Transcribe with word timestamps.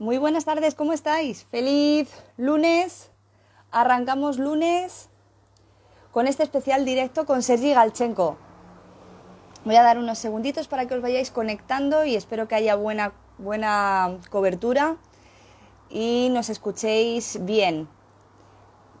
Muy 0.00 0.16
buenas 0.16 0.46
tardes, 0.46 0.74
¿cómo 0.74 0.94
estáis? 0.94 1.44
Feliz 1.50 2.08
lunes. 2.38 3.10
Arrancamos 3.70 4.38
lunes 4.38 5.10
con 6.10 6.26
este 6.26 6.42
especial 6.42 6.86
directo 6.86 7.26
con 7.26 7.42
Sergi 7.42 7.74
Galchenko. 7.74 8.38
Voy 9.66 9.76
a 9.76 9.82
dar 9.82 9.98
unos 9.98 10.18
segunditos 10.18 10.68
para 10.68 10.86
que 10.86 10.94
os 10.94 11.02
vayáis 11.02 11.30
conectando 11.30 12.06
y 12.06 12.16
espero 12.16 12.48
que 12.48 12.54
haya 12.54 12.76
buena, 12.76 13.12
buena 13.36 14.16
cobertura 14.30 14.96
y 15.90 16.30
nos 16.30 16.48
escuchéis 16.48 17.44
bien. 17.44 17.86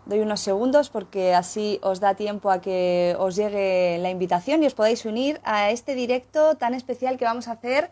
Doy 0.04 0.20
unos 0.20 0.40
segundos 0.40 0.90
porque 0.90 1.34
así 1.34 1.80
os 1.82 2.00
da 2.00 2.14
tiempo 2.14 2.50
a 2.50 2.60
que 2.60 3.16
os 3.18 3.36
llegue 3.36 3.96
la 4.02 4.10
invitación 4.10 4.62
y 4.62 4.66
os 4.66 4.74
podáis 4.74 5.06
unir 5.06 5.40
a 5.44 5.70
este 5.70 5.94
directo 5.94 6.56
tan 6.56 6.74
especial 6.74 7.16
que 7.16 7.24
vamos 7.24 7.48
a 7.48 7.52
hacer, 7.52 7.90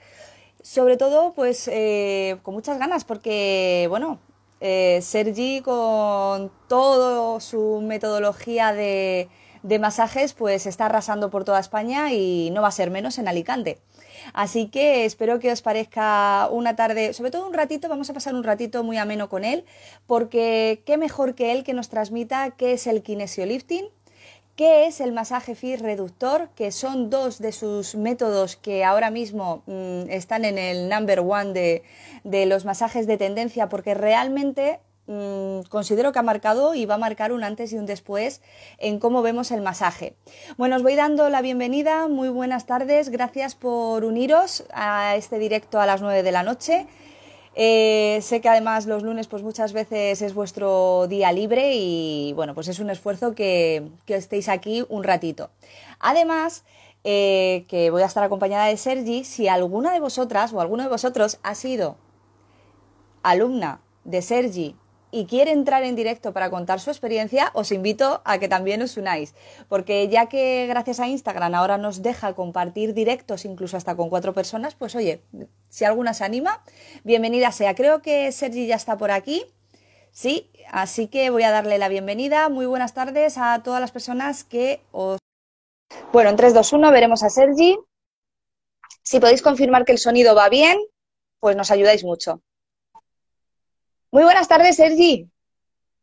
sobre 0.63 0.97
todo 0.97 1.33
pues 1.35 1.69
eh, 1.69 2.39
con 2.43 2.55
muchas 2.55 2.79
ganas 2.79 3.05
porque, 3.05 3.87
bueno, 3.89 4.19
eh, 4.61 5.01
Sergi 5.03 5.61
con 5.61 6.51
toda 6.69 7.41
su 7.41 7.81
metodología 7.83 8.73
de, 8.73 9.29
de 9.63 9.79
masajes 9.79 10.33
pues 10.33 10.67
está 10.67 10.87
arrasando 10.87 11.31
por 11.31 11.45
toda 11.45 11.61
España 11.61 12.13
y 12.13 12.51
no 12.51 12.63
va 12.63 12.69
a 12.69 12.73
ser 12.73 12.91
menos 12.91 13.19
en 13.19 13.29
Alicante. 13.29 13.79
Así 14.33 14.69
que 14.69 15.05
espero 15.05 15.39
que 15.39 15.53
os 15.53 15.63
parezca 15.63 16.49
una 16.51 16.77
tarde, 16.77 17.13
sobre 17.13 17.31
todo 17.31 17.47
un 17.47 17.55
ratito, 17.55 17.89
vamos 17.89 18.11
a 18.11 18.15
pasar 18.15 18.35
un 18.35 18.45
ratito 18.45 18.83
muy 18.83 18.97
ameno 18.97 19.29
con 19.29 19.45
él, 19.45 19.65
porque 20.07 20.83
qué 20.85 20.97
mejor 20.97 21.35
que 21.35 21.53
él 21.53 21.65
que 21.65 21.73
nos 21.73 21.89
transmita 21.89 22.51
qué 22.51 22.73
es 22.73 22.87
el 22.87 23.03
kinesiolifting, 23.03 23.87
qué 24.59 24.89
es 24.89 25.01
el 25.01 25.13
masaje 25.13 25.55
FIS 25.55 25.81
reductor, 25.81 26.49
que 26.57 26.73
son 26.73 27.11
dos 27.11 27.39
de 27.39 27.53
sus 27.53 27.95
métodos 27.95 28.57
que 28.57 28.85
ahora 28.85 29.09
mismo 29.09 29.63
mmm, 29.67 30.11
están 30.11 30.45
en 30.45 30.59
el 30.59 30.89
number 30.89 31.21
one 31.21 31.53
de, 32.25 32.47
los 32.47 32.65
masajes 32.65 33.07
de 33.07 33.17
tendencia, 33.17 33.69
porque 33.69 33.95
realmente 33.95 34.81
mmm, 35.07 35.61
considero 35.69 36.11
que 36.11 36.19
ha 36.19 36.25
marcado 36.25 36.75
y 36.75 36.87
va 36.87 36.97
a 36.97 36.99
marcar 36.99 37.31
un 37.31 37.45
antes 37.45 37.73
y 37.73 37.79
un 37.79 37.87
después 37.87 38.43
en 38.79 38.99
cómo 38.99 39.23
vemos 39.23 39.53
el 39.53 39.61
masaje. 39.61 40.17
Bueno, 40.57 40.75
os 40.75 40.83
voy 40.83 40.97
dando 40.97 41.31
la 41.31 41.41
bienvenida, 41.41 42.09
muy 42.09 42.29
buenas 42.29 42.67
tardes, 42.67 43.11
gracias 43.11 43.55
por 43.55 44.05
uniros 44.05 44.65
a 44.73 45.15
este 45.15 45.39
directo 45.39 45.81
a 45.81 45.87
las 45.87 46.03
9 46.03 46.25
de 46.25 46.33
la 46.33 46.43
noche. 46.43 46.89
Eh, 47.61 48.21
sé 48.23 48.41
que 48.41 48.49
además 48.49 48.87
los 48.87 49.03
lunes 49.03 49.27
pues 49.27 49.43
muchas 49.43 49.73
veces 49.73 50.23
es 50.23 50.33
vuestro 50.33 51.09
día 51.09 51.33
libre 51.33 51.75
y 51.75 52.33
bueno, 52.35 52.55
pues 52.55 52.69
es 52.69 52.79
un 52.79 52.89
esfuerzo 52.89 53.35
que, 53.35 53.91
que 54.07 54.15
estéis 54.15 54.49
aquí 54.49 54.87
un 54.89 55.03
ratito. 55.03 55.51
Además, 55.99 56.65
eh, 57.03 57.65
que 57.67 57.91
voy 57.91 58.03
a 58.03 58.07
estar 58.07 58.23
acompañada 58.23 58.67
de 58.67 58.77
Sergi, 58.77 59.25
si 59.25 59.49
alguna 59.49 59.93
de 59.93 59.99
vosotras 59.99 60.53
o 60.53 60.61
alguno 60.61 60.85
de 60.85 60.89
vosotros 60.89 61.41
ha 61.43 61.57
sido 61.57 61.97
alumna 63.25 63.81
de 64.05 64.23
Sergi 64.23 64.77
y 65.11 65.27
quiere 65.27 65.51
entrar 65.51 65.83
en 65.83 65.97
directo 65.97 66.33
para 66.33 66.51
contar 66.51 66.79
su 66.79 66.91
experiencia, 66.91 67.51
os 67.55 67.73
invito 67.73 68.23
a 68.25 68.39
que 68.39 68.47
también 68.47 68.83
os 68.83 68.97
unáis, 68.97 69.35
porque 69.69 70.07
ya 70.07 70.27
que 70.27 70.67
gracias 70.69 71.01
a 71.01 71.09
Instagram 71.09 71.57
ahora 71.57 71.77
nos 71.77 72.03
deja 72.03 72.35
compartir 72.35 72.95
directos 72.95 73.45
incluso 73.45 73.77
hasta 73.77 73.97
con 73.97 74.11
cuatro 74.11 74.33
personas, 74.33 74.77
pues 74.77 74.95
oye, 74.95 75.23
si 75.69 75.85
alguna 75.85 76.15
se 76.15 76.25
anima, 76.25 76.63
bienvenida 77.05 77.53
sea. 77.53 77.75
Creo 77.75 78.03
que 78.03 78.33
Sergi 78.33 78.67
ya 78.67 78.77
está 78.77 78.97
por 78.97 79.11
aquí. 79.11 79.45
Sí, 80.11 80.51
así 80.71 81.09
que 81.09 81.31
voy 81.31 81.43
a 81.43 81.51
darle 81.51 81.79
la 81.79 81.89
bienvenida. 81.89 82.49
Muy 82.49 82.67
buenas 82.67 82.95
tardes 82.95 83.39
a 83.39 83.63
todas 83.63 83.81
las 83.81 83.93
personas 83.93 84.45
que 84.45 84.83
os... 84.93 85.19
Bueno, 86.13 86.31
en 86.31 86.37
3, 86.37 86.55
2, 86.55 86.73
1 86.73 86.91
veremos 86.91 87.23
a 87.23 87.31
Sergi. 87.31 87.79
Si 89.03 89.21
podéis 89.21 89.43
confirmar 89.43 89.85
que 89.85 89.93
el 89.93 89.99
sonido 89.99 90.35
va 90.35 90.49
bien, 90.49 90.79
pues 91.41 91.57
nos 91.57 91.71
ayudáis 91.71 92.05
mucho. 92.05 92.43
Muy 94.11 94.25
buenas 94.25 94.49
tardes, 94.49 94.77
Sergi. 94.77 95.31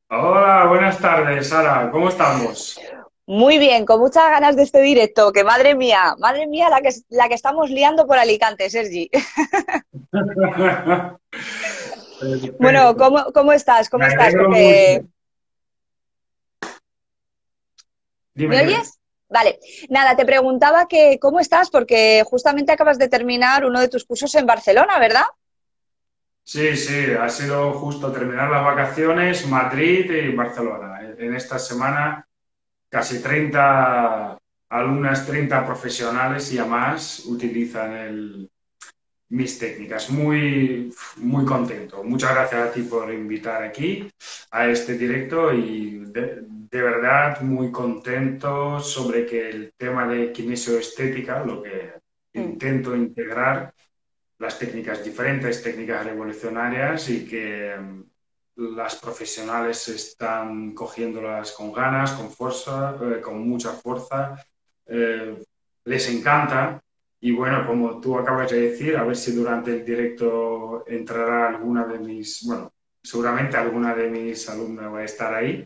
Hola, 0.09 0.65
buenas 0.67 0.99
tardes, 0.99 1.49
Sara. 1.49 1.89
¿Cómo 1.91 2.09
estamos? 2.09 2.79
Muy 3.27 3.57
bien, 3.57 3.85
con 3.85 3.99
muchas 3.99 4.29
ganas 4.29 4.55
de 4.55 4.61
este 4.61 4.81
directo, 4.81 5.33
que 5.33 5.43
madre 5.43 5.73
mía, 5.73 6.15
madre 6.19 6.45
mía 6.45 6.69
la 6.69 6.81
que, 6.81 6.91
la 7.09 7.27
que 7.27 7.33
estamos 7.33 7.71
liando 7.71 8.05
por 8.05 8.19
Alicante, 8.19 8.69
Sergi. 8.69 9.09
bueno, 12.59 12.95
¿cómo, 12.95 13.33
¿cómo, 13.33 13.51
estás? 13.51 13.89
¿Cómo 13.89 14.03
Me 14.03 14.11
estás? 14.11 14.35
Porque... 14.35 15.05
Dime, 18.35 18.57
¿Me 18.57 18.67
oyes? 18.67 18.99
Vale, 19.27 19.59
nada, 19.89 20.15
te 20.15 20.23
preguntaba 20.23 20.87
que 20.87 21.17
cómo 21.19 21.39
estás 21.39 21.71
porque 21.71 22.23
justamente 22.27 22.71
acabas 22.71 22.99
de 22.99 23.09
terminar 23.09 23.65
uno 23.65 23.79
de 23.79 23.87
tus 23.87 24.05
cursos 24.05 24.35
en 24.35 24.45
Barcelona, 24.45 24.99
¿verdad? 24.99 25.25
Sí, 26.43 26.77
sí, 26.77 27.07
ha 27.19 27.27
sido 27.27 27.73
justo 27.73 28.11
terminar 28.11 28.51
las 28.51 28.63
vacaciones, 28.63 29.47
Madrid 29.47 30.11
y 30.11 30.35
Barcelona. 30.35 31.15
En 31.17 31.33
esta 31.33 31.57
semana 31.57 32.27
casi 32.89 33.21
30 33.21 34.37
alumnas, 34.69 35.25
30 35.25 35.65
profesionales 35.65 36.51
y 36.53 36.57
a 36.57 36.65
más 36.65 37.25
utilizan 37.25 37.93
el, 37.93 38.49
mis 39.29 39.57
técnicas. 39.59 40.09
Muy, 40.09 40.93
muy 41.17 41.45
contento. 41.45 42.03
Muchas 42.03 42.33
gracias 42.33 42.61
a 42.61 42.71
ti 42.71 42.81
por 42.83 43.13
invitar 43.13 43.63
aquí 43.63 44.09
a 44.51 44.67
este 44.67 44.97
directo 44.97 45.53
y 45.53 46.05
de, 46.07 46.43
de 46.45 46.81
verdad 46.81 47.41
muy 47.41 47.71
contento 47.71 48.79
sobre 48.79 49.25
que 49.25 49.49
el 49.49 49.73
tema 49.77 50.07
de 50.07 50.31
kinesioestética, 50.31 51.43
lo 51.43 51.61
que 51.63 51.93
intento 52.33 52.95
integrar, 52.95 53.73
las 54.39 54.59
técnicas 54.59 55.03
diferentes, 55.03 55.63
técnicas 55.63 56.05
revolucionarias 56.05 57.09
y 57.09 57.25
que 57.25 57.75
mm, 57.79 58.03
las 58.55 58.95
profesionales 58.95 59.87
están 59.89 60.73
cogiéndolas 60.73 61.51
con 61.51 61.73
ganas, 61.73 62.13
con 62.13 62.29
fuerza, 62.31 62.95
eh, 63.01 63.21
con 63.21 63.47
mucha 63.47 63.71
fuerza. 63.71 64.35
Eh, 64.85 65.43
les 65.83 66.09
encanta 66.09 66.81
y 67.19 67.31
bueno, 67.31 67.65
como 67.65 67.99
tú 67.99 68.17
acabas 68.17 68.51
de 68.51 68.69
decir, 68.69 68.95
a 68.97 69.03
ver 69.03 69.15
si 69.15 69.31
durante 69.31 69.71
el 69.71 69.85
directo 69.85 70.83
entrará 70.87 71.49
alguna 71.49 71.85
de 71.85 71.99
mis, 71.99 72.45
bueno, 72.45 72.71
seguramente 73.01 73.57
alguna 73.57 73.95
de 73.95 74.09
mis 74.09 74.47
alumnas 74.49 74.93
va 74.93 74.99
a 74.99 75.05
estar 75.05 75.33
ahí. 75.33 75.65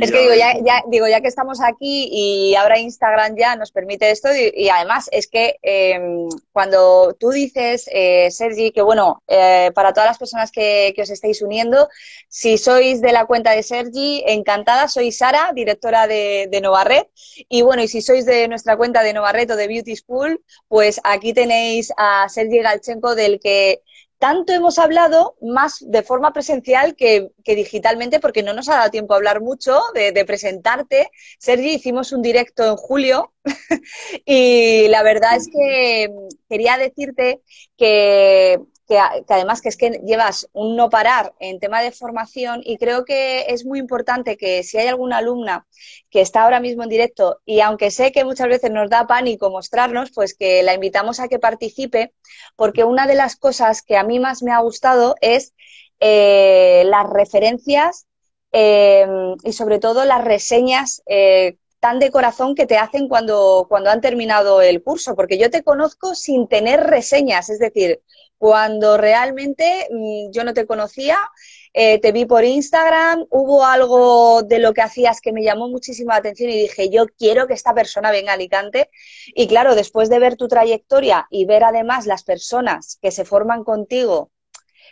Es 0.00 0.10
que 0.10 0.20
digo 0.20 0.34
ya, 0.34 0.54
ya, 0.62 0.82
digo, 0.88 1.08
ya 1.08 1.20
que 1.20 1.28
estamos 1.28 1.60
aquí 1.62 2.08
y 2.12 2.54
ahora 2.56 2.78
Instagram 2.78 3.36
ya 3.36 3.56
nos 3.56 3.72
permite 3.72 4.10
esto 4.10 4.28
y, 4.34 4.52
y 4.54 4.68
además 4.68 5.08
es 5.12 5.26
que 5.28 5.58
eh, 5.62 5.98
cuando 6.52 7.14
tú 7.18 7.30
dices, 7.30 7.88
eh, 7.90 8.30
Sergi, 8.30 8.70
que 8.70 8.82
bueno, 8.82 9.22
eh, 9.28 9.70
para 9.74 9.92
todas 9.92 10.10
las 10.10 10.18
personas 10.18 10.52
que, 10.52 10.92
que, 10.94 11.02
os 11.02 11.10
estáis 11.10 11.40
uniendo, 11.40 11.88
si 12.28 12.58
sois 12.58 13.00
de 13.00 13.12
la 13.12 13.24
cuenta 13.24 13.52
de 13.52 13.62
Sergi, 13.62 14.22
encantada, 14.26 14.88
soy 14.88 15.10
Sara, 15.10 15.52
directora 15.54 16.06
de, 16.06 16.48
de 16.50 16.62
y 17.48 17.62
bueno, 17.62 17.82
y 17.82 17.88
si 17.88 18.02
sois 18.02 18.26
de 18.26 18.48
nuestra 18.48 18.76
cuenta 18.76 19.02
de 19.02 19.12
Novarred 19.12 19.50
o 19.50 19.56
de 19.56 19.68
Beauty 19.68 19.96
School, 19.96 20.42
pues 20.68 21.00
aquí 21.04 21.32
tenéis 21.32 21.92
a 21.96 22.28
Sergi 22.28 22.58
Galchenko 22.58 23.14
del 23.14 23.40
que 23.40 23.82
tanto 24.22 24.52
hemos 24.52 24.78
hablado 24.78 25.34
más 25.42 25.78
de 25.80 26.04
forma 26.04 26.32
presencial 26.32 26.94
que, 26.94 27.32
digitalmente, 27.44 28.20
porque 28.20 28.44
no 28.44 28.54
nos 28.54 28.68
ha 28.68 28.76
dado 28.76 28.90
tiempo 28.92 29.14
a 29.14 29.16
hablar 29.16 29.40
mucho 29.40 29.80
de, 29.96 30.12
de 30.12 30.24
presentarte. 30.24 31.10
Sergi, 31.40 31.70
hicimos 31.70 32.12
un 32.12 32.22
directo 32.22 32.64
en 32.64 32.76
julio 32.76 33.32
y 34.24 34.86
la 34.90 35.02
verdad 35.02 35.34
es 35.34 35.48
que 35.52 36.08
quería 36.48 36.78
decirte 36.78 37.40
que, 37.76 38.60
que, 38.92 39.32
además 39.32 39.62
que 39.62 39.70
es 39.70 39.78
que 39.78 40.02
llevas 40.04 40.48
un 40.52 40.76
no 40.76 40.90
parar 40.90 41.32
en 41.40 41.58
tema 41.60 41.80
de 41.80 41.92
formación 41.92 42.60
y 42.62 42.76
creo 42.76 43.06
que 43.06 43.46
es 43.48 43.64
muy 43.64 43.78
importante 43.78 44.36
que 44.36 44.62
si 44.62 44.76
hay 44.76 44.86
alguna 44.86 45.18
alumna 45.18 45.66
que 46.10 46.20
está 46.20 46.42
ahora 46.42 46.60
mismo 46.60 46.82
en 46.82 46.90
directo 46.90 47.40
y 47.46 47.60
aunque 47.60 47.90
sé 47.90 48.12
que 48.12 48.24
muchas 48.24 48.48
veces 48.48 48.70
nos 48.70 48.90
da 48.90 49.06
pánico 49.06 49.48
mostrarnos, 49.50 50.10
pues 50.10 50.34
que 50.34 50.62
la 50.62 50.74
invitamos 50.74 51.20
a 51.20 51.28
que 51.28 51.38
participe 51.38 52.12
porque 52.54 52.84
una 52.84 53.06
de 53.06 53.14
las 53.14 53.36
cosas 53.36 53.80
que 53.80 53.96
a 53.96 54.04
mí 54.04 54.18
más 54.20 54.42
me 54.42 54.52
ha 54.52 54.60
gustado 54.60 55.14
es 55.22 55.54
eh, 56.00 56.82
las 56.86 57.08
referencias 57.08 58.06
eh, 58.52 59.06
y 59.42 59.52
sobre 59.54 59.78
todo 59.78 60.04
las 60.04 60.22
reseñas 60.22 61.02
eh, 61.06 61.56
tan 61.80 61.98
de 61.98 62.10
corazón 62.10 62.54
que 62.54 62.66
te 62.66 62.76
hacen 62.76 63.08
cuando, 63.08 63.66
cuando 63.68 63.90
han 63.90 64.00
terminado 64.02 64.60
el 64.60 64.84
curso, 64.84 65.16
porque 65.16 65.38
yo 65.38 65.50
te 65.50 65.64
conozco 65.64 66.14
sin 66.14 66.46
tener 66.46 66.80
reseñas, 66.80 67.48
es 67.50 67.58
decir, 67.58 68.02
cuando 68.42 68.96
realmente 68.96 69.86
mmm, 69.88 70.32
yo 70.32 70.42
no 70.42 70.52
te 70.52 70.66
conocía, 70.66 71.16
eh, 71.72 72.00
te 72.00 72.10
vi 72.10 72.24
por 72.24 72.42
Instagram, 72.44 73.24
hubo 73.30 73.64
algo 73.64 74.42
de 74.42 74.58
lo 74.58 74.74
que 74.74 74.82
hacías 74.82 75.20
que 75.20 75.32
me 75.32 75.44
llamó 75.44 75.68
muchísimo 75.68 76.10
la 76.10 76.16
atención 76.16 76.50
y 76.50 76.62
dije, 76.62 76.90
yo 76.90 77.06
quiero 77.06 77.46
que 77.46 77.54
esta 77.54 77.72
persona 77.72 78.10
venga 78.10 78.32
a 78.32 78.34
Alicante. 78.34 78.90
Y 79.28 79.46
claro, 79.46 79.76
después 79.76 80.08
de 80.08 80.18
ver 80.18 80.34
tu 80.34 80.48
trayectoria 80.48 81.28
y 81.30 81.44
ver 81.44 81.62
además 81.62 82.06
las 82.06 82.24
personas 82.24 82.98
que 83.00 83.12
se 83.12 83.24
forman 83.24 83.62
contigo, 83.62 84.32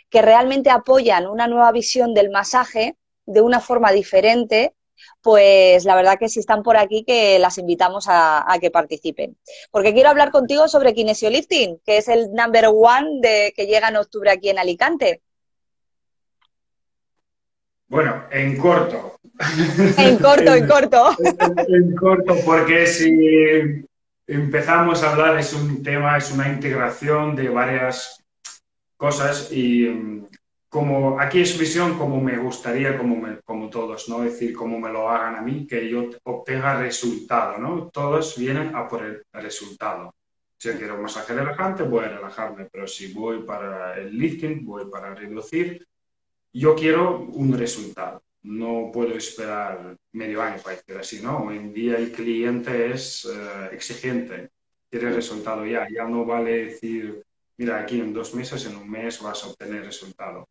que 0.09 0.21
realmente 0.21 0.69
apoyan 0.69 1.27
una 1.27 1.47
nueva 1.47 1.73
visión 1.73 2.13
del 2.13 2.29
masaje 2.29 2.95
de 3.25 3.41
una 3.41 3.59
forma 3.59 3.91
diferente, 3.91 4.75
pues 5.21 5.85
la 5.85 5.95
verdad 5.95 6.17
que 6.19 6.29
si 6.29 6.39
están 6.39 6.63
por 6.63 6.77
aquí 6.77 7.03
que 7.03 7.39
las 7.39 7.57
invitamos 7.57 8.07
a, 8.07 8.51
a, 8.51 8.59
que 8.59 8.71
participen. 8.71 9.37
Porque 9.71 9.93
quiero 9.93 10.09
hablar 10.09 10.31
contigo 10.31 10.67
sobre 10.67 10.93
kinesiolifting, 10.93 11.79
que 11.85 11.97
es 11.97 12.07
el 12.07 12.31
number 12.33 12.65
one 12.67 13.19
de, 13.21 13.53
que 13.55 13.67
llega 13.67 13.89
en 13.89 13.97
octubre 13.97 14.31
aquí 14.31 14.49
en 14.49 14.59
Alicante. 14.59 15.21
Bueno, 17.87 18.23
en 18.31 18.57
corto. 18.57 19.19
En 19.97 20.17
corto, 20.17 20.53
en 20.53 20.67
corto. 20.67 21.09
en 21.67 21.95
corto, 21.95 22.35
porque 22.45 22.87
si 22.87 23.83
empezamos 24.27 25.03
a 25.03 25.11
hablar 25.11 25.37
es 25.37 25.53
un 25.53 25.83
tema, 25.83 26.17
es 26.17 26.31
una 26.31 26.47
integración 26.47 27.35
de 27.35 27.49
varias 27.49 28.23
cosas 28.95 29.51
y 29.51 30.23
como 30.71 31.19
aquí 31.19 31.41
es 31.41 31.59
visión 31.59 31.97
como 31.97 32.21
me 32.21 32.37
gustaría, 32.37 32.97
como, 32.97 33.27
como 33.43 33.69
todos, 33.69 34.07
¿no? 34.07 34.23
Es 34.23 34.31
decir, 34.31 34.53
como 34.53 34.79
me 34.79 34.89
lo 34.89 35.09
hagan 35.09 35.35
a 35.35 35.41
mí, 35.41 35.67
que 35.67 35.89
yo 35.89 36.09
obtenga 36.23 36.79
resultado, 36.79 37.57
¿no? 37.57 37.89
Todos 37.89 38.37
vienen 38.37 38.73
a 38.73 38.87
por 38.87 39.03
el 39.03 39.21
resultado. 39.33 40.15
Si 40.57 40.69
yo 40.69 40.77
quiero 40.77 40.95
un 40.95 41.01
masaje 41.01 41.33
relajante, 41.33 41.83
voy 41.83 42.05
a 42.05 42.09
relajarme, 42.15 42.69
pero 42.71 42.87
si 42.87 43.11
voy 43.11 43.43
para 43.43 43.99
el 43.99 44.17
lifting, 44.17 44.63
voy 44.63 44.89
para 44.89 45.13
reducir, 45.13 45.85
yo 46.53 46.73
quiero 46.73 47.19
un 47.19 47.57
resultado. 47.57 48.23
No 48.43 48.91
puedo 48.93 49.13
esperar 49.15 49.97
medio 50.13 50.41
año 50.41 50.61
para 50.63 50.77
decir 50.77 50.97
así, 50.97 51.21
¿no? 51.21 51.47
Hoy 51.47 51.57
en 51.57 51.73
día 51.73 51.97
el 51.97 52.13
cliente 52.13 52.91
es 52.93 53.25
eh, 53.25 53.69
exigente, 53.73 54.51
quiere 54.89 55.11
resultado 55.11 55.65
ya. 55.65 55.85
Ya 55.89 56.05
no 56.05 56.23
vale 56.23 56.67
decir, 56.67 57.21
mira, 57.57 57.81
aquí 57.81 57.99
en 57.99 58.13
dos 58.13 58.33
meses, 58.33 58.65
en 58.67 58.77
un 58.77 58.89
mes 58.89 59.21
vas 59.21 59.43
a 59.43 59.47
obtener 59.47 59.83
resultado. 59.83 60.47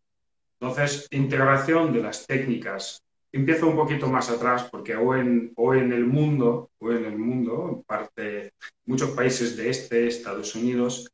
Entonces, 0.60 1.08
integración 1.10 1.90
de 1.90 2.02
las 2.02 2.26
técnicas. 2.26 3.02
Empiezo 3.32 3.68
un 3.68 3.76
poquito 3.76 4.08
más 4.08 4.28
atrás 4.28 4.68
porque 4.70 4.94
hoy 4.94 5.20
en, 5.20 5.54
en 5.56 5.92
el 5.92 6.04
mundo, 6.04 6.70
en 6.80 7.04
el 7.06 7.16
mundo, 7.16 7.82
parte, 7.86 8.52
muchos 8.84 9.10
países 9.10 9.56
de 9.56 9.70
este, 9.70 10.06
Estados 10.06 10.54
Unidos, 10.54 11.10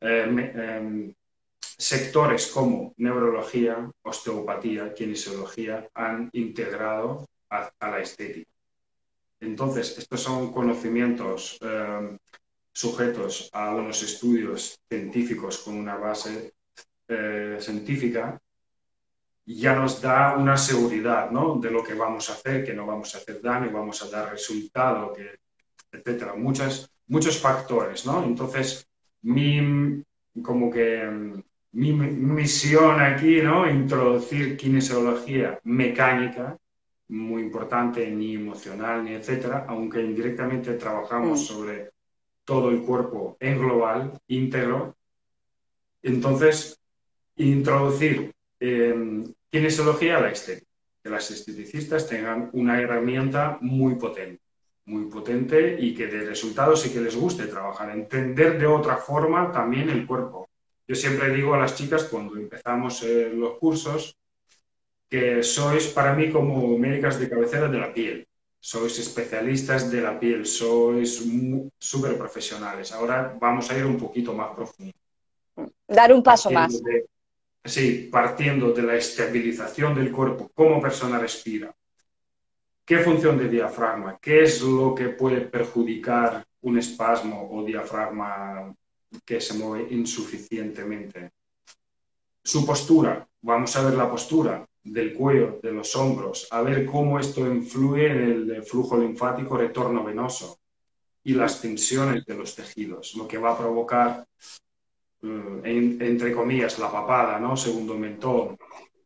eh, 0.00 0.24
em, 0.26 1.14
sectores 1.60 2.48
como 2.48 2.92
neurología, 2.98 3.90
osteopatía, 4.02 4.92
kinesiología 4.92 5.88
han 5.94 6.28
integrado 6.32 7.26
a, 7.48 7.72
la 7.80 8.00
estética. 8.00 8.50
Entonces, 9.40 9.96
estos 9.96 10.20
son 10.20 10.52
conocimientos 10.52 11.58
em, 11.62 12.18
sujetos 12.72 13.48
a 13.52 13.74
unos 13.74 14.02
estudios 14.02 14.78
científicos 14.90 15.58
con 15.60 15.76
una 15.76 15.96
base 15.96 16.52
eh, 17.08 17.56
científica 17.60 18.38
ya 19.46 19.74
nos 19.74 20.00
da 20.00 20.36
una 20.36 20.56
seguridad 20.56 21.30
¿no? 21.30 21.56
de 21.56 21.70
lo 21.70 21.82
que 21.82 21.94
vamos 21.94 22.30
a 22.30 22.34
hacer, 22.34 22.64
que 22.64 22.72
no 22.72 22.86
vamos 22.86 23.14
a 23.14 23.18
hacer 23.18 23.40
daño, 23.42 23.70
vamos 23.70 24.02
a 24.02 24.08
dar 24.08 24.30
resultado, 24.30 25.12
que, 25.12 25.38
etcétera. 25.92 26.34
Muchas, 26.34 26.90
muchos 27.08 27.38
factores, 27.38 28.06
¿no? 28.06 28.24
Entonces, 28.24 28.88
mi, 29.22 30.02
como 30.42 30.70
que 30.70 31.42
mi 31.72 31.92
misión 31.92 33.00
aquí, 33.00 33.42
¿no? 33.42 33.68
Introducir 33.68 34.56
kinesiología 34.56 35.58
mecánica, 35.64 36.56
muy 37.08 37.42
importante, 37.42 38.10
ni 38.10 38.34
emocional, 38.36 39.04
ni 39.04 39.12
etcétera, 39.12 39.66
aunque 39.68 40.02
indirectamente 40.02 40.74
trabajamos 40.74 41.42
mm. 41.42 41.44
sobre 41.44 41.90
todo 42.44 42.70
el 42.70 42.82
cuerpo 42.82 43.36
en 43.40 43.58
global, 43.58 44.18
íntegro. 44.28 44.96
Entonces, 46.02 46.78
introducir 47.36 48.32
eh, 48.64 49.24
kinesiología 49.50 50.16
a 50.16 50.20
la 50.20 50.30
estética. 50.30 50.70
Que 51.02 51.10
las 51.10 51.30
esteticistas 51.30 52.08
tengan 52.08 52.48
una 52.54 52.80
herramienta 52.80 53.58
muy 53.60 53.96
potente, 53.96 54.40
muy 54.86 55.04
potente 55.10 55.76
y 55.78 55.94
que 55.94 56.06
de 56.06 56.24
resultados 56.24 56.86
y 56.86 56.90
que 56.90 57.00
les 57.00 57.14
guste 57.14 57.46
trabajar, 57.46 57.90
entender 57.90 58.58
de 58.58 58.66
otra 58.66 58.96
forma 58.96 59.52
también 59.52 59.90
el 59.90 60.06
cuerpo. 60.06 60.48
Yo 60.88 60.94
siempre 60.94 61.28
digo 61.34 61.52
a 61.52 61.58
las 61.58 61.74
chicas 61.74 62.04
cuando 62.04 62.36
empezamos 62.36 63.02
eh, 63.02 63.30
los 63.34 63.58
cursos 63.58 64.16
que 65.08 65.42
sois 65.42 65.88
para 65.88 66.14
mí 66.14 66.30
como 66.30 66.76
médicas 66.78 67.20
de 67.20 67.28
cabecera 67.28 67.68
de 67.68 67.78
la 67.78 67.92
piel, 67.92 68.26
sois 68.58 68.98
especialistas 68.98 69.90
de 69.90 70.00
la 70.00 70.18
piel, 70.18 70.46
sois 70.46 71.22
súper 71.78 72.16
profesionales. 72.16 72.92
Ahora 72.92 73.36
vamos 73.38 73.70
a 73.70 73.76
ir 73.76 73.84
un 73.84 73.98
poquito 73.98 74.32
más 74.32 74.54
profundo. 74.56 74.92
Dar 75.86 76.12
un 76.12 76.22
paso 76.22 76.50
más. 76.50 76.80
Sí, 77.64 78.10
partiendo 78.12 78.72
de 78.72 78.82
la 78.82 78.94
estabilización 78.94 79.94
del 79.94 80.12
cuerpo, 80.12 80.50
cómo 80.54 80.82
persona 80.82 81.18
respira, 81.18 81.74
qué 82.84 82.98
función 82.98 83.38
de 83.38 83.48
diafragma, 83.48 84.18
qué 84.20 84.42
es 84.42 84.60
lo 84.60 84.94
que 84.94 85.08
puede 85.08 85.40
perjudicar 85.40 86.46
un 86.60 86.78
espasmo 86.78 87.48
o 87.50 87.64
diafragma 87.64 88.74
que 89.24 89.40
se 89.40 89.54
mueve 89.54 89.94
insuficientemente. 89.94 91.32
Su 92.42 92.66
postura, 92.66 93.26
vamos 93.40 93.74
a 93.76 93.82
ver 93.82 93.94
la 93.94 94.10
postura 94.10 94.66
del 94.82 95.14
cuello, 95.14 95.58
de 95.62 95.72
los 95.72 95.96
hombros, 95.96 96.46
a 96.50 96.60
ver 96.60 96.84
cómo 96.84 97.18
esto 97.18 97.46
influye 97.46 98.06
en 98.10 98.50
el 98.50 98.62
flujo 98.62 98.98
linfático 98.98 99.56
retorno 99.56 100.04
venoso 100.04 100.58
y 101.22 101.32
las 101.32 101.62
tensiones 101.62 102.26
de 102.26 102.34
los 102.34 102.54
tejidos, 102.54 103.14
lo 103.14 103.26
que 103.26 103.38
va 103.38 103.52
a 103.52 103.58
provocar 103.58 104.26
Mm, 105.24 105.64
entre 105.64 106.34
comillas, 106.34 106.78
la 106.78 106.92
papada, 106.92 107.40
¿no? 107.40 107.56
Segundo 107.56 107.96
mentón, 107.96 108.58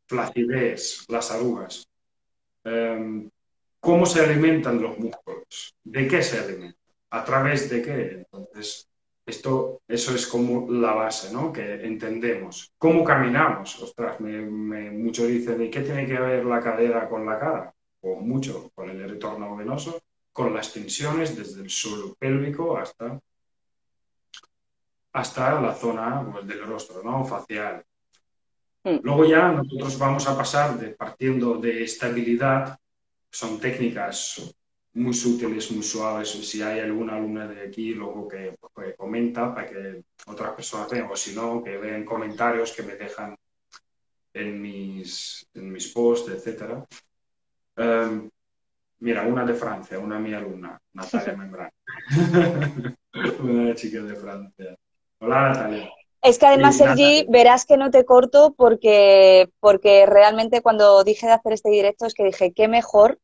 flacidez, 0.06 1.04
las 1.08 1.30
arrugas. 1.30 1.86
Em, 2.64 3.30
¿Cómo 3.80 4.04
se 4.06 4.20
alimentan 4.20 4.82
los 4.82 4.98
músculos? 4.98 5.74
¿De 5.84 6.08
qué 6.08 6.22
se 6.22 6.40
alimentan? 6.40 6.76
¿A 7.10 7.24
través 7.24 7.70
de 7.70 7.82
qué? 7.82 8.00
Entonces, 8.18 8.88
esto, 9.24 9.82
eso 9.86 10.14
es 10.14 10.26
como 10.26 10.70
la 10.72 10.92
base, 10.94 11.32
¿no? 11.32 11.52
Que 11.52 11.86
entendemos. 11.86 12.72
¿Cómo 12.78 13.04
caminamos? 13.04 13.80
Ostras, 13.80 14.18
me, 14.20 14.90
muchos 14.90 15.28
dicen, 15.28 15.62
¿y 15.62 15.70
qué 15.70 15.82
tiene 15.82 16.06
que 16.06 16.18
ver 16.18 16.44
la 16.44 16.60
cadera 16.60 17.08
con 17.08 17.24
la 17.26 17.38
cara? 17.38 17.74
O 18.00 18.16
mucho, 18.20 18.70
con 18.74 18.90
el 18.90 19.08
retorno 19.08 19.56
venoso, 19.56 20.00
con 20.32 20.52
las 20.52 20.72
tensiones 20.72 21.36
desde 21.36 21.62
el 21.62 21.70
suelo 21.70 22.16
pélvico 22.18 22.76
hasta 22.76 23.20
hasta 25.12 25.60
la 25.60 25.74
zona 25.74 26.26
pues, 26.30 26.46
del 26.46 26.64
rostro, 26.64 27.02
¿no? 27.02 27.24
Facial. 27.24 27.84
Mm. 28.84 28.98
Luego 29.02 29.24
ya 29.24 29.48
nosotros 29.52 29.98
vamos 29.98 30.28
a 30.28 30.36
pasar 30.36 30.78
de, 30.78 30.90
partiendo 30.90 31.56
de 31.56 31.82
estabilidad, 31.82 32.78
son 33.30 33.58
técnicas 33.58 34.54
muy 34.94 35.14
sutiles, 35.14 35.70
muy 35.70 35.82
suaves. 35.82 36.30
Si 36.30 36.62
hay 36.62 36.80
alguna 36.80 37.16
alumna 37.16 37.46
de 37.46 37.62
aquí 37.62 37.94
luego 37.94 38.28
que, 38.28 38.56
comenta 38.96 39.54
para 39.54 39.68
que 39.68 40.02
otras 40.26 40.54
personas 40.54 40.90
vean, 40.90 41.08
o 41.10 41.16
si 41.16 41.34
no, 41.34 41.62
que 41.62 41.76
vean 41.76 42.04
comentarios 42.04 42.72
que 42.72 42.82
me 42.82 42.96
dejan 42.96 43.36
en 44.32 44.60
mis, 44.60 45.46
en 45.54 45.72
mis 45.72 45.88
posts, 45.88 46.30
etc. 46.30 46.84
Em, 47.76 48.30
mira, 49.00 49.22
una 49.22 49.44
de 49.44 49.54
Francia, 49.54 49.98
una 49.98 50.18
mi 50.18 50.32
alumna, 50.34 50.80
Natalia 50.92 51.36
Membrana. 51.36 51.72
una 53.40 53.74
chica 53.74 54.02
de 54.02 54.14
Francia. 54.14 54.76
Hola, 55.20 55.48
Natalia. 55.48 55.90
Es 56.22 56.38
que 56.38 56.46
además, 56.46 56.76
Sergi, 56.76 57.26
verás 57.28 57.64
que 57.64 57.76
no 57.76 57.90
te 57.90 58.04
corto 58.04 58.54
porque, 58.56 59.50
porque 59.60 60.04
realmente 60.04 60.62
cuando 60.62 61.04
dije 61.04 61.26
de 61.26 61.32
hacer 61.32 61.52
este 61.52 61.70
directo 61.70 62.06
es 62.06 62.14
que 62.14 62.24
dije, 62.24 62.52
qué 62.52 62.66
mejor 62.66 63.18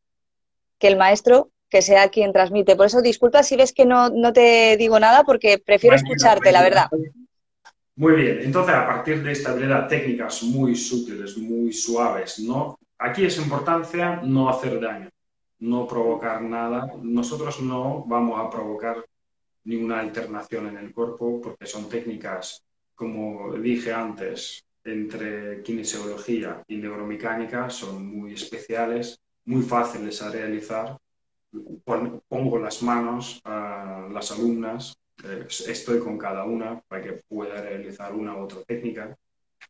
que 0.79 0.89
el 0.89 0.97
maestro 0.97 1.51
que 1.69 1.83
sea 1.83 2.09
quien 2.09 2.33
transmite. 2.33 2.77
Por 2.77 2.87
eso 2.87 3.03
disculpa 3.03 3.43
si 3.43 3.57
ves 3.57 3.73
que 3.73 3.85
no, 3.85 4.11
te 4.33 4.77
digo 4.77 5.01
nada 5.01 5.25
porque 5.25 5.59
prefiero 5.59 5.97
escucharte, 5.97 6.53
la 6.53 6.63
verdad. 6.63 6.89
Muy 7.97 8.15
bien, 8.15 8.41
entonces 8.43 8.75
a 8.75 8.87
partir 8.87 9.23
de 9.23 9.33
estabilidad, 9.33 9.89
técnicas 9.89 10.43
muy 10.45 10.77
sutiles, 10.77 11.37
muy 11.37 11.73
suaves, 11.73 12.39
¿no? 12.41 12.79
Aquí 12.99 13.25
es 13.25 13.39
importancia 13.39 14.21
no 14.23 14.49
hacer 14.49 14.81
daño, 14.81 15.11
no 15.59 15.87
provocar 15.87 16.43
nada. 16.43 16.93
Nosotros 17.03 17.61
no 17.61 18.05
vamos 18.07 18.41
a 18.41 18.51
provocar 18.51 19.05
ninguna 19.65 20.01
alternación 20.01 20.69
en 20.69 20.79
el 20.79 20.93
cuerpo, 20.93 21.41
porque 21.41 21.67
son 21.67 21.89
técnicas, 21.89 22.65
como 22.95 23.53
dije 23.55 23.93
antes, 23.93 24.65
entre 24.85 25.63
kinesiología 25.63 26.63
y 26.69 26.77
neuromecánica, 26.77 27.71
son 27.71 28.07
muy 28.07 28.35
especiales, 28.35 29.19
muy 29.47 29.63
fáciles 29.63 30.21
a 30.23 30.31
realizar. 30.31 30.97
Pongo 32.29 32.59
las 32.59 32.83
manos 32.83 33.41
a 33.45 34.09
las 34.13 34.33
alumnas, 34.33 34.95
eh, 35.23 35.47
estoy 35.49 36.01
con 36.01 36.19
cada 36.19 36.45
una 36.45 36.81
para 36.81 37.03
que 37.03 37.13
pueda 37.29 37.61
realizar 37.63 38.13
una 38.13 38.37
u 38.37 38.43
otra 38.43 38.63
técnica. 38.65 39.17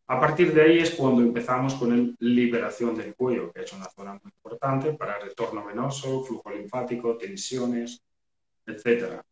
A 0.07 0.21
partir 0.21 0.53
de 0.53 0.63
ahí 0.63 0.79
es 0.81 0.91
cuando 0.91 1.23
empezamos 1.23 1.75
con 1.75 1.91
la 1.97 2.15
liberación 2.19 2.95
del 2.95 3.15
cuello, 3.15 3.53
que 3.53 3.63
es 3.63 3.73
una 3.73 3.89
zona 3.89 4.13
muy 4.15 4.33
importante 4.37 4.93
para 4.95 5.19
retorno 5.19 5.65
venoso, 5.65 6.25
flujo 6.25 6.51
linfático, 6.51 7.17
tensiones, 7.17 8.03
etc. 8.67 9.23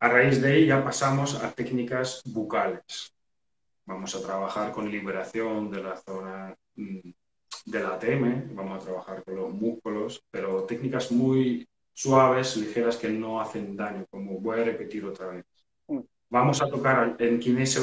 A 0.00 0.08
raíz 0.08 0.40
de 0.40 0.52
ahí 0.52 0.66
ya 0.66 0.84
pasamos 0.84 1.34
a 1.42 1.50
técnicas 1.52 2.22
bucales. 2.24 3.12
Vamos 3.84 4.14
a 4.14 4.22
trabajar 4.22 4.70
con 4.72 4.90
liberación 4.90 5.70
de 5.70 5.82
la 5.82 5.96
zona 5.96 6.54
mm, 6.76 7.10
del 7.66 7.86
ATM, 7.86 8.54
vamos 8.54 8.80
a 8.80 8.84
trabajar 8.84 9.24
con 9.24 9.36
los 9.36 9.52
músculos, 9.52 10.22
pero 10.30 10.64
técnicas 10.64 11.10
muy 11.10 11.66
suaves, 11.92 12.56
ligeras, 12.56 12.96
que 12.96 13.08
no 13.08 13.40
hacen 13.40 13.76
daño, 13.76 14.06
como 14.10 14.38
voy 14.38 14.60
a 14.60 14.64
repetir 14.64 15.04
otra 15.04 15.28
vez. 15.28 15.44
Mm. 15.88 16.00
Vamos 16.30 16.62
a 16.62 16.68
tocar, 16.68 17.16
en 17.18 17.40
Kinesio 17.40 17.82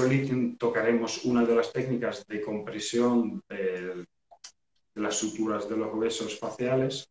tocaremos 0.58 1.26
una 1.26 1.44
de 1.44 1.56
las 1.56 1.74
técnicas 1.74 2.26
de 2.28 2.42
compresión 2.42 3.44
del, 3.50 4.08
de 4.94 5.02
las 5.02 5.18
suturas 5.18 5.68
de 5.68 5.78
los 5.78 5.94
huesos 5.94 6.40
faciales. 6.40 7.10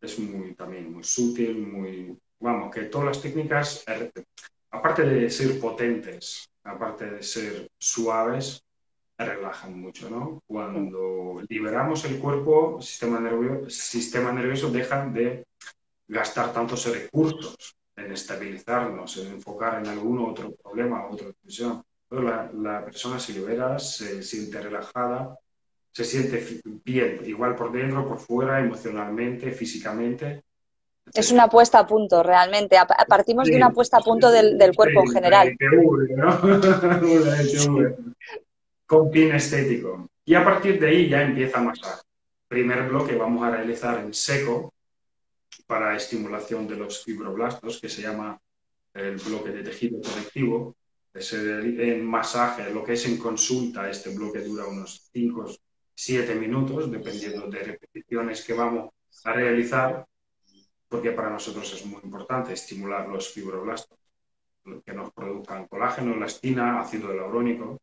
Es 0.00 0.18
muy, 0.18 0.54
también 0.54 0.92
muy 0.92 1.02
sutil, 1.02 1.66
muy... 1.66 2.16
Vamos, 2.40 2.74
que 2.74 2.82
todas 2.84 3.06
las 3.08 3.22
técnicas, 3.22 3.84
aparte 4.70 5.02
de 5.02 5.30
ser 5.30 5.60
potentes, 5.60 6.48
aparte 6.64 7.10
de 7.10 7.22
ser 7.22 7.68
suaves, 7.78 8.62
relajan 9.18 9.78
mucho, 9.78 10.08
¿no? 10.08 10.42
Cuando 10.46 11.42
liberamos 11.48 12.04
el 12.06 12.18
cuerpo, 12.18 12.78
el 12.78 13.70
sistema 13.70 14.32
nervioso, 14.32 14.70
deja 14.70 15.06
de 15.06 15.44
gastar 16.08 16.52
tantos 16.52 16.86
recursos 16.86 17.76
en 17.96 18.12
estabilizarnos, 18.12 19.18
en 19.18 19.32
enfocar 19.32 19.82
en 19.82 19.88
algún 19.88 20.18
otro 20.20 20.54
problema, 20.62 21.06
otra 21.08 21.32
tensión. 21.42 21.82
La, 22.10 22.50
la 22.52 22.84
persona 22.84 23.20
se 23.20 23.34
libera, 23.34 23.78
se 23.78 24.22
siente 24.22 24.60
relajada, 24.60 25.38
se 25.92 26.04
siente 26.04 26.60
bien, 26.84 27.20
igual 27.24 27.54
por 27.54 27.70
dentro, 27.70 28.08
por 28.08 28.18
fuera, 28.18 28.60
emocionalmente, 28.60 29.52
físicamente. 29.52 30.42
Es 31.12 31.32
una 31.32 31.48
puesta 31.48 31.80
a 31.80 31.86
punto, 31.86 32.22
realmente. 32.22 32.76
Partimos 33.08 33.48
de 33.48 33.56
una 33.56 33.70
puesta 33.70 33.98
a 33.98 34.00
punto 34.00 34.30
del, 34.30 34.56
del 34.56 34.74
cuerpo 34.74 35.00
en 35.00 35.08
general. 35.08 35.56
Con 38.86 39.12
fin 39.12 39.32
estético. 39.32 40.08
Y 40.24 40.34
a 40.34 40.44
partir 40.44 40.78
de 40.78 40.88
ahí 40.88 41.08
ya 41.08 41.22
empieza 41.22 41.58
a 41.58 41.62
masar. 41.62 42.00
Primer 42.48 42.88
bloque 42.88 43.16
vamos 43.16 43.44
a 43.44 43.50
realizar 43.50 43.98
en 43.98 44.14
seco 44.14 44.72
para 45.66 45.96
estimulación 45.96 46.66
de 46.66 46.76
los 46.76 47.04
fibroblastos, 47.04 47.80
que 47.80 47.88
se 47.88 48.02
llama 48.02 48.40
el 48.94 49.16
bloque 49.16 49.50
de 49.50 49.62
tejido 49.62 50.00
conectivo. 50.00 50.76
Es 51.12 51.32
en 51.32 52.04
masaje, 52.04 52.72
lo 52.72 52.84
que 52.84 52.92
es 52.92 53.04
en 53.06 53.16
consulta, 53.16 53.90
este 53.90 54.10
bloque 54.10 54.40
dura 54.40 54.66
unos 54.66 55.10
5 55.12 55.46
7 56.00 56.34
minutos, 56.34 56.90
dependiendo 56.90 57.46
de 57.48 57.58
repeticiones 57.58 58.42
que 58.42 58.54
vamos 58.54 58.90
a 59.22 59.34
realizar, 59.34 60.06
porque 60.90 61.12
para 61.12 61.30
nosotros 61.30 61.72
es 61.72 61.86
muy 61.86 62.00
importante 62.02 62.52
estimular 62.52 63.08
los 63.08 63.32
fibroblastos 63.32 63.96
que 64.84 64.92
nos 64.92 65.12
produzcan 65.12 65.66
colágeno, 65.68 66.14
elastina, 66.14 66.80
ácido 66.80 67.14
hialurónico. 67.14 67.80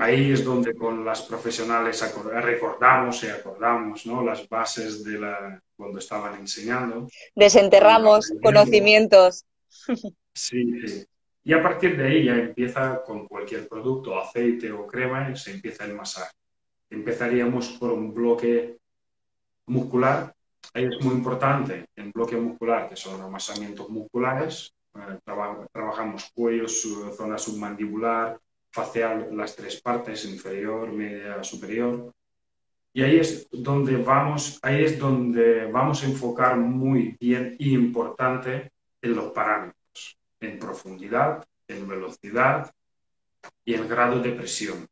Ahí 0.00 0.32
es 0.32 0.44
donde 0.44 0.74
con 0.74 1.04
las 1.04 1.22
profesionales 1.22 2.02
recordamos 2.42 3.22
y 3.22 3.28
acordamos 3.28 4.04
¿no? 4.06 4.24
las 4.24 4.48
bases 4.48 5.04
de 5.04 5.20
la, 5.20 5.62
cuando 5.76 6.00
estaban 6.00 6.34
enseñando. 6.40 7.08
Desenterramos 7.34 8.32
conocimientos. 8.42 9.44
Sí, 10.36 10.80
sí. 10.84 11.06
Y 11.44 11.52
a 11.52 11.62
partir 11.62 11.96
de 11.96 12.08
ahí 12.08 12.24
ya 12.24 12.34
empieza 12.34 13.04
con 13.04 13.28
cualquier 13.28 13.68
producto, 13.68 14.18
aceite 14.18 14.72
o 14.72 14.84
crema, 14.84 15.30
y 15.30 15.36
se 15.36 15.52
empieza 15.52 15.84
el 15.84 15.94
masaje. 15.94 16.34
Empezaríamos 16.90 17.68
por 17.78 17.92
un 17.92 18.12
bloque 18.12 18.78
muscular. 19.66 20.33
Es 20.72 21.04
muy 21.04 21.14
importante 21.14 21.86
el 21.96 22.10
bloque 22.12 22.36
muscular, 22.36 22.88
que 22.88 22.96
son 22.96 23.20
amasamientos 23.20 23.88
musculares. 23.90 24.74
Eh, 24.94 25.18
trabajamos 25.72 26.30
cuello, 26.34 26.68
zona 26.68 27.36
submandibular, 27.36 28.38
facial, 28.70 29.28
las 29.32 29.54
tres 29.54 29.80
partes, 29.80 30.24
inferior, 30.24 30.92
media, 30.92 31.42
superior. 31.42 32.12
Y 32.92 33.02
ahí 33.02 33.18
es 33.18 33.48
donde 33.50 33.96
vamos, 33.96 34.58
ahí 34.62 34.84
es 34.84 34.98
donde 34.98 35.66
vamos 35.66 36.02
a 36.02 36.06
enfocar 36.06 36.56
muy 36.56 37.16
bien 37.20 37.56
y 37.58 37.74
importante 37.74 38.70
en 39.02 39.16
los 39.16 39.32
parámetros, 39.32 40.16
en 40.40 40.58
profundidad, 40.58 41.44
en 41.66 41.88
velocidad 41.88 42.72
y 43.64 43.74
en 43.74 43.88
grado 43.88 44.20
de 44.20 44.32
presión. 44.32 44.86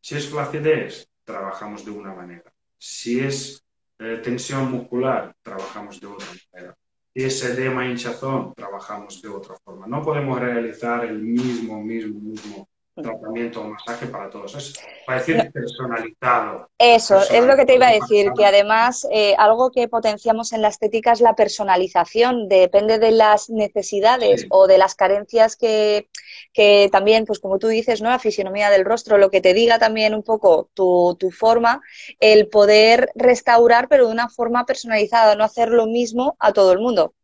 Si 0.00 0.16
es 0.16 0.28
flacidez, 0.28 1.08
trabajamos 1.24 1.84
de 1.84 1.90
una 1.90 2.14
manera. 2.14 2.52
Si 2.76 3.20
es 3.20 3.61
eh, 4.04 4.18
tensión 4.18 4.70
muscular, 4.70 5.34
trabajamos 5.42 6.00
de 6.00 6.06
otra 6.06 6.26
manera. 6.52 6.74
Si 7.14 7.24
es 7.24 7.44
edema 7.44 7.86
hinchazón, 7.86 8.54
trabajamos 8.54 9.20
de 9.20 9.28
otra 9.28 9.56
forma. 9.62 9.86
No 9.86 10.02
podemos 10.02 10.40
realizar 10.40 11.04
el 11.04 11.18
mismo, 11.18 11.82
mismo, 11.82 12.18
mismo 12.20 12.68
tratamiento 12.94 13.60
o 13.62 13.68
masaje 13.68 14.06
para 14.06 14.28
todos. 14.28 14.54
Es 14.54 14.74
decir 15.08 15.50
personalizado. 15.52 16.68
Eso, 16.78 17.20
es 17.20 17.44
lo 17.44 17.56
que 17.56 17.64
te 17.64 17.76
iba 17.76 17.88
a 17.88 17.92
decir, 17.92 18.32
que 18.36 18.44
además 18.44 19.06
eh, 19.10 19.34
algo 19.38 19.70
que 19.70 19.88
potenciamos 19.88 20.52
en 20.52 20.62
la 20.62 20.68
estética 20.68 21.12
es 21.12 21.20
la 21.20 21.34
personalización, 21.34 22.48
depende 22.48 22.98
de 22.98 23.12
las 23.12 23.48
necesidades 23.50 24.46
o 24.50 24.66
de 24.66 24.78
las 24.78 24.94
carencias 24.94 25.56
que, 25.56 26.08
que, 26.52 26.88
también, 26.92 27.24
pues 27.24 27.38
como 27.38 27.58
tú 27.58 27.68
dices, 27.68 28.02
¿no? 28.02 28.10
La 28.10 28.18
fisionomía 28.18 28.70
del 28.70 28.84
rostro, 28.84 29.18
lo 29.18 29.30
que 29.30 29.40
te 29.40 29.54
diga 29.54 29.78
también 29.78 30.14
un 30.14 30.22
poco 30.22 30.68
tu, 30.74 31.16
tu 31.18 31.30
forma, 31.30 31.80
el 32.20 32.48
poder 32.48 33.10
restaurar, 33.14 33.88
pero 33.88 34.06
de 34.06 34.12
una 34.12 34.28
forma 34.28 34.66
personalizada, 34.66 35.34
no 35.34 35.44
hacer 35.44 35.70
lo 35.70 35.86
mismo 35.86 36.36
a 36.38 36.52
todo 36.52 36.72
el 36.72 36.78
mundo. 36.78 37.14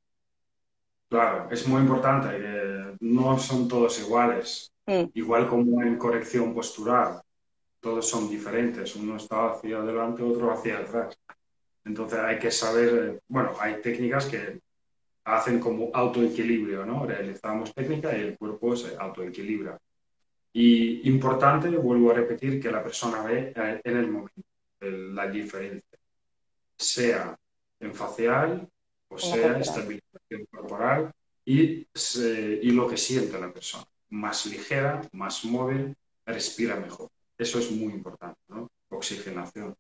Claro, 1.09 1.49
es 1.51 1.67
muy 1.67 1.81
importante 1.81 2.29
que 2.29 2.97
no 3.01 3.39
son 3.39 3.67
todos 3.67 3.99
iguales. 3.99 4.73
Mm. 4.89 5.11
Igual 5.13 5.47
como 5.47 5.83
en 5.83 5.99
corrección 5.99 6.55
postural, 6.55 7.21
todos 7.79 8.09
son 8.09 8.27
diferentes, 8.31 8.97
uno 8.97 9.17
está 9.17 9.51
hacia 9.51 9.77
adelante, 9.77 10.23
otro 10.23 10.51
hacia 10.51 10.79
atrás. 10.79 11.15
Entonces 11.85 12.19
hay 12.19 12.39
que 12.39 12.51
saber, 12.51 12.89
eh, 12.95 13.21
bueno, 13.29 13.53
hay 13.61 13.83
técnicas 13.83 14.25
que 14.25 14.61
hacen 15.25 15.61
como 15.61 15.91
autoequilibrio, 15.93 16.87
¿no? 16.87 17.05
Realizamos 17.05 17.75
técnica 17.75 18.17
y 18.17 18.23
el 18.23 18.39
cuerpo 18.39 18.75
se 18.75 18.97
autoequilibra. 18.97 19.79
Y 20.55 21.07
importante, 21.07 21.69
vuelvo 21.69 22.11
a 22.11 22.15
repetir, 22.15 22.59
que 22.59 22.71
la 22.71 22.83
persona 22.83 23.23
ve 23.23 23.53
eh, 23.55 23.81
en 23.85 23.97
el 23.99 24.11
momento 24.11 24.43
la 24.81 25.29
diferencia, 25.29 25.99
sea 26.79 27.37
en 27.81 27.95
facial 27.95 28.67
o 29.11 29.19
sea 29.19 29.55
en 29.55 29.61
estabilización 29.61 30.47
corporal 30.51 31.13
y, 31.45 31.87
y 32.63 32.71
lo 32.71 32.89
que 32.89 32.97
siente 32.97 33.39
la 33.39 33.53
persona 33.53 33.85
más 34.11 34.47
ligera, 34.47 35.03
más 35.13 35.45
móvil, 35.45 35.97
respira 36.25 36.77
mejor. 36.77 37.09
Eso 37.37 37.59
es 37.59 37.71
muy 37.71 37.93
importante, 37.93 38.39
¿no? 38.49 38.69
Oxigenación. 38.91 39.77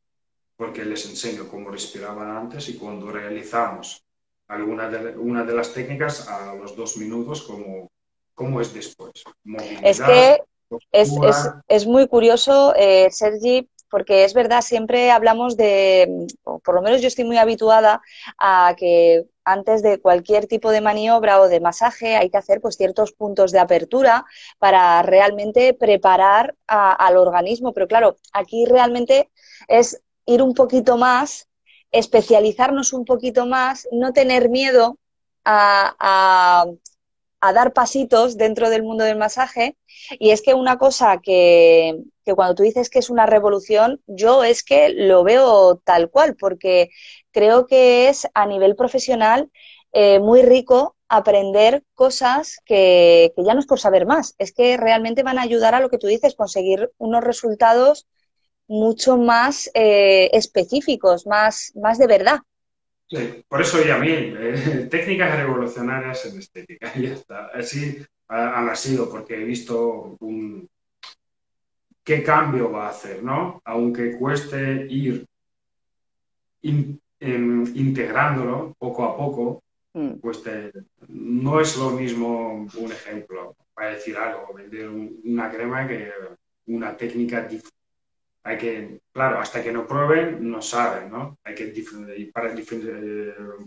Porque 0.56 0.84
les 0.84 1.06
enseño 1.06 1.48
cómo 1.48 1.70
respiraban 1.70 2.30
antes 2.30 2.68
y 2.68 2.76
cuando 2.76 3.10
realizamos 3.10 4.02
alguna 4.48 4.88
de, 4.88 5.16
una 5.16 5.44
de 5.44 5.54
las 5.54 5.72
técnicas 5.72 6.28
a 6.28 6.54
los 6.54 6.74
dos 6.74 6.96
minutos, 6.96 7.42
cómo, 7.42 7.90
cómo 8.34 8.60
es 8.60 8.72
después. 8.72 9.24
es 9.82 10.00
que 10.00 10.42
es, 10.92 11.10
es, 11.22 11.50
es, 11.68 11.86
muy 11.86 12.08
curioso, 12.08 12.74
eh, 12.76 13.08
Sergi, 13.10 13.68
porque 13.90 14.24
es 14.24 14.34
verdad, 14.34 14.60
siempre 14.60 15.10
hablamos 15.10 15.56
de, 15.56 16.26
por 16.42 16.74
lo 16.74 16.82
menos 16.82 17.00
yo 17.00 17.08
estoy 17.08 17.24
muy 17.24 17.38
habituada 17.38 18.02
a 18.38 18.74
que 18.76 19.24
antes 19.52 19.82
de 19.82 20.00
cualquier 20.00 20.46
tipo 20.46 20.70
de 20.70 20.80
maniobra 20.80 21.40
o 21.40 21.48
de 21.48 21.60
masaje 21.60 22.16
hay 22.16 22.28
que 22.30 22.36
hacer 22.36 22.60
pues 22.60 22.76
ciertos 22.76 23.12
puntos 23.12 23.50
de 23.50 23.58
apertura 23.58 24.24
para 24.58 25.02
realmente 25.02 25.74
preparar 25.74 26.54
al 26.66 27.16
organismo. 27.16 27.72
Pero 27.72 27.88
claro, 27.88 28.16
aquí 28.32 28.66
realmente 28.66 29.30
es 29.66 30.02
ir 30.26 30.42
un 30.42 30.54
poquito 30.54 30.96
más, 30.96 31.48
especializarnos 31.90 32.92
un 32.92 33.04
poquito 33.04 33.46
más, 33.46 33.88
no 33.90 34.12
tener 34.12 34.50
miedo 34.50 34.98
a, 35.44 35.96
a 35.98 36.66
dar 37.40 37.72
pasitos 37.72 38.36
dentro 38.36 38.70
del 38.70 38.82
mundo 38.82 39.04
del 39.04 39.16
masaje. 39.18 39.76
Y 40.18 40.30
es 40.30 40.42
que 40.42 40.54
una 40.54 40.78
cosa 40.78 41.20
que, 41.22 41.98
que, 42.24 42.34
cuando 42.34 42.54
tú 42.54 42.62
dices 42.62 42.90
que 42.90 42.98
es 42.98 43.10
una 43.10 43.26
revolución, 43.26 44.00
yo 44.06 44.44
es 44.44 44.62
que 44.62 44.90
lo 44.90 45.24
veo 45.24 45.76
tal 45.84 46.10
cual, 46.10 46.36
porque 46.36 46.90
creo 47.30 47.66
que 47.66 48.08
es 48.08 48.26
a 48.34 48.46
nivel 48.46 48.76
profesional 48.76 49.50
eh, 49.92 50.20
muy 50.20 50.42
rico 50.42 50.96
aprender 51.08 51.84
cosas 51.94 52.58
que, 52.66 53.32
que, 53.34 53.44
ya 53.44 53.54
no 53.54 53.60
es 53.60 53.66
por 53.66 53.80
saber 53.80 54.04
más, 54.06 54.34
es 54.38 54.52
que 54.52 54.76
realmente 54.76 55.22
van 55.22 55.38
a 55.38 55.42
ayudar 55.42 55.74
a 55.74 55.80
lo 55.80 55.88
que 55.88 55.98
tú 55.98 56.06
dices, 56.06 56.34
conseguir 56.34 56.90
unos 56.98 57.24
resultados 57.24 58.06
mucho 58.68 59.16
más 59.16 59.70
eh, 59.74 60.30
específicos, 60.32 61.26
más, 61.26 61.72
más 61.74 61.98
de 61.98 62.06
verdad. 62.06 62.38
Sí, 63.10 63.42
por 63.48 63.62
eso 63.62 63.82
ya 63.82 63.96
a 63.96 63.98
mí, 63.98 64.10
eh, 64.10 64.86
técnicas 64.90 65.36
revolucionarias 65.36 66.26
en 66.26 66.38
estética, 66.38 66.92
ya 66.98 67.14
está. 67.14 67.46
Así 67.46 68.04
han 68.28 68.66
nacido, 68.66 69.08
porque 69.10 69.40
he 69.40 69.44
visto 69.44 70.16
un, 70.20 70.68
qué 72.04 72.22
cambio 72.22 72.70
va 72.70 72.86
a 72.86 72.90
hacer, 72.90 73.22
¿no? 73.22 73.62
Aunque 73.64 74.16
cueste 74.16 74.86
ir 74.90 75.26
integrándolo 77.20 78.74
poco 78.78 79.04
a 79.04 79.16
poco, 79.16 79.62
mm. 79.94 80.14
cueste, 80.20 80.72
no 81.08 81.60
es 81.60 81.76
lo 81.78 81.90
mismo 81.90 82.66
un 82.74 82.92
ejemplo, 82.92 83.56
para 83.72 83.90
decir 83.90 84.16
algo, 84.16 84.52
vender 84.52 84.88
una 84.88 85.50
crema 85.50 85.88
que 85.88 86.10
una 86.66 86.96
técnica 86.96 87.48
hay 88.48 88.56
que, 88.56 89.00
claro, 89.12 89.40
hasta 89.40 89.62
que 89.62 89.70
no 89.70 89.86
prueben, 89.86 90.50
no 90.50 90.62
saben, 90.62 91.10
¿no? 91.10 91.38
Hay 91.44 91.54
que, 91.54 91.70
para, 92.32 92.54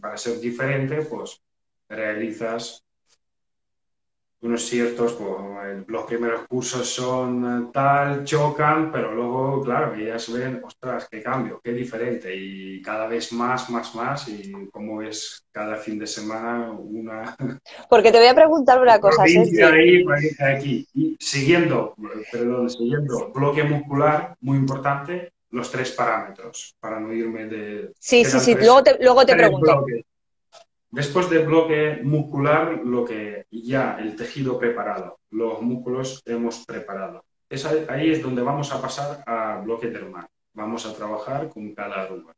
para 0.02 0.18
ser 0.18 0.40
diferente, 0.40 1.04
pues 1.04 1.40
realizas 1.88 2.84
unos 4.42 4.64
ciertos, 4.64 5.14
pues, 5.14 5.88
los 5.88 6.04
primeros 6.06 6.48
cursos 6.48 6.90
son 6.90 7.68
eh, 7.68 7.70
tal, 7.72 8.24
chocan, 8.24 8.92
pero 8.92 9.14
luego, 9.14 9.62
claro, 9.64 9.94
ellas 9.94 10.32
ven, 10.34 10.62
ostras, 10.64 11.08
qué 11.10 11.22
cambio, 11.22 11.62
qué 11.64 11.72
diferente, 11.74 12.36
y 12.36 12.82
cada 12.82 13.08
vez 13.08 13.32
más, 13.34 13.70
más, 13.70 13.94
más, 13.94 14.28
y 14.28 14.52
cómo 14.72 15.02
es 15.02 15.46
cada 15.52 15.76
fin 15.76 16.00
de 16.00 16.08
semana 16.08 16.72
una... 16.72 17.36
Porque 17.90 18.12
te 18.12 18.18
voy 18.18 18.28
a 18.28 18.36
preguntar 18.36 18.82
una 18.82 19.00
cosa, 19.00 19.26
Sergio. 19.28 19.70
ahí, 19.70 20.04
aquí. 20.40 20.88
Y 20.96 21.16
siguiendo, 21.20 21.96
perdón, 22.32 22.70
siguiendo, 22.70 23.32
bloque 23.32 23.64
muscular, 23.64 24.36
muy 24.42 24.58
importante, 24.58 25.34
los 25.52 25.70
tres 25.70 25.92
parámetros, 25.92 26.76
para 26.80 27.00
no 27.00 27.14
irme 27.14 27.46
de... 27.46 27.92
Sí, 28.00 28.26
sí, 28.26 28.40
sí, 28.40 28.56
luego 28.56 28.82
te, 28.82 28.98
luego 29.02 29.24
te 29.26 29.36
pregunto. 29.36 29.86
Después 30.92 31.30
del 31.30 31.46
bloque 31.46 32.02
muscular, 32.04 32.82
lo 32.84 33.06
que 33.06 33.46
ya 33.50 33.98
el 33.98 34.18
tejido 34.18 34.60
preparado, 34.60 35.20
los 35.30 35.62
músculos 35.62 36.22
hemos 36.26 36.66
preparado. 36.66 37.24
ahí 37.88 38.12
es 38.12 38.22
donde 38.22 38.42
vamos 38.42 38.74
a 38.74 38.82
pasar 38.82 39.24
a 39.26 39.62
bloque 39.62 39.88
dermal. 39.88 40.28
Vamos 40.54 40.86
a 40.86 40.94
trabajar 40.94 41.48
con 41.48 41.74
cada 41.74 42.04
arruga, 42.04 42.34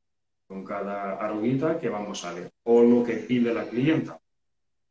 con 0.48 0.64
cada 0.64 1.14
arruguita 1.14 1.80
que 1.80 1.90
vamos 1.90 2.24
a 2.26 2.34
ver, 2.34 2.52
o 2.64 2.84
lo 2.84 3.04
que 3.04 3.14
pide 3.14 3.52
la 3.52 3.66
clienta. 3.66 4.20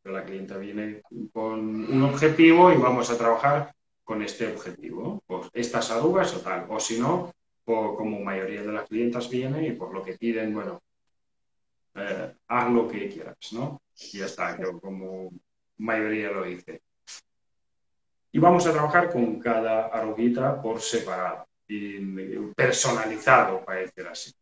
La 0.02 0.24
clienta 0.24 0.56
viene 0.56 1.02
con 1.32 1.60
un 1.60 2.02
objetivo 2.02 2.72
y 2.72 2.76
vamos 2.78 3.10
a 3.10 3.16
trabajar 3.16 3.72
con 4.02 4.22
este 4.22 4.48
objetivo, 4.48 5.22
pues 5.24 5.48
estas 5.52 5.88
arrugas 5.92 6.34
o 6.34 6.40
tal, 6.40 6.66
o 6.68 6.80
si 6.80 6.98
no, 6.98 7.32
como 7.64 8.18
mayoría 8.24 8.62
de 8.62 8.72
las 8.72 8.88
clientas 8.88 9.30
vienen 9.30 9.64
y 9.64 9.70
por 9.70 9.94
lo 9.94 10.02
que 10.02 10.14
piden, 10.14 10.52
bueno, 10.52 10.82
eh, 11.94 12.34
haz 12.48 12.70
lo 12.70 12.88
que 12.88 13.08
quieras, 13.08 13.36
¿no? 13.52 13.82
Y 14.12 14.18
ya 14.18 14.26
está, 14.26 14.58
yo 14.58 14.80
como 14.80 15.30
mayoría 15.78 16.30
lo 16.30 16.46
hice. 16.46 16.82
Y 18.32 18.38
vamos 18.38 18.66
a 18.66 18.72
trabajar 18.72 19.10
con 19.12 19.38
cada 19.38 19.86
arruguita 19.86 20.60
por 20.60 20.80
separado, 20.80 21.46
y 21.68 21.98
personalizado, 22.56 23.64
para 23.64 23.80
decir 23.80 24.06
así. 24.06 24.32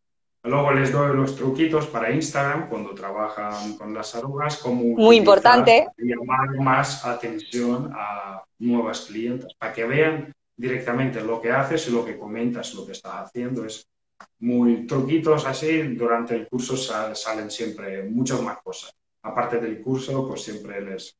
Luego 0.43 0.71
les 0.71 0.91
doy 0.91 1.15
los 1.15 1.35
truquitos 1.35 1.85
para 1.87 2.11
Instagram 2.11 2.67
cuando 2.67 2.95
trabajan 2.95 3.77
con 3.77 3.93
las 3.93 4.15
arrugas, 4.15 4.57
como 4.57 4.95
muy 4.95 5.17
importante 5.17 5.87
llamar 5.97 6.57
más 6.59 7.05
atención 7.05 7.91
a 7.93 8.43
nuevas 8.57 9.01
clientes 9.01 9.53
para 9.53 9.71
que 9.71 9.85
vean 9.85 10.33
directamente 10.57 11.21
lo 11.21 11.39
que 11.41 11.51
haces 11.51 11.87
y 11.87 11.91
lo 11.91 12.03
que 12.03 12.17
comentas, 12.17 12.73
lo 12.73 12.87
que 12.87 12.93
estás 12.93 13.13
haciendo 13.15 13.65
es 13.65 13.85
muy 14.39 14.85
truquitos 14.87 15.45
así, 15.45 15.81
durante 15.95 16.35
el 16.35 16.47
curso 16.47 16.75
salen 16.77 17.49
siempre 17.51 18.03
muchas 18.03 18.41
más 18.41 18.59
cosas. 18.61 18.93
Aparte 19.23 19.59
del 19.59 19.81
curso, 19.81 20.27
pues 20.27 20.43
siempre 20.43 20.81
les... 20.81 21.15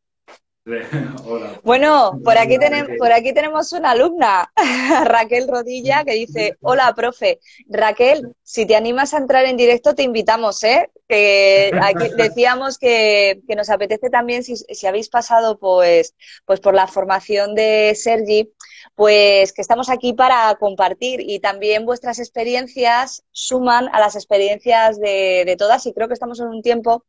Hola. 1.26 1.60
Bueno, 1.64 2.20
por 2.24 2.38
aquí, 2.38 2.60
tenemos, 2.60 2.92
por 3.00 3.12
aquí 3.12 3.34
tenemos 3.34 3.74
una 3.74 3.92
alumna, 3.92 4.52
Raquel 5.06 5.48
Rodilla, 5.48 6.04
que 6.04 6.14
dice, 6.14 6.56
hola, 6.62 6.94
profe. 6.96 7.40
Raquel, 7.68 8.36
si 8.44 8.68
te 8.68 8.76
animas 8.76 9.14
a 9.14 9.18
entrar 9.18 9.46
en 9.46 9.58
directo, 9.58 9.96
te 9.96 10.04
invitamos, 10.04 10.64
¿eh? 10.64 10.92
Que 11.08 11.72
aquí 11.82 12.10
decíamos 12.16 12.78
que, 12.78 13.42
que 13.48 13.56
nos 13.56 13.72
apetece 13.72 14.12
también, 14.12 14.44
si, 14.44 14.56
si, 14.56 14.86
habéis 14.86 15.10
pasado 15.10 15.58
pues, 15.58 16.14
pues 16.46 16.60
por 16.60 16.76
la 16.76 16.88
formación 16.88 17.56
de 17.56 17.94
Sergi, 17.96 18.54
pues 18.94 19.54
que 19.54 19.64
estamos 19.64 19.90
aquí 19.90 20.14
para 20.14 20.54
compartir 20.60 21.22
y 21.22 21.40
también 21.40 21.86
vuestras 21.86 22.20
experiencias 22.20 23.24
suman 23.32 23.90
a 23.94 24.00
las 24.00 24.16
experiencias 24.16 25.00
de, 25.00 25.44
de 25.44 25.56
todas 25.56 25.88
y 25.88 25.94
creo 25.94 26.08
que 26.08 26.14
estamos 26.14 26.40
en 26.40 26.48
un 26.48 26.62
tiempo 26.62 27.04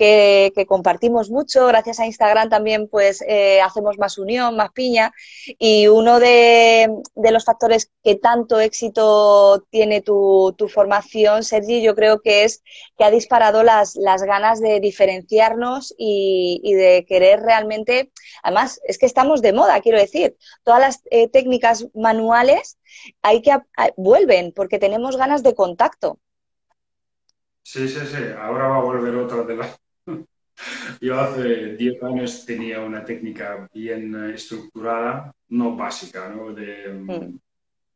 que, 0.00 0.66
compartimos 0.66 1.30
mucho. 1.30 1.66
Gracias 1.66 2.00
a 2.00 2.06
Instagram 2.06 2.48
también 2.48 2.88
pues 2.88 3.22
eh, 3.28 3.60
hacemos 3.60 3.98
más 3.98 4.16
unión, 4.16 4.56
más 4.56 4.70
piña. 4.72 5.12
Y 5.58 5.88
uno 5.88 6.18
de, 6.18 6.88
los 7.16 7.44
factores 7.44 7.90
que 8.02 8.14
tanto 8.14 8.60
éxito 8.60 9.66
tiene 9.68 10.00
tu, 10.00 10.54
formación, 10.72 11.44
Sergi, 11.44 11.82
yo 11.82 11.94
creo 11.94 12.20
que 12.22 12.44
es 12.44 12.62
que 12.96 13.04
ha 13.04 13.10
disparado 13.10 13.62
las, 13.62 13.94
ganas 14.26 14.60
de 14.60 14.80
diferenciarnos 14.80 15.94
y, 15.98 16.72
de 16.74 17.04
querer 17.06 17.40
realmente, 17.40 18.10
además, 18.42 18.80
es 18.84 18.96
que 18.96 19.06
estamos 19.06 19.42
de 19.42 19.52
moda, 19.52 19.80
quiero 19.80 19.98
decir, 19.98 20.36
todas 20.62 20.80
las 20.80 21.02
eh, 21.10 21.28
técnicas 21.28 21.88
manuales 21.94 22.78
hay 23.22 23.42
que 23.42 23.52
vuelven 23.96 24.52
porque 24.52 24.78
tenemos 24.78 25.16
ganas 25.16 25.42
de 25.42 25.54
contacto. 25.54 26.18
Sí, 27.62 27.86
sí, 27.88 28.00
sí. 28.06 28.24
Ahora 28.38 28.68
va 28.68 28.76
a 28.78 28.82
volver 28.82 29.14
otra 29.16 29.42
de 29.42 29.56
las... 29.56 29.80
Yo 31.00 31.20
hace 31.20 31.76
10 31.76 32.02
años 32.02 32.44
tenía 32.46 32.80
una 32.80 33.04
técnica 33.04 33.68
bien 33.72 34.32
estructurada, 34.32 35.32
no 35.48 35.76
básica, 35.76 36.28
¿no? 36.28 36.52
De 36.52 36.88
mm. 36.92 37.38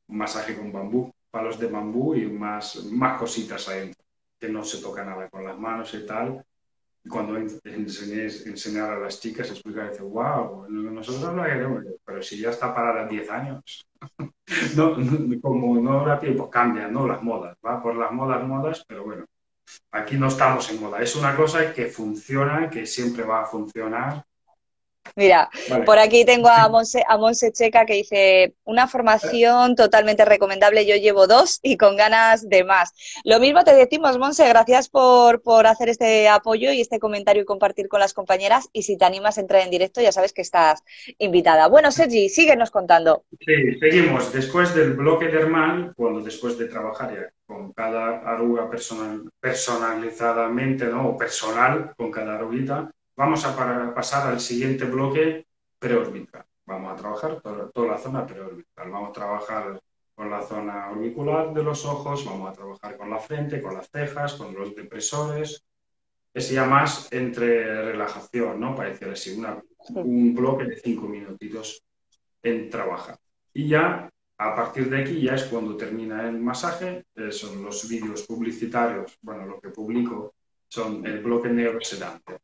masaje 0.08 0.56
con 0.56 0.72
bambú, 0.72 1.12
palos 1.30 1.58
de 1.58 1.66
bambú 1.66 2.14
y 2.14 2.26
más, 2.26 2.84
más 2.86 3.18
cositas 3.18 3.68
adentro, 3.68 4.02
que 4.38 4.48
no 4.48 4.64
se 4.64 4.80
toca 4.82 5.04
nada 5.04 5.28
con 5.28 5.44
las 5.44 5.58
manos 5.58 5.94
y 5.94 6.06
tal. 6.06 6.44
Y 7.04 7.08
cuando 7.08 7.36
enseñé 7.36 8.22
enseñar 8.24 8.90
a 8.90 8.98
las 8.98 9.20
chicas, 9.20 9.50
explicar, 9.50 9.90
dice, 9.90 10.02
wow, 10.02 10.66
nosotros 10.68 11.34
lo 11.34 11.42
haremos, 11.42 11.84
pero 12.04 12.22
si 12.22 12.38
ya 12.38 12.50
está 12.50 12.74
parada 12.74 13.06
10 13.06 13.30
años. 13.30 13.86
no, 14.76 14.96
como 15.42 15.80
no 15.80 16.00
habrá 16.00 16.18
tiempo, 16.18 16.48
cambian 16.50 16.92
¿no? 16.92 17.06
las 17.06 17.22
modas, 17.22 17.56
va 17.64 17.82
por 17.82 17.94
las 17.96 18.10
modas, 18.12 18.46
modas, 18.46 18.84
pero 18.86 19.04
bueno, 19.04 19.26
Aquí 19.92 20.16
no 20.16 20.28
estamos 20.28 20.70
en 20.70 20.80
moda. 20.80 21.02
Es 21.02 21.16
una 21.16 21.34
cosa 21.36 21.72
que 21.72 21.86
funciona, 21.86 22.68
que 22.70 22.86
siempre 22.86 23.24
va 23.24 23.42
a 23.42 23.46
funcionar. 23.46 24.24
Mira, 25.16 25.48
por 25.86 25.98
aquí 25.98 26.24
tengo 26.24 26.48
a 26.48 26.68
Monse, 26.68 27.04
a 27.06 27.16
Monse 27.16 27.52
Checa 27.52 27.86
que 27.86 27.94
dice, 27.94 28.54
una 28.64 28.88
formación 28.88 29.76
totalmente 29.76 30.24
recomendable, 30.24 30.86
yo 30.86 30.96
llevo 30.96 31.26
dos 31.26 31.60
y 31.62 31.76
con 31.76 31.96
ganas 31.96 32.48
de 32.48 32.64
más. 32.64 32.92
Lo 33.24 33.38
mismo 33.38 33.62
te 33.64 33.74
decimos, 33.74 34.18
Monse, 34.18 34.48
gracias 34.48 34.88
por, 34.88 35.42
por 35.42 35.66
hacer 35.66 35.88
este 35.88 36.28
apoyo 36.28 36.72
y 36.72 36.80
este 36.80 36.98
comentario 36.98 37.42
y 37.42 37.46
compartir 37.46 37.88
con 37.88 38.00
las 38.00 38.12
compañeras. 38.12 38.68
Y 38.72 38.82
si 38.82 38.96
te 38.96 39.04
animas 39.04 39.38
a 39.38 39.42
entrar 39.42 39.62
en 39.62 39.70
directo, 39.70 40.00
ya 40.00 40.10
sabes 40.10 40.32
que 40.32 40.42
estás 40.42 40.82
invitada. 41.18 41.68
Bueno, 41.68 41.92
Sergi, 41.92 42.28
síguenos 42.28 42.70
contando. 42.70 43.24
Sí, 43.40 43.78
seguimos. 43.78 44.32
Después 44.32 44.74
del 44.74 44.94
bloque 44.94 45.28
dermal, 45.28 45.92
cuando 45.96 46.20
después 46.20 46.58
de 46.58 46.66
trabajar 46.66 47.14
ya 47.14 47.30
con 47.46 47.72
cada 47.72 48.20
arruga 48.20 48.70
personal, 48.70 49.30
personalizadamente, 49.38 50.86
¿no? 50.86 51.10
O 51.10 51.16
personal 51.16 51.92
con 51.96 52.10
cada 52.10 52.36
arruguita, 52.36 52.90
vamos 53.16 53.44
a 53.44 53.94
pasar 53.94 54.28
al 54.28 54.40
siguiente 54.40 54.84
bloque 54.84 55.46
preorbital. 55.78 56.44
Vamos 56.66 56.92
a 56.92 56.96
trabajar 56.96 57.40
toda, 57.42 57.86
la 57.86 57.98
zona 57.98 58.26
preorbital. 58.26 58.90
Vamos 58.90 59.10
a 59.10 59.12
trabajar 59.12 59.80
con 60.14 60.30
la 60.30 60.42
zona 60.42 60.90
orbicular 60.90 61.52
de 61.52 61.62
los 61.62 61.84
ojos, 61.84 62.24
vamos 62.24 62.50
a 62.50 62.52
trabajar 62.52 62.96
con 62.96 63.10
la 63.10 63.18
frente, 63.18 63.60
con 63.60 63.74
las 63.74 63.90
cejas, 63.90 64.34
con 64.34 64.54
los 64.54 64.74
depresores. 64.74 65.64
Es 66.32 66.50
ya 66.50 66.64
más 66.64 67.12
entre 67.12 67.92
relajación, 67.92 68.58
¿no? 68.58 68.74
Para 68.74 68.90
decir 68.90 69.08
así, 69.08 69.42
un 69.94 70.34
bloque 70.34 70.64
de 70.64 70.76
cinco 70.76 71.06
minutitos 71.06 71.82
en 72.42 72.70
trabajar. 72.70 73.18
Y 73.52 73.68
ya 73.68 74.10
a 74.38 74.54
partir 74.54 74.90
de 74.90 75.02
aquí 75.02 75.20
ya 75.20 75.34
es 75.34 75.44
cuando 75.44 75.76
termina 75.76 76.28
el 76.28 76.38
masaje, 76.38 77.04
eh, 77.14 77.30
son 77.30 77.62
los 77.62 77.88
vídeos 77.88 78.22
publicitarios, 78.22 79.16
bueno, 79.22 79.46
lo 79.46 79.60
que 79.60 79.68
publico 79.68 80.34
son 80.68 81.06
el 81.06 81.22
bloque 81.22 81.48
neurosedante. 81.48 82.38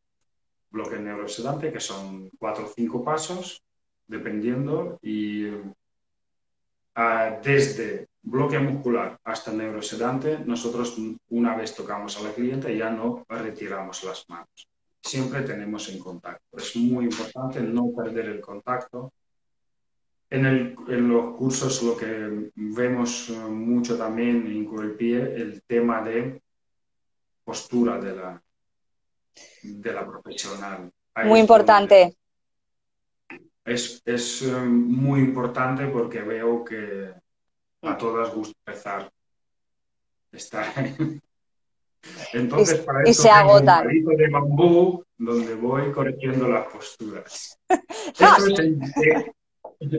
Bloque 0.71 0.99
neurosedante 0.99 1.73
que 1.73 1.81
son 1.81 2.31
cuatro 2.39 2.67
o 2.67 2.69
cinco 2.69 3.03
pasos, 3.05 3.63
dependiendo, 4.07 4.99
y 5.03 5.49
ah, 6.95 7.41
desde 7.43 8.09
bloque 8.23 8.59
muscular 8.59 9.19
hasta 9.25 9.53
neurosedante, 9.53 10.39
nosotros 10.41 10.97
una 11.31 11.57
vez 11.57 11.75
tocamos 11.75 12.19
a 12.19 12.23
la 12.23 12.33
cliente 12.33 12.77
ya 12.77 12.91
no 12.91 13.25
retiramos 13.29 14.05
las 14.05 14.29
manos. 14.29 14.69
Siempre 15.03 15.43
tenemos 15.43 15.89
en 15.89 15.99
contacto. 15.99 16.59
Es 16.59 16.77
muy 16.77 17.07
importante 17.07 17.61
no 17.61 17.91
perder 17.97 18.27
el 18.27 18.41
contacto 18.41 19.13
en, 20.31 20.47
el, 20.47 20.77
en, 20.89 21.09
los 21.09 21.37
cursos 21.37 21.83
lo 21.83 21.97
que 21.97 22.51
vemos 22.55 23.31
eh, 23.31 23.33
mucho 23.33 23.99
también 23.99 24.47
en 24.47 24.81
el 24.81 24.95
pie, 24.95 25.35
el 25.35 25.63
tema 25.63 26.03
de 26.03 26.41
postura 27.45 27.99
de 27.99 28.15
la, 28.15 28.43
de 29.63 29.93
la 29.93 30.07
profesional. 30.07 30.91
muy 31.25 31.41
importante. 31.41 32.17
Es, 33.65 34.03
es, 34.05 34.43
eh, 34.43 34.53
muy 34.53 35.21
importante 35.21 35.87
porque 35.87 36.23
veo 36.23 36.65
que 36.65 37.13
a 37.83 37.97
todas 37.97 38.35
gusta 38.35 38.55
empezar. 38.67 39.11
Estar 40.33 40.67
Entonces, 42.33 42.81
para 42.81 43.03
eso 43.03 43.23
se 43.23 43.29
tengo 43.29 43.59
un 43.59 43.67
palito 43.67 44.11
de 44.11 44.29
bambú 44.31 45.05
donde 45.19 45.55
voy 45.55 45.93
corrigiendo 45.93 46.49
las 46.49 46.67
posturas. 46.67 47.59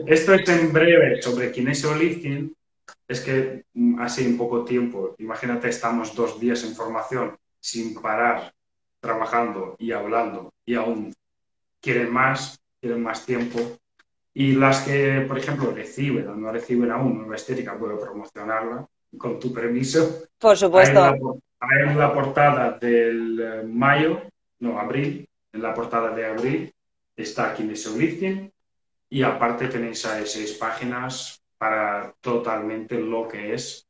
Esto 0.06 0.34
es 0.34 0.48
en 0.48 0.72
breve 0.72 1.22
sobre 1.22 1.52
kinesio 1.52 1.94
lifting. 1.94 2.54
Es 3.06 3.20
que 3.20 3.64
mm, 3.74 4.00
hace 4.00 4.26
un 4.26 4.36
poco 4.36 4.64
tiempo, 4.64 5.14
imagínate, 5.18 5.68
estamos 5.68 6.14
dos 6.14 6.40
días 6.40 6.64
en 6.64 6.74
formación 6.74 7.36
sin 7.60 7.94
parar, 7.94 8.52
trabajando 9.02 9.74
y 9.78 9.92
hablando 9.92 10.54
y 10.64 10.76
aún 10.76 11.12
quieren 11.80 12.12
más. 12.12 12.58
quieren 12.80 13.02
más 13.02 13.26
tiempo. 13.26 13.58
Y 14.34 14.54
las 14.54 14.80
que, 14.82 15.24
por 15.28 15.38
ejemplo, 15.38 15.72
reciben 15.72 16.28
o 16.28 16.34
no 16.34 16.50
reciben 16.50 16.90
aún 16.90 17.18
nueva 17.18 17.36
estética, 17.36 17.78
puedo 17.78 18.00
promocionarla 18.00 18.86
con 19.18 19.38
tu 19.38 19.52
permiso. 19.52 20.24
Por 20.38 20.56
supuesto. 20.56 21.00
Hay 21.60 21.90
en 21.90 21.98
la, 21.98 22.12
portada 22.12 22.78
del 22.78 23.40
eh, 23.40 23.62
mayo, 23.62 24.22
no, 24.60 24.80
abril, 24.80 25.28
en 25.52 25.62
la 25.62 25.72
portada 25.74 26.10
de 26.10 26.26
abril 26.26 26.72
está 27.14 27.54
Lifting 27.54 28.50
y 29.10 29.22
aparte 29.22 29.68
tenéis 29.68 30.04
ahí 30.06 30.26
seis 30.26 30.54
páginas 30.54 31.40
para 31.58 32.12
totalmente 32.20 32.98
lo 32.98 33.28
que 33.28 33.54
es 33.54 33.86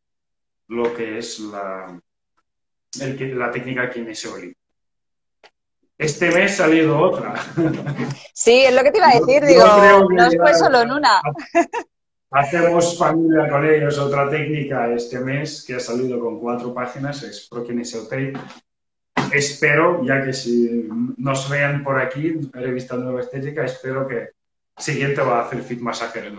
lo 0.68 0.92
que 0.94 1.18
es 1.18 1.38
la, 1.38 1.98
el, 3.00 3.38
la 3.38 3.50
técnica 3.50 3.90
Lifting. 3.90 4.54
Este 6.02 6.30
mes 6.32 6.52
ha 6.60 6.64
salido 6.64 6.98
otra. 6.98 7.34
Sí, 8.34 8.64
es 8.64 8.74
lo 8.74 8.82
que 8.82 8.90
te 8.90 8.98
iba 8.98 9.08
a 9.08 9.20
decir, 9.20 9.44
digo, 9.44 9.64
no 10.10 10.30
fue 10.30 10.54
solo 10.54 10.80
en 10.80 10.90
una. 10.90 11.22
Hacemos 12.30 12.98
familia 12.98 13.48
con 13.48 13.64
ellos, 13.64 13.98
otra 13.98 14.28
técnica 14.28 14.92
este 14.92 15.20
mes 15.20 15.64
que 15.66 15.74
ha 15.74 15.80
salido 15.80 16.18
con 16.18 16.40
cuatro 16.40 16.74
páginas, 16.74 17.22
es 17.22 17.46
Prokinesiotape. 17.48 18.32
Espero, 19.32 20.02
ya 20.04 20.24
que 20.24 20.32
si 20.32 20.88
nos 21.18 21.48
vean 21.48 21.84
por 21.84 22.00
aquí, 22.00 22.40
revista 22.52 22.96
Nueva 22.96 23.20
Estética, 23.20 23.64
espero 23.64 24.08
que 24.08 24.30
siguiente 24.76 25.20
va 25.20 25.40
a 25.40 25.44
hacer 25.44 25.62
Fit 25.62 25.80
Massacre 25.80 26.32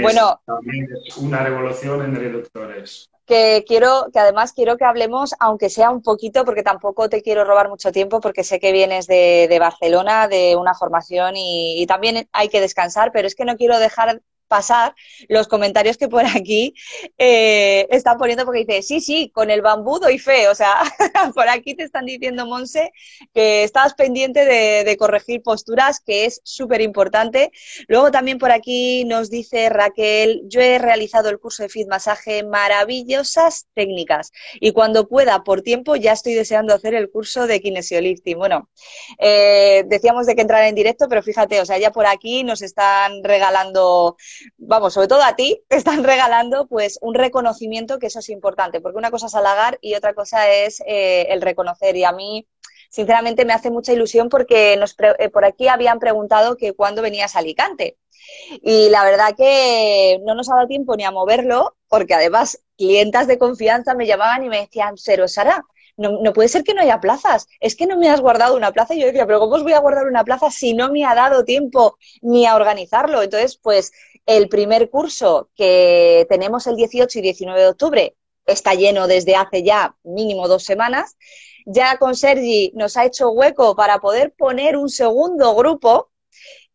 bueno, 0.00 0.40
también 0.44 0.88
es 1.06 1.16
una 1.18 1.42
revolución 1.44 2.02
en 2.02 2.16
reductores 2.16 3.11
que 3.26 3.64
quiero, 3.66 4.08
que 4.12 4.18
además 4.18 4.52
quiero 4.52 4.76
que 4.76 4.84
hablemos, 4.84 5.34
aunque 5.38 5.70
sea 5.70 5.90
un 5.90 6.02
poquito, 6.02 6.44
porque 6.44 6.62
tampoco 6.62 7.08
te 7.08 7.22
quiero 7.22 7.44
robar 7.44 7.68
mucho 7.68 7.92
tiempo, 7.92 8.20
porque 8.20 8.44
sé 8.44 8.58
que 8.58 8.72
vienes 8.72 9.06
de, 9.06 9.46
de 9.48 9.58
Barcelona, 9.58 10.28
de 10.28 10.56
una 10.56 10.74
formación 10.74 11.36
y, 11.36 11.80
y, 11.80 11.86
también 11.86 12.28
hay 12.32 12.48
que 12.48 12.60
descansar, 12.60 13.12
pero 13.12 13.26
es 13.28 13.34
que 13.34 13.44
no 13.44 13.56
quiero 13.56 13.78
dejar 13.78 14.22
pasar 14.52 14.94
los 15.30 15.48
comentarios 15.48 15.96
que 15.96 16.08
por 16.08 16.26
aquí 16.26 16.74
eh, 17.16 17.86
están 17.88 18.18
poniendo 18.18 18.44
porque 18.44 18.66
dice, 18.66 18.82
sí, 18.82 19.00
sí, 19.00 19.30
con 19.32 19.48
el 19.48 19.62
bambú 19.62 19.98
doy 19.98 20.18
fe. 20.18 20.48
O 20.48 20.54
sea, 20.54 20.74
por 21.34 21.48
aquí 21.48 21.74
te 21.74 21.84
están 21.84 22.04
diciendo, 22.04 22.44
Monse, 22.44 22.92
que 23.32 23.62
estás 23.64 23.94
pendiente 23.94 24.44
de, 24.44 24.96
corregir 24.98 25.42
posturas, 25.42 26.00
que 26.00 26.26
es 26.26 26.42
súper 26.44 26.82
importante. 26.82 27.50
Luego 27.88 28.10
también 28.10 28.38
por 28.38 28.52
aquí 28.52 29.06
nos 29.06 29.30
dice 29.30 29.70
Raquel, 29.70 30.42
yo 30.44 30.60
he 30.60 30.78
realizado 30.78 31.30
el 31.30 31.38
curso 31.38 31.62
de 31.62 31.70
Fit 31.70 31.88
Masaje, 31.88 32.44
maravillosas 32.44 33.68
técnicas. 33.72 34.32
Y 34.60 34.72
cuando 34.72 35.08
pueda, 35.08 35.44
por 35.44 35.62
tiempo, 35.62 35.96
ya 35.96 36.12
estoy 36.12 36.34
deseando 36.34 36.74
hacer 36.74 36.94
el 36.94 37.10
curso 37.10 37.46
de 37.46 37.62
kinesiolifting. 37.62 38.36
Bueno, 38.36 38.68
eh, 39.18 39.84
decíamos 39.86 40.26
de 40.26 40.34
que 40.34 40.42
entrar 40.42 40.64
en 40.64 40.74
directo, 40.74 41.06
pero 41.08 41.22
fíjate, 41.22 41.58
o 41.62 41.64
sea, 41.64 41.78
ya 41.78 41.90
por 41.90 42.04
aquí 42.04 42.44
nos 42.44 42.60
están 42.60 43.24
regalando 43.24 44.16
vamos, 44.56 44.94
sobre 44.94 45.08
todo 45.08 45.22
a 45.22 45.36
ti, 45.36 45.62
te 45.68 45.76
están 45.76 46.04
regalando 46.04 46.66
pues 46.66 46.98
un 47.02 47.14
reconocimiento 47.14 47.98
que 47.98 48.06
eso 48.06 48.20
es 48.20 48.28
importante, 48.28 48.80
porque 48.80 48.98
una 48.98 49.10
cosa 49.10 49.26
es 49.26 49.34
halagar 49.34 49.78
y 49.80 49.94
otra 49.94 50.14
cosa 50.14 50.50
es 50.50 50.82
eh, 50.86 51.26
el 51.30 51.42
reconocer. 51.42 51.96
Y 51.96 52.04
a 52.04 52.12
mí, 52.12 52.46
sinceramente, 52.90 53.44
me 53.44 53.52
hace 53.52 53.70
mucha 53.70 53.92
ilusión 53.92 54.28
porque 54.28 54.76
nos 54.76 54.96
eh, 55.18 55.28
por 55.28 55.44
aquí 55.44 55.68
habían 55.68 55.98
preguntado 55.98 56.56
que 56.56 56.72
cuándo 56.74 57.02
venías 57.02 57.36
a 57.36 57.40
Alicante. 57.40 57.98
Y 58.62 58.88
la 58.90 59.04
verdad 59.04 59.34
que 59.36 60.20
no 60.24 60.34
nos 60.34 60.48
ha 60.50 60.54
dado 60.54 60.68
tiempo 60.68 60.96
ni 60.96 61.04
a 61.04 61.10
moverlo, 61.10 61.76
porque 61.88 62.14
además 62.14 62.62
clientas 62.76 63.26
de 63.26 63.38
confianza 63.38 63.94
me 63.94 64.06
llamaban 64.06 64.44
y 64.44 64.48
me 64.48 64.60
decían, 64.60 64.94
Cero 64.96 65.26
Sara, 65.28 65.64
no, 65.96 66.20
no, 66.22 66.32
puede 66.32 66.48
ser 66.48 66.64
que 66.64 66.74
no 66.74 66.80
haya 66.80 67.00
plazas, 67.00 67.46
es 67.60 67.76
que 67.76 67.86
no 67.86 67.98
me 67.98 68.08
has 68.08 68.20
guardado 68.20 68.56
una 68.56 68.72
plaza. 68.72 68.94
Y 68.94 69.00
yo 69.00 69.06
decía, 69.06 69.26
pero 69.26 69.40
¿cómo 69.40 69.54
os 69.54 69.62
voy 69.62 69.72
a 69.72 69.80
guardar 69.80 70.06
una 70.06 70.24
plaza 70.24 70.50
si 70.50 70.74
no 70.74 70.90
me 70.90 71.04
ha 71.04 71.14
dado 71.14 71.44
tiempo 71.44 71.98
ni 72.22 72.46
a 72.46 72.56
organizarlo? 72.56 73.22
Entonces, 73.22 73.58
pues 73.58 73.92
el 74.26 74.48
primer 74.48 74.90
curso 74.90 75.50
que 75.56 76.26
tenemos 76.28 76.66
el 76.66 76.76
18 76.76 77.18
y 77.18 77.22
19 77.22 77.60
de 77.60 77.68
octubre 77.68 78.16
está 78.46 78.74
lleno 78.74 79.06
desde 79.06 79.36
hace 79.36 79.62
ya 79.62 79.96
mínimo 80.02 80.48
dos 80.48 80.64
semanas. 80.64 81.16
Ya 81.66 81.96
con 81.98 82.16
Sergi 82.16 82.72
nos 82.74 82.96
ha 82.96 83.04
hecho 83.04 83.30
hueco 83.30 83.76
para 83.76 83.98
poder 83.98 84.32
poner 84.32 84.76
un 84.76 84.88
segundo 84.88 85.54
grupo 85.54 86.10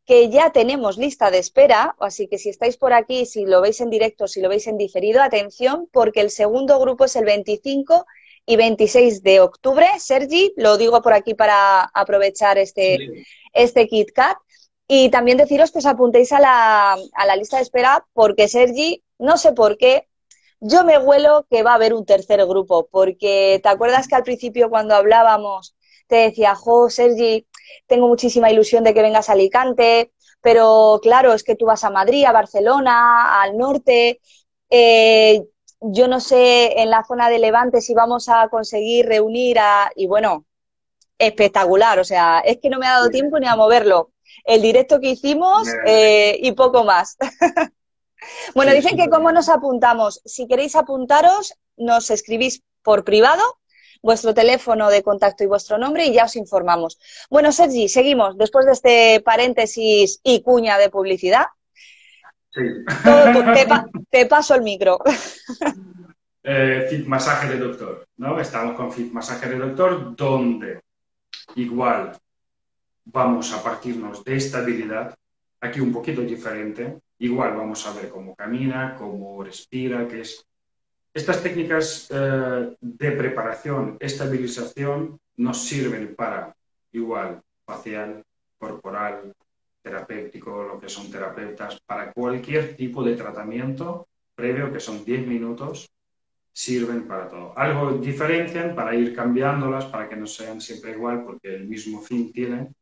que 0.06 0.30
ya 0.30 0.52
tenemos 0.52 0.98
lista 0.98 1.30
de 1.32 1.40
espera, 1.40 1.94
así 2.00 2.28
que 2.30 2.38
si 2.38 2.48
estáis 2.48 2.78
por 2.78 2.94
aquí, 2.94 3.26
si 3.26 3.46
lo 3.46 3.60
veis 3.60 3.82
en 3.82 3.90
directo, 3.90 4.28
si 4.30 4.40
lo 4.40 4.48
veis 4.48 4.66
en 4.68 4.78
diferido, 4.78 5.22
atención, 5.22 5.90
porque 5.92 6.22
el 6.22 6.30
segundo 6.30 6.80
grupo 6.80 7.06
es 7.06 7.18
el 7.18 7.26
25 7.26 8.06
y 8.46 8.56
26 8.56 9.22
de 9.22 9.42
octubre. 9.42 9.86
Sergi, 10.00 10.54
lo 10.56 10.78
digo 10.78 11.02
por 11.02 11.12
aquí 11.12 11.34
para 11.34 11.82
aprovechar 11.94 12.58
este, 12.58 13.26
este 13.52 13.88
KitKat. 13.88 14.38
Y 14.88 15.10
también 15.10 15.38
deciros 15.38 15.72
que 15.72 15.80
os 15.80 15.86
apuntéis 15.86 16.32
a 16.32 16.40
la, 16.40 16.94
a 16.94 17.26
la 17.26 17.36
lista 17.36 17.58
de 17.58 17.64
espera 17.64 18.06
porque 18.14 18.48
Sergi, 18.48 19.04
no 19.20 19.38
sé 19.38 19.52
por 19.52 19.78
qué, 19.78 20.08
yo 20.60 20.84
me 20.84 20.98
huelo 20.98 21.46
que 21.50 21.64
va 21.64 21.72
a 21.72 21.76
haber 21.76 21.94
un 21.94 22.06
tercer 22.06 22.46
grupo, 22.46 22.88
porque 22.90 23.60
te 23.62 23.70
acuerdas 23.70 24.08
que 24.08 24.16
al 24.16 24.24
principio 24.24 24.70
cuando 24.70 24.96
hablábamos 24.96 25.76
te 26.08 26.16
decía, 26.16 26.56
jo, 26.56 26.90
Sergi, 26.90 27.48
tengo 27.86 28.08
muchísima 28.08 28.50
ilusión 28.52 28.84
de 28.84 28.94
que 28.94 29.02
vengas 29.02 29.30
a 29.30 29.34
Alicante, 29.34 30.14
pero 30.42 31.00
claro, 31.02 31.34
es 31.34 31.44
que 31.44 31.56
tú 31.56 31.66
vas 31.66 31.84
a 31.84 31.90
Madrid, 31.90 32.26
a 32.26 32.32
Barcelona, 32.32 33.42
al 33.42 33.58
norte. 33.58 34.22
Eh, 34.70 35.44
yo 35.82 36.08
no 36.08 36.20
sé 36.20 36.82
en 36.82 36.90
la 36.90 37.04
zona 37.04 37.30
de 37.30 37.40
Levante 37.40 37.82
si 37.82 37.94
vamos 37.94 38.30
a 38.30 38.48
conseguir 38.50 39.06
reunir 39.08 39.60
a... 39.60 39.92
Y 39.96 40.08
bueno, 40.08 40.46
espectacular, 41.20 42.00
o 42.00 42.04
sea, 42.04 42.40
es 42.40 42.60
que 42.60 42.70
no 42.70 42.80
me 42.80 42.88
ha 42.88 42.94
dado 42.94 43.10
tiempo 43.10 43.40
ni 43.40 43.48
a 43.48 43.56
moverlo 43.56 44.12
el 44.46 44.62
directo 44.62 45.00
que 45.00 45.12
hicimos 45.12 45.68
eh, 45.86 46.38
y 46.42 46.52
poco 46.54 46.84
más. 46.84 47.18
bueno, 48.56 48.74
dicen 48.74 48.98
que 48.98 49.10
cómo 49.10 49.32
nos 49.32 49.50
apuntamos. 49.50 50.22
Si 50.26 50.48
queréis 50.48 50.76
apuntaros, 50.76 51.54
nos 51.76 52.10
escribís 52.10 52.64
por 52.82 53.04
privado 53.04 53.44
vuestro 54.02 54.34
teléfono 54.34 54.90
de 54.90 55.04
contacto 55.04 55.44
y 55.44 55.48
vuestro 55.48 55.78
nombre 55.78 56.06
y 56.06 56.14
ya 56.14 56.26
os 56.26 56.36
informamos. 56.36 57.00
Bueno, 57.30 57.52
Sergi, 57.52 57.90
seguimos. 57.90 58.38
Después 58.38 58.66
de 58.66 58.72
este 58.72 59.22
paréntesis 59.22 60.20
y 60.24 60.42
cuña 60.42 60.78
de 60.78 60.90
publicidad, 60.90 61.48
sí. 62.52 62.62
te, 64.12 64.26
paso 64.26 64.56
el 64.56 64.62
micro. 64.62 65.00
Eh, 66.50 66.88
fit 66.90 67.06
Masaje 67.06 67.50
de 67.50 67.58
Doctor, 67.58 68.08
¿no? 68.16 68.40
Estamos 68.40 68.78
con 68.78 68.90
Fit 68.90 69.12
Masaje 69.12 69.50
de 69.50 69.58
Doctor, 69.58 70.16
donde 70.16 70.80
igual 71.56 72.18
vamos 73.12 73.54
a 73.54 73.64
partirnos 73.64 74.24
de 74.24 74.36
estabilidad, 74.36 75.16
aquí 75.62 75.80
un 75.80 75.92
poquito 75.92 76.22
diferente, 76.22 77.00
igual 77.20 77.56
vamos 77.56 77.86
a 77.88 77.94
ver 77.94 78.10
cómo 78.10 78.36
camina, 78.36 78.96
cómo 78.98 79.44
respira, 79.44 80.08
qué 80.08 80.22
es... 80.22 80.46
Estas 81.14 81.42
técnicas 81.42 82.10
eh, 82.12 82.76
de 82.80 83.12
preparación, 83.12 83.98
estabilización, 84.00 85.20
nos 85.38 85.58
sirven 85.58 86.16
para 86.16 86.56
igual 86.92 87.42
facial, 87.66 88.24
corporal, 88.58 89.34
terapéutico, 89.82 90.64
lo 90.64 90.80
que 90.80 90.90
son 90.90 91.10
terapeutas, 91.10 91.80
para 91.86 92.12
cualquier 92.12 92.76
tipo 92.76 93.04
de 93.04 93.16
tratamiento 93.16 94.08
previo, 94.36 94.72
que 94.72 94.80
son 94.80 95.04
10 95.04 95.26
minutos, 95.28 95.90
sirven 96.52 97.08
para 97.08 97.30
todo. 97.30 97.58
Algo 97.58 97.94
diferencian 97.94 98.76
para 98.76 98.94
ir 98.96 99.16
cambiándolas, 99.16 99.86
para 99.86 100.08
que 100.10 100.16
no 100.16 100.28
sean 100.28 100.60
siempre 100.62 100.92
igual, 100.92 101.24
porque 101.24 101.56
el 101.56 101.68
mismo 101.68 102.02
fin 102.02 102.32
tienen, 102.32 102.76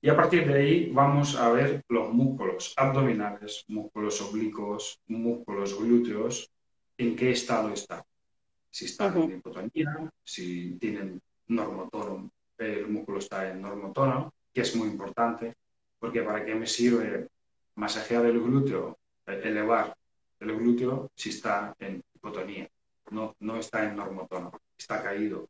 y 0.00 0.08
a 0.08 0.16
partir 0.16 0.46
de 0.46 0.54
ahí 0.54 0.90
vamos 0.92 1.34
a 1.34 1.50
ver 1.50 1.82
los 1.88 2.12
músculos 2.12 2.72
abdominales, 2.76 3.64
músculos 3.66 4.20
oblicuos, 4.20 5.00
músculos 5.08 5.76
glúteos, 5.76 6.50
en 6.96 7.16
qué 7.16 7.32
estado 7.32 7.70
están. 7.70 8.02
Si 8.70 8.84
están 8.84 9.16
en 9.20 9.38
hipotonía, 9.38 10.12
si 10.22 10.76
tienen 10.78 11.20
normotono, 11.48 12.30
el 12.58 12.86
músculo 12.88 13.18
está 13.18 13.50
en 13.50 13.60
normotono, 13.60 14.32
que 14.52 14.60
es 14.60 14.76
muy 14.76 14.88
importante, 14.88 15.56
porque 15.98 16.22
para 16.22 16.44
qué 16.44 16.54
me 16.54 16.66
sirve 16.66 17.28
masajear 17.74 18.26
el 18.26 18.40
glúteo, 18.40 18.98
elevar 19.26 19.96
el 20.38 20.56
glúteo 20.56 21.10
si 21.14 21.30
está 21.30 21.74
en 21.80 22.04
hipotonía, 22.14 22.68
no, 23.10 23.34
no 23.40 23.56
está 23.56 23.84
en 23.84 23.96
normotono, 23.96 24.52
está 24.76 25.02
caído. 25.02 25.48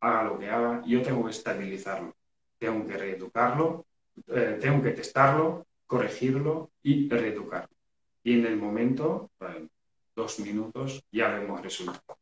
Haga 0.00 0.24
lo 0.24 0.38
que 0.38 0.50
haga, 0.50 0.82
yo 0.84 1.00
tengo 1.00 1.24
que 1.24 1.30
estabilizarlo 1.30 2.14
tengo 2.62 2.86
que 2.86 2.96
reeducarlo, 2.96 3.86
eh, 4.28 4.56
tengo 4.60 4.80
que 4.84 4.92
testarlo, 4.92 5.66
corregirlo 5.84 6.70
y 6.80 7.08
reeducarlo. 7.08 7.76
Y 8.22 8.38
en 8.38 8.46
el 8.46 8.56
momento, 8.56 9.32
en 9.40 9.68
dos 10.14 10.38
minutos, 10.38 11.02
ya 11.10 11.26
vemos 11.34 11.60
resultado. 11.60 12.16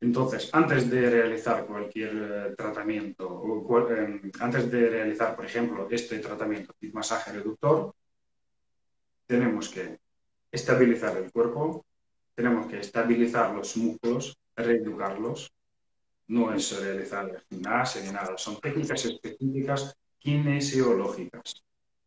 Entonces, 0.00 0.50
antes 0.52 0.90
de 0.90 1.08
realizar 1.08 1.64
cualquier 1.64 2.12
eh, 2.14 2.54
tratamiento, 2.54 3.26
o, 3.26 3.90
eh, 3.90 4.30
antes 4.40 4.70
de 4.70 4.90
realizar, 4.90 5.34
por 5.34 5.46
ejemplo, 5.46 5.88
este 5.90 6.18
tratamiento 6.18 6.74
de 6.78 6.92
masaje 6.92 7.32
reductor, 7.32 7.94
tenemos 9.26 9.70
que 9.70 9.98
estabilizar 10.52 11.16
el 11.16 11.32
cuerpo, 11.32 11.86
tenemos 12.34 12.66
que 12.66 12.78
estabilizar 12.80 13.54
los 13.54 13.74
músculos, 13.78 14.36
reeducarlos, 14.54 15.50
no 16.28 16.52
es 16.52 16.80
realizar 16.80 17.44
gimnasia 17.48 18.02
ni 18.02 18.10
nada, 18.10 18.36
son 18.36 18.60
técnicas 18.60 19.04
específicas 19.04 19.96
kinesiológicas, 20.18 21.62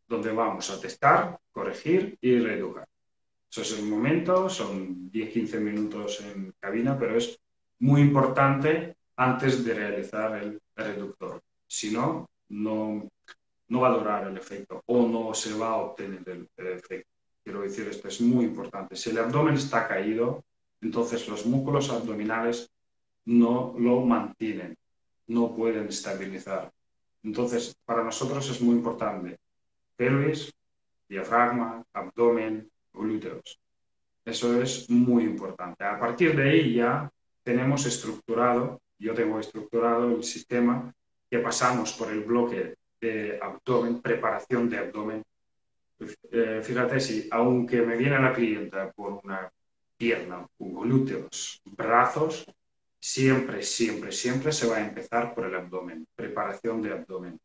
donde 0.07 0.31
vamos 0.31 0.69
a 0.69 0.79
testar, 0.79 1.39
corregir 1.51 2.17
y 2.21 2.39
reeducar. 2.39 2.87
Eso 3.49 3.61
es 3.61 3.79
el 3.79 3.85
momento, 3.85 4.49
son 4.49 5.11
10-15 5.11 5.59
minutos 5.59 6.21
en 6.21 6.53
cabina, 6.59 6.97
pero 6.97 7.17
es 7.17 7.37
muy 7.79 8.01
importante 8.01 8.95
antes 9.17 9.65
de 9.65 9.73
realizar 9.73 10.41
el 10.41 10.61
reductor. 10.75 11.41
Si 11.67 11.91
no, 11.91 12.29
no, 12.49 13.09
va 13.71 13.87
a 13.87 13.97
durar 13.97 14.27
el 14.27 14.37
efecto 14.37 14.83
o 14.85 15.07
no 15.07 15.33
se 15.33 15.53
va 15.57 15.69
a 15.69 15.77
obtener 15.77 16.21
el, 16.27 16.47
efecto. 16.57 17.09
Quiero 17.43 17.61
decir, 17.61 17.87
esto 17.87 18.07
es 18.07 18.21
muy 18.21 18.45
importante. 18.45 18.95
Si 18.95 19.09
el 19.09 19.17
abdomen 19.17 19.55
está 19.55 19.87
caído, 19.87 20.43
entonces 20.79 21.27
los 21.27 21.45
músculos 21.45 21.89
abdominales 21.89 22.71
no 23.31 23.73
lo 23.77 24.01
mantienen, 24.01 24.77
no 25.27 25.55
pueden 25.55 25.87
estabilizar. 25.87 26.71
Entonces, 27.23 27.75
para 27.85 28.03
nosotros 28.03 28.49
es 28.49 28.61
muy 28.61 28.75
importante 28.75 29.37
pelvis, 29.95 30.51
diafragma, 31.07 31.83
abdomen, 31.93 32.69
glúteos. 32.91 33.59
Eso 34.25 34.61
es 34.61 34.89
muy 34.89 35.23
importante. 35.23 35.83
A 35.83 35.99
partir 35.99 36.35
de 36.35 36.49
ahí 36.49 36.73
ya 36.73 37.09
tenemos 37.43 37.85
estructurado, 37.85 38.81
yo 38.97 39.13
tengo 39.13 39.39
estructurado 39.39 40.15
el 40.15 40.23
sistema 40.23 40.93
que 41.29 41.39
pasamos 41.39 41.93
por 41.93 42.11
el 42.11 42.23
bloque 42.23 42.75
de 42.99 43.39
abdomen, 43.41 44.01
preparación 44.01 44.69
de 44.69 44.77
abdomen. 44.79 45.23
Eh, 46.31 46.61
fíjate 46.63 46.99
si, 46.99 47.27
aunque 47.31 47.81
me 47.83 47.95
viene 47.95 48.19
la 48.19 48.33
clienta 48.33 48.91
por 48.91 49.21
una 49.23 49.51
pierna, 49.97 50.47
glúteos, 50.57 51.61
brazos, 51.65 52.45
siempre, 53.01 53.63
siempre, 53.63 54.11
siempre 54.11 54.51
se 54.51 54.67
va 54.67 54.77
a 54.77 54.87
empezar 54.87 55.33
por 55.33 55.45
el 55.45 55.55
abdomen, 55.55 56.07
preparación 56.15 56.81
de 56.81 56.91
abdomen, 56.91 57.39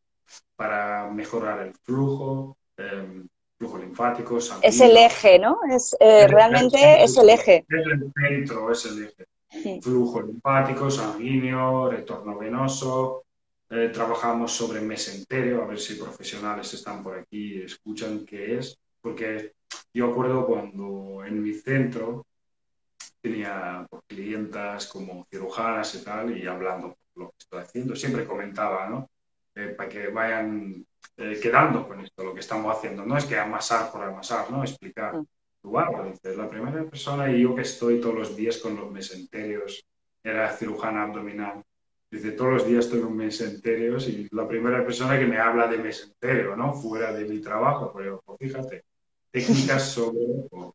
para 0.55 1.09
mejorar 1.09 1.65
el 1.65 1.73
flujo, 1.73 2.57
eh, 2.77 3.23
flujo 3.57 3.79
linfático, 3.79 4.37
Es 4.61 4.79
el 4.79 4.95
eje, 4.95 5.39
¿no? 5.39 5.59
Es, 5.69 5.97
eh, 5.99 6.27
realmente 6.27 7.03
es 7.03 7.17
el 7.17 7.29
eje. 7.29 7.65
Es 7.67 7.87
el 7.87 8.13
centro, 8.13 8.71
es 8.71 8.85
el 8.85 9.05
eje. 9.05 9.81
Flujo 9.81 10.21
linfático, 10.21 10.91
sanguíneo, 10.91 11.89
retorno 11.89 12.37
venoso. 12.37 13.23
Eh, 13.69 13.89
trabajamos 13.91 14.51
sobre 14.51 14.79
mesenterio, 14.79 15.63
a 15.63 15.65
ver 15.65 15.79
si 15.79 15.95
profesionales 15.95 16.73
están 16.73 17.03
por 17.03 17.17
aquí 17.17 17.55
y 17.55 17.61
escuchan 17.63 18.25
qué 18.25 18.59
es. 18.59 18.77
Porque 19.01 19.53
yo 19.93 20.11
acuerdo 20.11 20.45
cuando 20.45 21.23
en 21.25 21.41
mi 21.41 21.53
centro 21.53 22.25
tenía 23.27 23.87
clientas 24.07 24.87
como 24.87 25.25
cirujanas 25.29 25.95
y 25.95 26.03
tal, 26.03 26.37
y 26.37 26.47
hablando 26.47 26.97
lo 27.15 27.29
que 27.29 27.35
estoy 27.39 27.59
haciendo, 27.61 27.95
siempre 27.95 28.25
comentaba, 28.25 28.87
¿no? 28.87 29.09
Eh, 29.55 29.73
para 29.75 29.89
que 29.89 30.07
vayan 30.09 30.85
eh, 31.17 31.39
quedando 31.41 31.87
con 31.87 31.99
esto, 32.01 32.23
lo 32.23 32.33
que 32.33 32.41
estamos 32.41 32.75
haciendo. 32.75 33.05
No 33.05 33.17
es 33.17 33.25
que 33.25 33.37
amasar 33.37 33.91
por 33.91 34.03
amasar, 34.03 34.51
¿no? 34.51 34.63
Explicar. 34.63 35.15
Mm. 35.15 35.25
Wow, 35.63 36.11
dice, 36.11 36.35
la 36.37 36.47
primera 36.47 36.83
persona 36.85 37.29
y 37.29 37.41
yo 37.41 37.55
que 37.55 37.63
estoy 37.63 37.99
todos 37.99 38.15
los 38.15 38.35
días 38.35 38.57
con 38.57 38.75
los 38.75 38.89
mesenterios, 38.91 39.83
era 40.23 40.49
cirujana 40.51 41.03
abdominal. 41.03 41.63
Dice, 42.09 42.31
todos 42.31 42.53
los 42.53 42.67
días 42.67 42.85
estoy 42.85 43.01
con 43.01 43.17
mesenterios 43.17 44.07
y 44.07 44.27
la 44.31 44.47
primera 44.47 44.85
persona 44.85 45.19
que 45.19 45.25
me 45.25 45.39
habla 45.39 45.67
de 45.67 45.77
mesenterio, 45.79 46.55
¿no? 46.55 46.73
Fuera 46.73 47.11
de 47.11 47.25
mi 47.25 47.41
trabajo, 47.41 47.91
pero 47.95 48.21
pues, 48.25 48.37
fíjate, 48.39 48.85
técnicas 49.31 49.91
sobre 49.91 50.19
pues, 50.49 50.71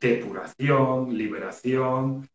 depuración, 0.00 1.16
liberación, 1.16 2.28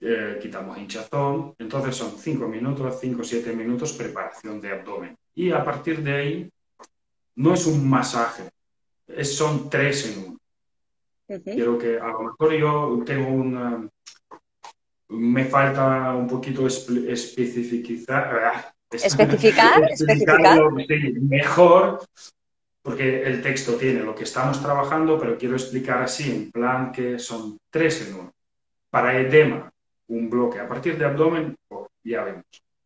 eh, 0.00 0.38
quitamos 0.40 0.78
hinchazón. 0.78 1.54
Entonces 1.58 1.96
son 1.96 2.18
5 2.18 2.48
minutos, 2.48 2.98
5 3.00 3.20
o 3.20 3.24
7 3.24 3.52
minutos 3.52 3.92
preparación 3.92 4.60
de 4.60 4.72
abdomen. 4.72 5.16
Y 5.34 5.50
a 5.50 5.64
partir 5.64 6.02
de 6.02 6.12
ahí 6.12 6.50
no 7.36 7.54
es 7.54 7.66
un 7.66 7.88
masaje, 7.88 8.50
es, 9.06 9.36
son 9.36 9.70
tres 9.70 10.06
en 10.06 10.24
uno. 10.24 10.40
Quiero 11.44 11.78
que 11.78 11.98
a 11.98 12.08
lo 12.08 12.24
mejor 12.24 12.52
yo 12.54 13.02
tengo 13.06 13.28
una... 13.28 13.88
Me 15.08 15.44
falta 15.44 16.14
un 16.14 16.26
poquito 16.26 16.66
especificar. 16.66 18.74
¿Especificar? 18.90 19.90
¿Especificar? 19.90 20.60
Mejor, 21.20 22.00
porque 22.82 23.22
el 23.22 23.42
texto 23.42 23.74
tiene 23.74 24.00
lo 24.00 24.14
que 24.14 24.24
estamos 24.24 24.62
trabajando, 24.62 25.18
pero 25.18 25.36
quiero 25.36 25.56
explicar 25.56 26.02
así, 26.02 26.30
en 26.30 26.50
plan 26.50 26.92
que 26.92 27.18
son 27.18 27.58
tres 27.70 28.06
en 28.08 28.14
uno. 28.14 28.32
Para 28.88 29.18
edema, 29.18 29.70
un 30.08 30.28
bloque 30.28 30.58
a 30.58 30.68
partir 30.68 30.98
de 30.98 31.04
abdomen, 31.04 31.56
oh, 31.68 31.88
ya 32.02 32.24
vemos. 32.24 32.44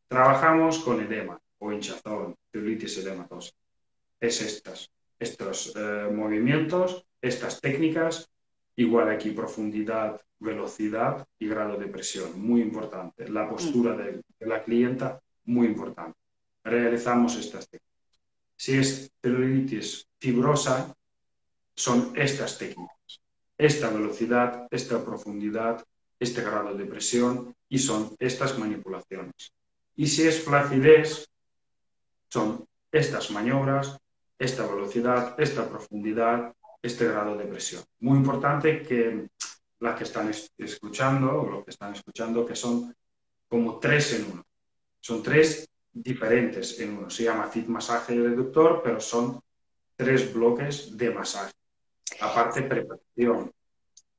Trabajamos 0.09 0.79
con 0.81 1.01
edema 1.01 1.39
o 1.59 1.73
hinchazón, 1.73 2.35
celulitis 2.53 2.99
edematosa 2.99 3.53
es 4.25 4.41
estas, 4.41 4.91
estos 5.19 5.73
eh, 5.77 6.09
movimientos, 6.13 7.05
estas 7.21 7.61
técnicas, 7.61 8.31
igual 8.77 9.11
aquí 9.11 9.31
profundidad, 9.31 10.21
velocidad 10.39 11.27
y 11.39 11.49
grado 11.49 11.77
de 11.77 11.87
presión, 11.87 12.41
muy 12.41 12.61
importante. 12.61 13.29
La 13.29 13.49
postura 13.49 13.97
de, 13.97 14.23
la 14.41 14.63
clienta, 14.63 15.21
muy 15.45 15.67
importante. 15.67 16.19
Realizamos 16.65 17.37
estas 17.37 17.69
técnicas. 17.69 17.94
Si 18.65 18.79
es 18.79 19.13
celulitis 19.21 20.09
fibrosa, 20.19 20.97
son 21.77 22.15
estas 22.17 22.57
técnicas. 22.57 23.21
Esta 23.59 23.91
velocidad, 23.91 24.69
esta 24.71 25.05
profundidad, 25.05 25.85
este 26.19 26.41
grado 26.41 26.75
de 26.75 26.87
presión 26.87 27.55
y 27.69 27.79
son 27.79 28.17
estas 28.19 28.59
manipulaciones. 28.59 29.53
Y 29.97 30.07
si 30.07 30.23
es 30.27 30.43
flacidez, 30.43 31.29
son 32.31 32.67
estas 32.91 33.31
maniobras, 33.31 33.99
esta 34.39 34.67
velocidad, 34.67 35.39
esta 35.39 35.69
profundidad, 35.69 36.55
este 36.81 37.07
grado 37.07 37.37
de 37.37 37.45
presión. 37.45 37.85
Muy 38.01 38.17
importante 38.17 38.83
que 38.83 39.29
las 39.81 39.99
que 39.99 40.05
están 40.05 40.33
escuchando 40.57 41.43
o 41.43 41.51
los 41.51 41.65
que 41.65 41.71
están 41.71 41.93
escuchando 41.93 42.47
que 42.47 42.57
son 42.57 42.97
como 43.47 43.79
tres 43.79 44.15
en 44.15 44.33
uno. 44.33 44.43
Son 45.01 45.23
tres 45.23 45.69
diferentes 45.95 46.79
en 46.81 46.99
uno. 46.99 47.11
Se 47.11 47.25
llama 47.25 47.49
fit 47.49 47.67
masaje 47.69 48.15
y 48.15 48.21
reductor, 48.21 48.83
pero 48.83 49.01
son 49.01 49.41
tres 49.97 50.33
bloques 50.35 50.97
de 50.97 51.11
masaje. 51.11 51.53
Aparte, 52.21 52.63
preparación, 52.63 53.53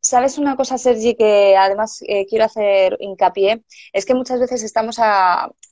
Sabes 0.06 0.38
una 0.38 0.56
cosa, 0.56 0.78
Sergi, 0.78 1.16
que 1.16 1.58
además 1.58 2.04
eh, 2.08 2.28
quiero 2.28 2.46
hacer 2.46 2.96
hincapié, 3.00 3.64
es 3.92 4.06
que 4.06 4.14
muchas 4.14 4.40
veces 4.40 4.62
estamos 4.62 4.98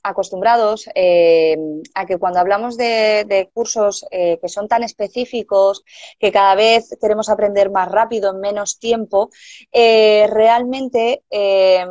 acostumbrados 0.02 0.88
eh, 0.96 1.56
a 1.94 2.04
que 2.04 2.18
cuando 2.18 2.40
hablamos 2.40 2.76
de, 2.76 3.48
cursos 3.54 4.04
eh, 4.10 4.38
que 4.40 4.48
son 4.48 4.66
tan 4.66 4.82
específicos, 4.82 5.84
que 6.18 6.32
cada 6.32 6.56
vez 6.56 6.96
queremos 7.00 7.28
aprender 7.28 7.70
más 7.70 7.88
rápido, 7.88 8.32
en 8.32 8.40
menos 8.40 8.80
tiempo, 8.80 9.30
realmente 9.72 11.22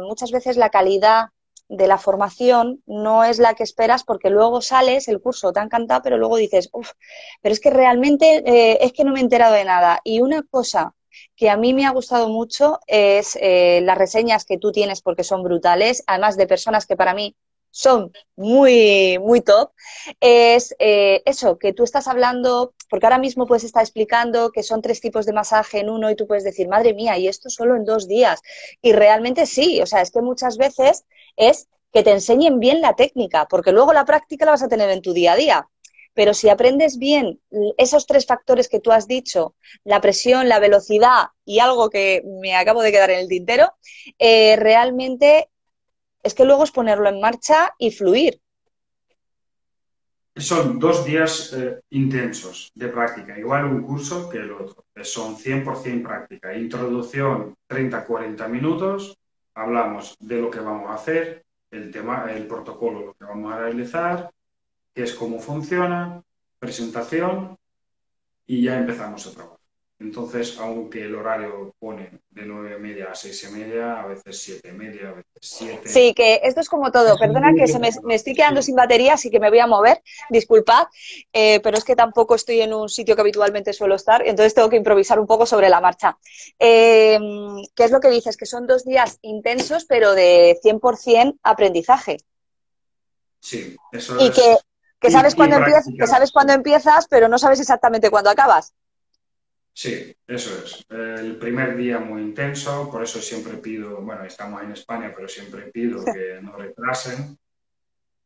muchas 0.02 0.32
veces 0.32 0.58
la 0.58 0.70
calidad 0.70 1.28
de 1.78 1.88
la 1.88 1.98
formación 1.98 2.82
no 2.86 3.24
es 3.24 3.40
la 3.40 3.54
que 3.54 3.64
esperas 3.64 4.04
porque 4.04 4.30
luego 4.30 4.62
sales, 4.62 5.08
el 5.08 5.22
curso 5.22 5.52
te 5.52 5.60
ha 5.60 5.64
encantado, 5.64 6.02
pero 6.04 6.18
luego 6.18 6.38
dices, 6.38 6.70
uff, 6.72 6.92
pero 7.42 7.54
es 7.54 7.60
que 7.60 7.70
realmente 7.70 8.44
es 8.84 8.94
que 8.94 9.04
no 9.04 9.12
me 9.12 9.20
he 9.20 9.24
enterado 9.24 9.54
de 9.54 9.66
nada. 9.66 10.00
Y 10.04 10.22
una 10.22 10.44
cosa 10.44 10.94
que 11.36 11.50
a 11.50 11.58
mí 11.58 11.74
me 11.74 11.86
ha 11.86 11.92
gustado 11.92 12.30
mucho 12.30 12.80
es 12.88 13.38
eh, 13.42 13.82
las 13.84 13.98
reseñas 13.98 14.46
que 14.46 14.58
tú 14.58 14.72
tienes 14.72 15.02
porque 15.02 15.24
son 15.24 15.44
brutales, 15.44 16.04
además 16.08 16.38
de 16.38 16.48
personas 16.48 16.86
que 16.86 16.96
para 16.96 17.14
mí 17.14 17.36
son 17.76 18.12
muy, 18.36 19.18
muy 19.18 19.42
top, 19.42 19.72
es 20.20 20.76
eh, 20.78 21.24
eso, 21.26 21.58
que 21.58 21.74
tú 21.74 21.84
estás 21.84 22.08
hablando, 22.08 22.76
porque 22.88 23.08
ahora 23.08 23.18
mismo 23.18 23.48
puedes 23.48 23.64
estar 23.64 23.82
explicando 23.82 24.52
que 24.52 24.62
son 24.62 24.84
tres 24.84 25.02
tipos 25.02 25.26
de 25.26 25.34
masaje 25.34 25.80
en 25.80 25.90
uno 25.90 26.12
y 26.12 26.16
tú 26.16 26.28
puedes 26.28 26.44
decir, 26.44 26.68
madre 26.68 26.94
mía, 26.94 27.18
y 27.18 27.28
esto 27.28 27.50
solo 27.50 27.76
en 27.76 27.84
dos 27.84 28.08
días. 28.08 28.42
Y 28.84 28.94
realmente 28.94 29.48
sí, 29.48 29.82
o 29.82 29.88
sea, 29.88 30.02
es 30.02 30.12
que 30.12 30.22
muchas 30.22 30.58
veces 30.58 31.06
es 31.36 31.68
que 31.92 32.04
te 32.04 32.12
enseñen 32.12 32.60
bien 32.60 32.82
la 32.82 32.96
técnica, 32.96 33.48
porque 33.48 33.72
luego 33.72 33.94
la 33.94 34.06
práctica 34.06 34.46
la 34.46 34.52
vas 34.52 34.64
a 34.64 34.68
tener 34.68 34.90
en 34.90 35.02
tu 35.02 35.14
día 35.14 35.34
a 35.34 35.36
día. 35.36 35.70
Pero 36.16 36.34
si 36.34 36.50
aprendes 36.50 36.98
bien 36.98 37.40
esos 37.78 38.06
tres 38.06 38.26
factores 38.26 38.70
que 38.70 38.80
tú 38.80 38.92
has 38.92 39.08
dicho, 39.08 39.56
la 39.84 40.00
presión, 40.00 40.48
la 40.48 40.60
velocidad 40.60 41.28
y 41.44 41.60
algo 41.60 41.90
que 41.90 42.24
me 42.42 42.56
acabo 42.56 42.82
de 42.82 42.92
quedar 42.92 43.10
en 43.12 43.20
el 43.20 43.28
tintero, 43.28 43.74
eh, 44.20 44.56
realmente 44.58 45.50
es 46.22 46.34
que 46.34 46.46
luego 46.46 46.64
es 46.64 46.72
ponerlo 46.72 47.10
en 47.10 47.20
marcha 47.20 47.74
y 47.78 47.92
fluir. 47.92 48.40
Son 50.36 50.80
dos 50.80 51.06
días 51.06 51.54
eh, 51.54 51.80
intensos 51.92 52.72
de 52.74 52.88
práctica, 52.88 53.38
igual 53.38 53.66
un 53.66 53.84
curso 53.84 54.30
que 54.30 54.40
el 54.40 54.52
otro. 54.52 54.86
Son 55.04 55.36
100% 55.38 56.02
práctica. 56.02 56.56
Introducción 56.56 57.56
30-40 57.70 58.50
minutos, 58.50 59.16
hablamos 59.56 60.16
de 60.20 60.42
lo 60.42 60.50
que 60.50 60.60
vamos 60.60 60.90
a 60.90 60.96
hacer, 60.96 61.46
el 61.72 61.92
tema, 61.92 62.32
el 62.32 62.46
protocolo, 62.48 63.06
lo 63.08 63.14
que 63.14 63.26
vamos 63.26 63.52
a 63.54 63.60
realizar, 63.60 64.32
que 64.94 65.04
es 65.04 65.14
cómo 65.14 65.40
funciona, 65.40 66.22
presentación 66.60 67.58
y 68.46 68.64
ya 68.64 68.78
empezamos 68.78 69.26
a 69.28 69.32
trabajar. 69.32 69.63
Entonces, 70.00 70.58
aunque 70.60 71.06
el 71.06 71.16
horario 71.16 71.74
pone 71.80 72.20
de 72.32 72.46
nueve 72.46 72.76
y 72.78 72.82
media 72.82 73.12
a 73.12 73.16
seis 73.16 73.44
y 73.44 73.54
media, 73.54 74.02
a 74.02 74.08
veces 74.08 74.42
siete 74.42 74.70
y 74.70 74.74
media, 74.74 75.10
a 75.10 75.14
veces 75.14 75.40
siete. 75.40 75.88
Sí, 75.88 76.14
que 76.14 76.42
esto 76.44 76.62
es 76.62 76.68
como 76.68 76.92
todo. 76.92 77.18
Perdona 77.18 77.54
que 77.56 77.68
se 77.68 77.80
me, 77.80 77.90
estoy 78.16 78.34
quedando 78.34 78.62
sin 78.62 78.76
batería, 78.76 79.14
así 79.14 79.30
que 79.30 79.40
me 79.40 79.50
voy 79.50 79.60
a 79.60 79.68
mover, 79.68 80.02
disculpad, 80.30 80.88
eh, 81.32 81.60
pero 81.62 81.78
es 81.78 81.84
que 81.84 81.96
tampoco 81.96 82.36
estoy 82.36 82.62
en 82.62 82.74
un 82.74 82.90
sitio 82.90 83.16
que 83.16 83.22
habitualmente 83.22 83.72
suelo 83.72 83.96
estar, 83.96 84.28
entonces 84.28 84.54
tengo 84.54 84.70
que 84.70 84.78
improvisar 84.78 85.20
un 85.20 85.28
poco 85.28 85.46
sobre 85.46 85.70
la 85.70 85.80
marcha. 85.80 86.18
Eh, 86.60 87.20
¿Qué 87.76 87.84
es 87.84 87.92
lo 87.92 88.00
que 88.00 88.10
dices? 88.10 88.36
Que 88.36 88.46
son 88.46 88.68
dos 88.68 88.84
días 88.84 89.20
intensos, 89.22 89.86
pero 89.86 90.14
de 90.14 90.60
100% 90.62 91.38
aprendizaje. 91.44 92.18
Sí, 93.40 93.76
eso 93.92 94.16
y 94.20 94.32
Que, 94.32 94.58
que 95.00 95.12
sabes, 95.12 95.36
cuándo 95.36 95.58
empiezas, 95.58 95.86
que 95.98 96.08
sabes 96.08 96.32
cuándo 96.32 96.54
empiezas, 96.54 97.08
pero 97.08 97.28
no 97.28 97.38
sabes 97.38 97.60
exactamente 97.60 98.10
cuándo 98.10 98.30
acabas. 98.30 98.74
Sí, 99.74 100.16
eso 100.28 100.64
es. 100.64 100.86
El 100.90 101.38
primer 101.38 101.76
día 101.76 102.00
muy 102.00 102.22
intenso, 102.22 102.90
por 102.92 103.04
eso 103.04 103.20
siempre 103.20 103.58
pido, 103.58 104.02
bueno, 104.02 104.24
estamos 104.24 104.62
en 104.62 104.72
España, 104.72 105.12
pero 105.16 105.28
siempre 105.28 105.72
pido 105.72 106.06
que 106.06 106.40
no 106.42 106.56
retrasen, 106.56 107.38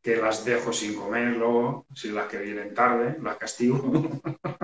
que 0.02 0.18
las 0.18 0.44
dejo 0.44 0.74
sin 0.74 0.96
comer 0.96 1.38
luego, 1.38 1.86
si 1.96 2.12
las 2.12 2.28
que 2.28 2.40
vienen 2.40 2.74
tarde, 2.74 3.18
las 3.22 3.38
castigo. 3.38 3.82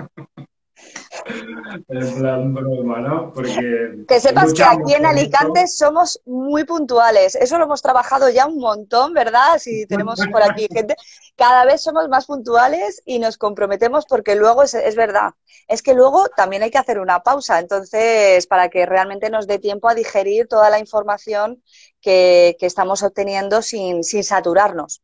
en 1.88 2.14
plan 2.18 2.54
broma, 2.54 3.00
¿no? 3.00 3.32
Porque 3.32 4.04
que 4.06 4.20
sepas 4.20 4.52
que 4.52 4.62
aquí 4.62 4.94
en 4.94 5.06
Alicante 5.06 5.66
somos 5.66 6.20
muy 6.24 6.64
puntuales. 6.64 7.34
Eso 7.34 7.58
lo 7.58 7.64
hemos 7.64 7.82
trabajado 7.82 8.28
ya 8.30 8.46
un 8.46 8.58
montón, 8.58 9.12
¿verdad? 9.12 9.58
Si 9.58 9.86
tenemos 9.86 10.20
por 10.30 10.42
aquí 10.42 10.66
gente. 10.72 10.96
Cada 11.36 11.64
vez 11.64 11.82
somos 11.82 12.08
más 12.08 12.26
puntuales 12.26 13.02
y 13.04 13.18
nos 13.18 13.36
comprometemos 13.38 14.06
porque 14.06 14.36
luego 14.36 14.62
es, 14.62 14.74
es 14.74 14.94
verdad. 14.94 15.32
Es 15.68 15.82
que 15.82 15.94
luego 15.94 16.28
también 16.28 16.62
hay 16.62 16.70
que 16.70 16.78
hacer 16.78 16.98
una 16.98 17.22
pausa. 17.22 17.58
Entonces, 17.58 18.46
para 18.46 18.68
que 18.68 18.86
realmente 18.86 19.30
nos 19.30 19.46
dé 19.46 19.58
tiempo 19.58 19.88
a 19.88 19.94
digerir 19.94 20.46
toda 20.46 20.70
la 20.70 20.78
información 20.78 21.62
que, 22.00 22.56
que 22.58 22.66
estamos 22.66 23.02
obteniendo 23.02 23.62
sin, 23.62 24.04
sin 24.04 24.22
saturarnos. 24.22 25.02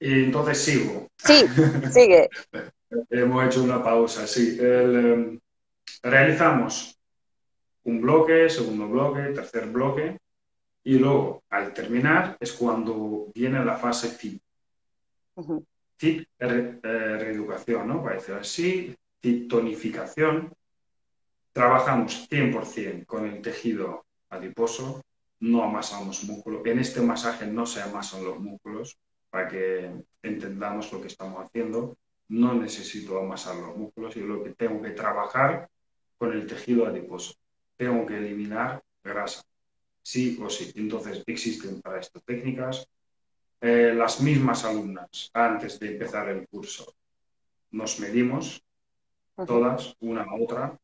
Entonces 0.00 0.58
sigo. 0.58 1.08
Sí, 1.16 1.44
sigue. 1.92 2.28
Hemos 3.10 3.46
hecho 3.46 3.62
una 3.62 3.82
pausa, 3.82 4.26
sí. 4.26 4.56
Em, 4.60 5.38
realizamos 6.02 6.98
un 7.84 8.00
bloque, 8.00 8.48
segundo 8.48 8.88
bloque, 8.88 9.32
tercer 9.34 9.66
bloque, 9.66 10.18
y 10.84 10.98
luego, 10.98 11.42
al 11.50 11.74
terminar, 11.74 12.36
es 12.40 12.52
cuando 12.52 13.30
viene 13.34 13.64
la 13.64 13.76
fase 13.76 14.16
TIP. 14.16 14.40
TIP, 15.96 16.28
eh, 16.38 16.78
reeducación, 16.82 17.88
¿no? 17.88 18.02
Parece 18.02 18.34
así, 18.34 18.96
TIP 19.20 19.48
tonificación. 19.50 20.52
Trabajamos 21.52 22.28
100% 22.30 23.04
con 23.04 23.26
el 23.26 23.42
tejido 23.42 24.04
adiposo, 24.30 25.02
no 25.40 25.62
amasamos 25.62 26.24
músculos. 26.24 26.64
En 26.64 26.78
este 26.78 27.00
masaje 27.00 27.46
no 27.46 27.66
se 27.66 27.82
amasan 27.82 28.24
los 28.24 28.38
músculos, 28.38 28.96
para 29.30 29.48
que 29.48 29.90
entendamos 30.22 30.92
lo 30.92 31.00
que 31.00 31.08
estamos 31.08 31.44
haciendo 31.44 31.96
no 32.28 32.54
necesito 32.54 33.18
amasar 33.18 33.56
los 33.56 33.76
músculos 33.76 34.16
y 34.16 34.20
lo 34.20 34.42
que 34.42 34.50
tengo 34.50 34.82
que 34.82 34.90
trabajar 34.90 35.68
con 36.18 36.32
el 36.32 36.46
tejido 36.46 36.86
adiposo. 36.86 37.34
Tengo 37.76 38.04
que 38.04 38.18
eliminar 38.18 38.82
grasa, 39.02 39.42
sí 40.02 40.38
o 40.42 40.50
sí. 40.50 40.72
Entonces 40.76 41.22
existen 41.26 41.80
para 41.80 42.00
estas 42.00 42.22
técnicas. 42.24 42.86
Eh, 43.60 43.92
las 43.94 44.20
mismas 44.20 44.64
alumnas, 44.64 45.30
antes 45.32 45.78
de 45.80 45.92
empezar 45.92 46.28
el 46.28 46.46
curso, 46.48 46.94
nos 47.70 47.98
medimos 47.98 48.62
todas, 49.46 49.94
una 50.00 50.22
a 50.22 50.34
otra, 50.34 50.78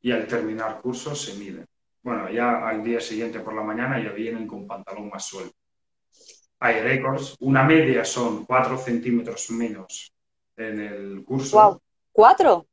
y 0.00 0.10
al 0.10 0.26
terminar 0.26 0.80
curso 0.80 1.14
se 1.14 1.34
miden. 1.34 1.66
Bueno, 2.02 2.30
ya 2.30 2.68
al 2.68 2.82
día 2.82 3.00
siguiente 3.00 3.40
por 3.40 3.54
la 3.54 3.62
mañana 3.62 4.02
ya 4.02 4.10
vienen 4.10 4.46
con 4.46 4.66
pantalón 4.66 5.08
más 5.08 5.24
suelto. 5.24 5.56
Hay 6.58 6.80
récords, 6.80 7.36
una 7.40 7.62
media 7.62 8.04
son 8.04 8.44
4 8.44 8.76
centímetros 8.78 9.50
menos 9.50 10.13
en 10.56 10.80
el 10.80 11.24
curso. 11.24 11.80
¿Cuatro? 12.12 12.66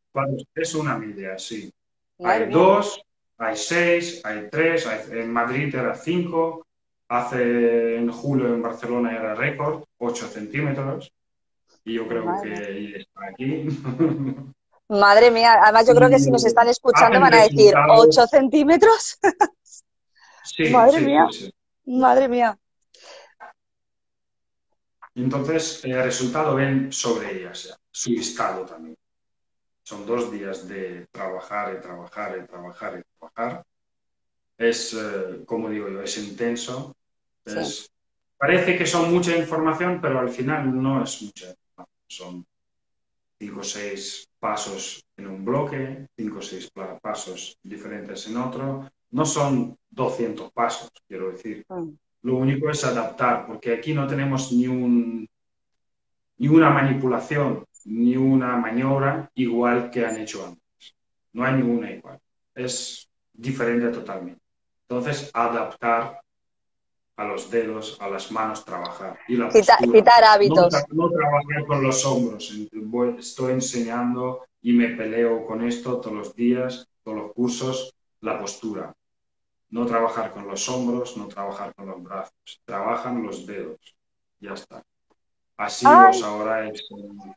Es 0.54 0.76
una 0.76 0.98
media, 0.98 1.38
sí. 1.38 1.74
hay 2.20 2.50
dos, 2.50 3.02
hay 3.38 3.56
seis, 3.56 4.22
hay 4.24 4.50
tres, 4.52 4.86
en 5.10 5.32
Madrid 5.32 5.74
era 5.74 5.96
cinco, 5.96 6.68
hace 7.08 7.96
en 7.96 8.12
julio 8.12 8.48
en 8.48 8.62
Barcelona 8.62 9.16
era 9.16 9.34
récord, 9.34 9.84
ocho 9.98 10.28
centímetros, 10.28 11.12
y 11.84 11.96
yo 11.96 12.08
creo 12.08 12.26
que 12.42 12.98
está 12.98 13.22
aquí. 13.32 13.68
Madre 14.90 15.32
mía, 15.32 15.58
además 15.62 15.88
yo 15.88 15.96
creo 15.96 16.10
que 16.10 16.20
si 16.20 16.30
nos 16.30 16.46
están 16.46 16.68
escuchando 16.68 17.20
van 17.20 17.34
a 17.34 17.44
decir, 17.44 17.74
¿ocho 17.90 18.28
centímetros? 18.28 19.18
sí, 20.44 20.70
Madre 20.70 21.00
mía, 21.00 21.28
madre 21.86 22.28
mía. 22.28 22.60
Entonces, 25.16 25.84
el 25.84 26.04
resultado 26.04 26.56
ven 26.56 26.92
sobre 26.92 27.38
ellas, 27.38 27.78
su 27.92 28.14
estado 28.14 28.66
también. 28.66 28.98
Son 29.84 30.06
dos 30.06 30.32
días 30.32 30.68
de 30.68 31.08
trabajar 31.12 31.76
y 31.78 31.82
trabajar 31.82 32.40
y 32.42 32.48
trabajar 32.48 33.00
y 33.00 33.18
trabajar. 33.20 33.66
Es, 34.58 34.94
eh, 34.94 35.44
como 35.46 35.70
digo 35.70 35.90
yo, 35.90 36.02
es 36.02 36.18
intenso. 36.18 36.96
Parece 38.38 38.78
que 38.78 38.86
son 38.86 39.14
mucha 39.14 39.36
información, 39.36 40.00
pero 40.02 40.20
al 40.20 40.30
final 40.30 40.82
no 40.82 41.04
es 41.04 41.22
mucha 41.22 41.48
información. 41.48 41.88
Son 42.08 42.46
cinco 43.40 43.60
o 43.60 43.64
seis 43.64 44.28
pasos 44.40 45.04
en 45.18 45.28
un 45.28 45.44
bloque, 45.44 46.08
cinco 46.16 46.40
o 46.40 46.42
seis 46.42 46.70
pasos 47.02 47.58
diferentes 47.64 48.28
en 48.28 48.38
otro. 48.38 48.90
No 49.12 49.26
son 49.26 49.78
200 49.90 50.52
pasos, 50.54 50.90
quiero 51.08 51.32
decir. 51.32 51.66
Lo 52.24 52.36
único 52.36 52.70
es 52.70 52.84
adaptar, 52.84 53.48
porque 53.48 53.74
aquí 53.74 53.94
no 53.94 54.08
tenemos 54.08 54.52
ni, 54.52 54.68
un, 54.68 55.28
ni 56.38 56.48
una 56.48 56.70
manipulación, 56.70 57.66
ni 57.86 58.16
una 58.16 58.58
maniobra 58.58 59.32
igual 59.34 59.90
que 59.90 60.06
han 60.06 60.18
hecho 60.18 60.46
antes. 60.46 60.96
No 61.34 61.44
hay 61.44 61.56
ninguna 61.56 61.92
igual. 61.92 62.20
Es 62.54 63.10
diferente 63.34 63.88
totalmente. 63.88 64.42
Entonces, 64.88 65.32
adaptar 65.34 66.22
a 67.16 67.26
los 67.26 67.50
dedos, 67.50 67.98
a 68.00 68.08
las 68.08 68.32
manos, 68.32 68.66
trabajar. 68.66 69.18
Y 69.28 69.36
la 69.38 69.50
quitar 69.50 70.24
hábitos. 70.24 70.74
No, 70.90 71.08
no, 71.08 71.10
trabajar 71.10 71.66
con 71.66 71.84
los 71.84 72.06
hombros. 72.06 72.54
Estoy 73.18 73.54
enseñando 73.54 74.46
y 74.62 74.74
me 74.74 74.90
peleo 74.90 75.46
con 75.46 75.64
esto 75.64 76.00
todos 76.00 76.16
los 76.16 76.36
días, 76.36 76.88
todos 77.04 77.18
los 77.18 77.34
cursos, 77.34 77.96
la 78.20 78.40
postura 78.40 78.94
no 79.72 79.86
trabajar 79.86 80.32
con 80.32 80.48
los 80.48 80.68
hombros, 80.70 81.18
no 81.18 81.28
trabajar 81.28 81.74
con 81.74 81.88
los 81.88 82.04
brazos, 82.04 82.62
trabajan 82.66 83.24
los 83.24 83.46
dedos. 83.48 83.80
Ya 84.40 84.54
está. 84.54 84.84
Así 85.58 85.86
los 85.86 86.24
ahora 86.24 86.68
es. 86.68 86.82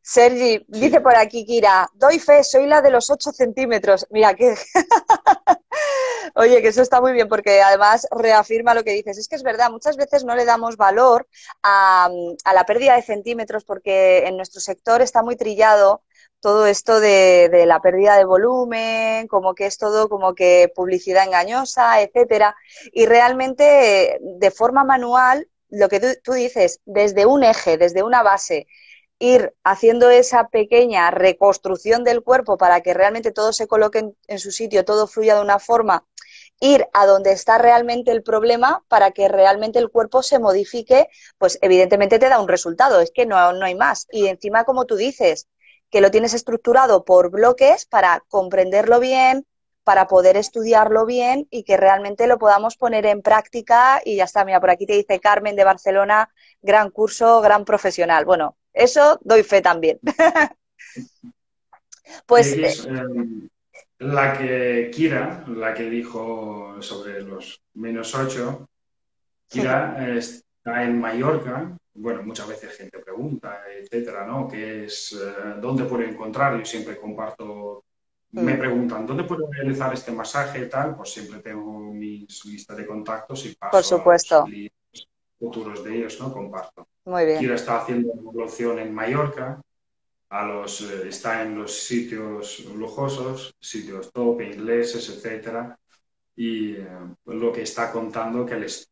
Sergi, 0.03 0.65
dice 0.67 1.01
por 1.01 1.15
aquí 1.15 1.45
Kira, 1.45 1.89
doy 1.95 2.19
fe, 2.19 2.43
soy 2.43 2.67
la 2.67 2.81
de 2.81 2.91
los 2.91 3.11
8 3.11 3.33
centímetros. 3.33 4.07
Mira, 4.11 4.35
que. 4.35 4.55
Oye, 6.35 6.63
que 6.63 6.69
eso 6.69 6.83
está 6.83 7.01
muy 7.01 7.13
bien 7.13 7.29
porque 7.29 7.61
además 7.61 8.09
reafirma 8.11 8.75
lo 8.75 8.83
que 8.83 8.93
dices. 8.93 9.19
Es 9.19 9.29
que 9.29 9.37
es 9.37 9.43
verdad, 9.43 9.71
muchas 9.71 9.97
veces 9.97 10.25
no 10.25 10.35
le 10.35 10.45
damos 10.45 10.77
valor 10.77 11.29
a, 11.63 12.09
a 12.45 12.55
la 12.55 12.65
pérdida 12.65 12.97
de 12.97 13.03
centímetros 13.03 13.65
porque 13.65 14.27
en 14.27 14.37
nuestro 14.37 14.61
sector 14.61 15.03
está 15.03 15.23
muy 15.23 15.37
trillado 15.37 16.03
todo 16.45 16.67
esto 16.67 17.01
de, 17.01 17.65
la 17.67 17.81
pérdida 17.81 18.19
de 18.19 18.27
volumen, 18.27 19.29
como 19.29 19.55
que 19.55 19.65
es 19.65 19.79
todo 19.79 20.11
como 20.11 20.35
que 20.35 20.71
publicidad 20.77 21.25
engañosa, 21.25 22.03
etcétera. 22.03 22.55
Y 22.93 23.07
realmente, 23.07 24.19
de 24.21 24.51
forma 24.51 24.85
manual, 24.85 25.49
lo 25.71 25.89
que 25.89 26.19
tú, 26.23 26.33
dices, 26.35 26.81
desde 26.85 27.25
un 27.25 27.45
eje, 27.45 27.79
desde 27.79 28.03
una 28.03 28.23
base, 28.23 28.67
ir 29.19 29.55
haciendo 29.65 30.11
esa 30.11 30.49
pequeña 30.49 31.11
reconstrucción 31.11 32.05
del 32.05 32.23
cuerpo 32.23 32.59
para 32.59 32.83
que 32.83 32.93
realmente 32.93 33.33
todo 33.33 33.55
se 33.55 33.67
coloque 33.67 34.01
en, 34.01 34.15
en, 34.27 34.39
su 34.39 34.51
sitio, 34.51 34.85
todo 34.85 35.07
fluya 35.07 35.37
de 35.37 35.41
una 35.41 35.59
forma, 35.59 36.05
ir 36.61 36.87
a 36.93 37.07
donde 37.07 37.33
está 37.33 37.57
realmente 37.57 38.11
el 38.11 38.23
problema 38.23 38.85
para 38.89 39.13
que 39.13 39.29
realmente 39.29 39.79
el 39.79 39.89
cuerpo 39.89 40.23
se 40.23 40.39
modifique, 40.39 41.09
pues 41.39 41.59
evidentemente 41.63 42.19
te 42.19 42.29
da 42.29 42.39
un 42.39 42.49
resultado, 42.49 43.01
es 43.01 43.11
que 43.13 43.25
no, 43.25 43.55
no 43.55 43.65
hay 43.65 43.75
más. 43.75 44.07
Y 44.11 44.27
encima, 44.27 44.65
como 44.65 44.85
tú 44.85 44.97
dices, 44.97 45.49
que 45.95 46.01
lo 46.01 46.11
tienes 46.11 46.35
estructurado 46.35 47.05
por 47.05 47.31
bloques 47.31 47.87
para 47.87 48.25
comprenderlo 48.27 48.99
bien, 48.99 49.47
para 49.85 50.09
poder 50.09 50.37
estudiarlo 50.37 51.07
bien 51.07 51.47
y 51.53 51.63
que 51.63 51.77
realmente 51.77 52.27
lo 52.27 52.37
podamos 52.37 52.77
poner 52.77 53.07
en 53.07 53.23
práctica 53.23 54.03
y 54.05 54.17
ya 54.17 54.25
está. 54.25 54.45
Mira, 54.45 54.59
por 54.59 54.71
aquí 54.71 54.87
te 54.87 54.95
dice 54.95 55.21
Carmen 55.21 55.55
de 55.55 55.63
Barcelona, 55.63 56.29
gran 56.61 56.91
curso, 56.91 57.41
gran 57.43 57.65
profesional. 57.65 58.25
Bueno, 58.25 58.57
eso 58.73 59.21
doy 59.23 59.45
fe 59.45 59.63
también. 59.63 60.01
pues 62.27 62.55
eh, 62.55 62.75
em, 62.89 63.49
la 63.99 64.37
que 64.37 64.91
Kira, 64.93 65.45
la 65.47 65.75
que 65.75 65.89
dijo 65.89 66.75
sobre 66.83 67.23
los 67.23 67.63
menos 67.75 68.13
ocho, 68.17 68.69
Kira 69.47 70.13
está 70.17 70.83
en 70.83 70.99
Mallorca 70.99 71.79
bueno, 71.95 72.23
muchas 72.23 72.49
veces 72.49 72.77
gente 72.77 72.99
pregunta, 72.99 73.63
etcétera, 73.79 74.27
¿no? 74.27 74.49
¿Qué 74.49 74.85
es, 74.85 75.13
eh, 75.13 75.55
dónde 75.61 75.85
puedo 75.85 76.03
encontrar? 76.03 76.59
Yo 76.59 76.65
siempre 76.65 76.99
comparto 76.99 77.85
me 78.35 78.55
mm. 78.55 78.59
preguntan, 78.59 79.07
¿dónde 79.07 79.25
puedo 79.25 79.49
realizar 79.51 79.93
este 79.95 80.11
masaje 80.11 80.65
y 80.65 80.69
tal? 80.69 80.97
Pues 80.97 81.13
siempre 81.13 81.39
tengo 81.39 81.79
mi 81.93 82.27
lista 82.47 82.75
de 82.75 82.85
contactos 82.85 83.47
y 83.47 83.55
paso 83.55 83.71
Por 83.71 83.85
supuesto. 83.85 84.43
a 84.43 84.49
los 84.49 85.09
futuros 85.39 85.85
de 85.85 85.97
ellos, 85.97 86.21
¿no? 86.21 86.33
Comparto. 86.33 86.89
Muy 87.05 87.27
bien. 87.27 87.39
Kira 87.39 87.55
está 87.55 87.79
haciendo 87.79 88.13
evolución 88.13 88.81
en 88.81 88.93
Mallorca, 88.93 89.61
a 90.31 90.47
los, 90.47 90.81
eh, 90.81 91.09
está 91.09 91.43
en 91.43 91.57
los 91.57 91.79
sitios 91.79 92.65
lujosos, 92.75 93.55
sitios 93.61 94.13
top, 94.13 94.41
ingleses, 94.41 95.09
etcétera, 95.11 95.79
y 96.35 96.73
eh, 96.73 96.89
lo 97.27 97.53
que 97.53 97.63
está 97.63 97.93
contando 97.93 98.45
que 98.45 98.57
les 98.57 98.91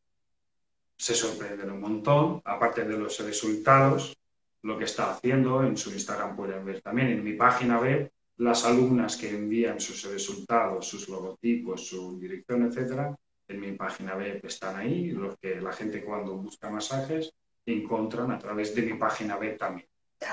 se 1.03 1.17
sorprenden 1.17 1.69
un 1.69 1.81
montón, 1.81 2.41
aparte 2.45 2.85
de 2.85 2.97
los 2.97 3.19
resultados, 3.19 4.17
lo 4.63 4.79
que 4.79 4.85
está 4.85 5.11
haciendo 5.11 5.65
en 5.65 5.77
su 5.77 5.91
Instagram 5.91 6.37
pueden 6.37 6.65
ver 6.65 6.81
también. 6.81 7.09
En 7.09 7.25
mi 7.25 7.33
página 7.33 7.81
web 7.81 8.09
las 8.37 8.65
alumnas 8.65 9.17
que 9.17 9.31
envían 9.31 9.81
sus 9.81 10.05
resultados, 10.05 10.87
sus 10.87 11.09
logotipos, 11.09 11.89
su 11.89 12.21
dirección, 12.21 12.63
etcétera, 12.63 13.17
en 13.49 13.61
mi 13.61 13.73
página 13.73 14.15
web 14.15 14.41
están 14.45 14.77
ahí, 14.77 15.11
los 15.11 15.37
que 15.39 15.61
la 15.61 15.73
gente 15.73 16.05
cuando 16.05 16.37
busca 16.37 16.71
masajes 16.71 17.33
encuentran 17.67 18.31
a 18.31 18.39
través 18.39 18.73
de 18.73 18.83
mi 18.83 18.95
página 18.95 19.37
web 19.37 19.59
también. 19.59 19.89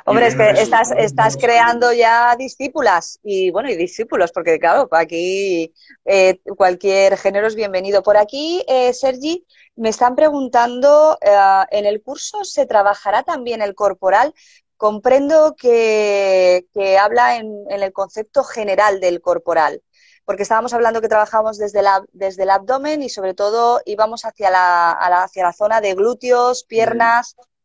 Hombre, 0.06 0.28
es 0.28 0.36
que 0.36 0.50
estás, 0.52 0.92
estás 0.92 1.38
creando 1.38 1.92
ya 1.94 2.36
discípulas 2.38 3.20
y 3.24 3.52
bueno, 3.52 3.70
y 3.70 3.76
discípulos, 3.76 4.32
porque 4.32 4.60
claro, 4.60 4.88
aquí 4.92 5.74
eh, 6.06 6.40
cualquier 6.58 7.18
género 7.18 7.48
es 7.48 7.56
bienvenido. 7.56 8.04
Por 8.04 8.18
aquí, 8.18 8.64
eh, 8.68 8.94
Sergi, 8.94 9.46
me 9.76 9.90
están 9.90 10.16
preguntando, 10.16 11.18
eh, 11.22 11.66
¿en 11.72 11.86
el 11.86 12.02
curso 12.02 12.44
se 12.44 12.66
trabajará 12.66 13.24
también 13.24 13.62
el 13.62 13.76
corporal? 13.76 14.34
Comprendo 14.78 15.56
que, 15.58 16.66
habla 17.02 17.38
en, 17.38 17.66
el 17.70 17.92
concepto 17.92 18.44
general 18.44 19.00
del 19.00 19.22
corporal, 19.22 19.82
porque 20.26 20.44
estábamos 20.44 20.74
hablando 20.74 21.02
que 21.02 21.10
trabajamos 21.10 21.58
desde, 21.58 21.82
la, 21.82 22.04
desde 22.14 22.44
el 22.44 22.50
abdomen 22.50 23.04
y 23.04 23.10
sobre 23.10 23.34
todo 23.34 23.82
íbamos 23.86 24.24
hacia 24.24 24.50
la, 24.50 24.92
hacia 24.92 25.44
la 25.44 25.54
zona 25.54 25.82
de 25.82 25.96
glúteos, 25.96 26.64
piernas. 26.64 27.36
Sí, 27.36 27.59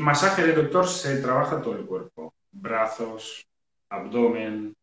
masaje 0.00 0.46
de 0.46 0.52
doctor 0.54 0.86
se 0.86 1.20
trabaja 1.20 1.62
todo 1.62 1.76
el 1.76 1.86
cuerpo, 1.86 2.34
brazos, 2.50 3.46
abdomen, 3.88 4.76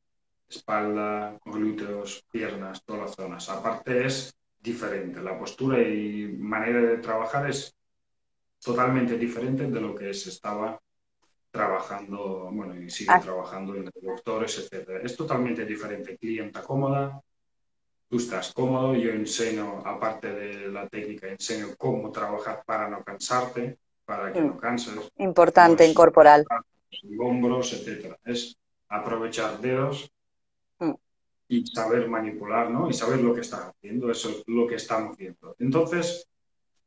espalda, 0.47 1.37
glúteos, 1.45 2.23
piernas, 2.31 2.83
todas 2.83 3.01
las 3.01 3.15
zonas. 3.15 3.49
Aparte 3.49 4.05
es 4.05 4.35
diferente, 4.59 5.21
la 5.21 5.37
postura 5.37 5.81
y 5.81 6.35
manera 6.39 6.81
de 6.81 6.97
trabajar 6.97 7.49
es 7.49 7.75
totalmente 8.63 9.17
diferente 9.17 9.67
de 9.67 9.81
lo 9.81 9.93
que 9.93 10.13
se 10.13 10.29
estaba 10.29 10.79
trabajando, 11.51 12.49
bueno, 12.51 12.75
y 12.75 12.89
sigue 12.89 13.11
ah. 13.13 13.21
trabajando 13.21 13.75
en 13.75 13.89
doctores, 14.01 14.57
etc. 14.59 15.01
Es 15.03 15.15
totalmente 15.15 15.65
diferente. 15.65 16.17
Clienta 16.17 16.61
cómoda, 16.61 17.21
tú 18.09 18.17
estás 18.17 18.51
cómodo, 18.53 18.95
yo 18.95 19.11
enseño, 19.11 19.81
aparte 19.85 20.33
de 20.33 20.67
la 20.67 20.87
técnica, 20.89 21.27
enseño 21.29 21.67
cómo 21.77 22.11
trabajar 22.11 22.63
para 22.65 22.89
no 22.89 23.03
cansarte, 23.03 23.77
para 24.05 24.31
que 24.31 24.41
no 24.41 24.57
canses. 24.57 25.11
Importante, 25.17 25.85
incorporal. 25.85 26.45
Hombros, 27.19 27.73
etc. 27.73 28.15
Es 28.23 28.57
aprovechar 28.87 29.59
dedos 29.59 30.09
mm. 30.79 30.93
y 31.49 31.65
saber 31.67 32.07
manipular, 32.07 32.69
¿no? 32.69 32.89
Y 32.89 32.93
saber 32.93 33.19
lo 33.19 33.33
que 33.33 33.41
estás 33.41 33.71
haciendo, 33.71 34.11
eso 34.11 34.29
es 34.29 34.43
lo 34.47 34.67
que 34.67 34.75
estamos 34.75 35.17
viendo. 35.17 35.55
Entonces, 35.59 36.27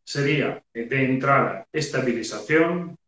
sería 0.05 0.62
de 0.73 1.05
entrada 1.05 1.66
estabilización, 1.73 2.99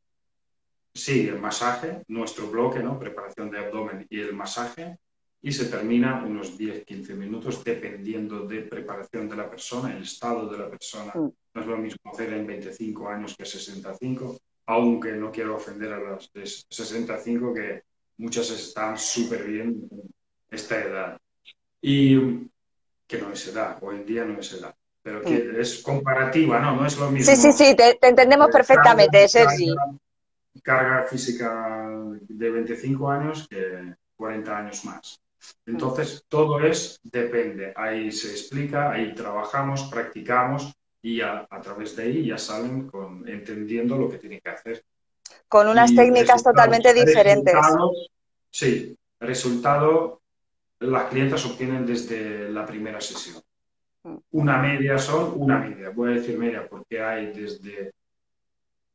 Sí, 0.93 1.29
el 1.29 1.39
masaje, 1.39 2.03
nuestro 2.09 2.51
bloque, 2.51 2.81
¿no? 2.81 2.99
Preparación 2.99 3.51
de 3.51 3.59
abdomen 3.59 4.07
y 4.11 4.21
el 4.21 4.35
masaje. 4.35 4.99
Y 5.43 5.53
se 5.53 5.67
termina 5.67 6.23
unos 6.25 6.59
10-15 6.59 7.15
minutos 7.15 7.65
dependiendo 7.65 8.47
de 8.47 8.63
preparación 8.63 9.29
de 9.29 9.37
la 9.37 9.49
persona, 9.49 9.97
el 9.97 10.03
estado 10.03 10.49
de 10.51 10.59
la 10.59 10.69
persona. 10.69 11.13
Mm. 11.15 11.29
No 11.55 11.63
es 11.63 11.67
lo 11.67 11.77
mismo 11.77 12.13
hacer 12.13 12.33
en 12.33 12.47
25 12.47 13.09
años 13.09 13.37
que 13.37 13.45
65, 13.45 14.39
aunque 14.67 15.13
no 15.13 15.33
quiero 15.33 15.57
ofender 15.57 15.93
a 15.93 15.99
los 15.99 16.33
de 16.33 16.47
65 16.47 17.55
que 17.55 17.83
muchas 18.19 18.51
están 18.51 18.97
súper 18.99 19.45
bien 19.45 19.89
en 19.91 20.13
esta 20.51 20.79
edad. 20.81 21.21
Y 21.81 22.49
que 23.07 23.19
no 23.19 23.33
es 23.33 23.49
edad, 23.49 23.79
hoy 23.83 23.97
en 23.97 24.07
día 24.07 24.25
no 24.25 24.39
es 24.39 24.53
edad 24.53 24.75
pero 25.03 25.23
que 25.23 25.31
mm. 25.31 25.59
es 25.59 25.83
comparativa, 25.83 26.61
¿no? 26.61 26.77
No 26.77 26.87
es 26.87 26.99
lo 26.99 27.11
mismo. 27.11 27.35
Sí, 27.35 27.41
sí, 27.41 27.53
sí, 27.53 27.75
te, 27.75 27.99
entendemos 28.07 28.49
perfectamente, 28.53 29.27
Sergi 29.29 29.75
carga 30.63 31.05
física 31.05 31.89
de 32.29 32.51
25 32.51 33.11
años 33.11 33.47
que 33.49 33.95
40 34.17 34.59
años 34.59 34.85
más. 34.85 35.21
Entonces, 35.65 36.25
todo 36.29 36.61
es, 36.61 37.01
depende. 37.03 37.73
Ahí 37.77 38.13
se 38.13 38.31
explica, 38.31 38.91
ahí 38.91 39.15
trabajamos, 39.15 39.85
practicamos 39.85 40.75
y 41.03 41.21
a, 41.21 41.47
través 41.63 41.97
de 41.97 42.03
ahí 42.03 42.27
ya 42.27 42.39
salen 42.39 42.87
con, 42.87 43.27
entendiendo 43.29 43.97
lo 43.97 44.09
que 44.09 44.19
tienen 44.19 44.41
que 44.41 44.51
hacer. 44.51 44.85
Con 45.49 45.69
unas 45.69 45.95
técnicas 45.95 46.43
totalmente 46.43 46.93
diferentes. 46.93 47.55
Sí, 48.51 48.97
resultado 49.19 50.21
las 50.81 51.11
clientas 51.11 51.45
obtienen 51.45 51.87
desde 51.87 52.49
la 52.51 52.65
primera 52.67 53.01
sesión. 53.01 53.43
Mm. 54.03 54.17
Una 54.33 54.59
media 54.59 54.99
son, 54.99 55.35
una 55.37 55.59
media, 55.59 55.91
voy 55.91 56.13
a 56.13 56.15
decir 56.15 56.39
media 56.39 56.67
porque 56.69 57.03
hay 57.03 57.33
desde 57.33 57.93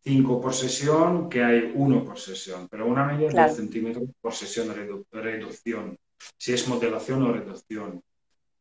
5 0.03 0.41
por 0.41 0.53
sesión 0.53 1.29
que 1.29 1.43
hay 1.43 1.71
1 1.73 2.05
por 2.05 2.19
sesión, 2.19 2.67
pero 2.69 2.87
una 2.87 3.05
media 3.05 3.29
de 3.29 3.33
10 3.33 3.55
centímetros 3.55 4.03
por 4.21 4.33
sesión 4.33 4.73
reducción. 5.11 5.97
Si 6.37 6.53
es 6.53 6.67
modelación 6.67 7.23
o 7.23 7.33
reducción. 7.33 8.01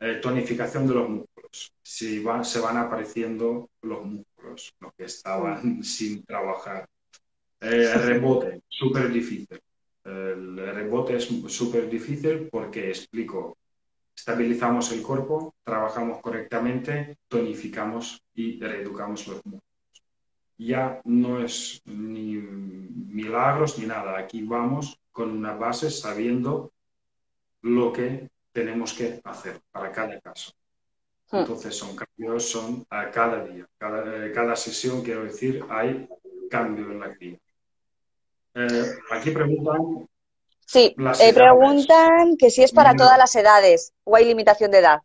Eh, 0.01 0.19
tonificación 0.21 0.87
de 0.87 0.95
los 0.95 1.09
músculos. 1.09 1.73
Si 1.83 2.23
van, 2.23 2.45
se 2.45 2.61
van 2.61 2.77
apareciendo 2.77 3.71
los 3.83 4.05
músculos, 4.05 4.75
los 4.81 4.93
que 4.95 5.05
estaban 5.05 5.83
sin 5.85 6.25
trabajar. 6.25 6.89
Eh, 7.61 7.91
el 7.95 8.03
rebote, 8.03 8.63
súper 8.69 9.11
difícil. 9.11 9.61
El 10.05 10.57
rebote 10.57 11.17
es 11.17 11.29
súper 11.47 11.89
difícil 11.89 12.49
porque, 12.51 12.89
explico, 12.89 13.57
estabilizamos 14.15 14.93
el 14.93 15.03
cuerpo, 15.03 15.55
trabajamos 15.65 16.21
correctamente, 16.21 17.17
tonificamos 17.27 18.23
y 18.35 18.61
reeducamos 18.61 19.27
los 19.29 19.47
músculos 19.47 19.75
ya 20.59 21.01
no 21.05 21.43
es 21.45 21.83
ni 21.85 22.37
milagros 22.37 23.79
ni 23.79 23.87
nada. 23.87 24.19
Aquí 24.19 24.43
vamos 24.43 25.01
con 25.13 25.31
una 25.31 25.55
base 25.55 25.91
sabiendo 25.91 26.73
lo 27.63 27.93
que 27.93 28.31
tenemos 28.55 28.95
que 28.95 29.21
hacer 29.25 29.61
para 29.73 29.91
cada 29.91 30.19
caso. 30.21 30.53
Hmm. 31.31 31.39
Entonces 31.39 31.77
son 31.77 31.97
cambios, 31.97 32.49
son 32.49 32.87
a 32.89 33.11
cada 33.11 33.45
día, 33.45 33.67
cada, 33.77 34.33
cada 34.33 34.55
sesión, 34.57 35.03
quiero 35.03 35.25
decir, 35.25 35.63
hay 35.69 36.09
cambio 36.49 36.91
en 36.93 37.01
la 37.01 37.13
clínica. 37.13 37.43
Eh, 38.55 38.93
aquí 39.11 39.31
preguntan. 39.33 40.09
Sí, 40.65 40.95
eh, 40.97 41.35
preguntan 41.35 42.37
que 42.39 42.49
si 42.49 42.63
es 42.63 42.73
para 42.73 42.95
todas 42.95 43.19
las 43.19 43.35
edades 43.35 43.93
o 44.05 44.17
hay 44.17 44.25
limitación 44.25 44.71
de 44.71 44.79
edad. 44.79 45.01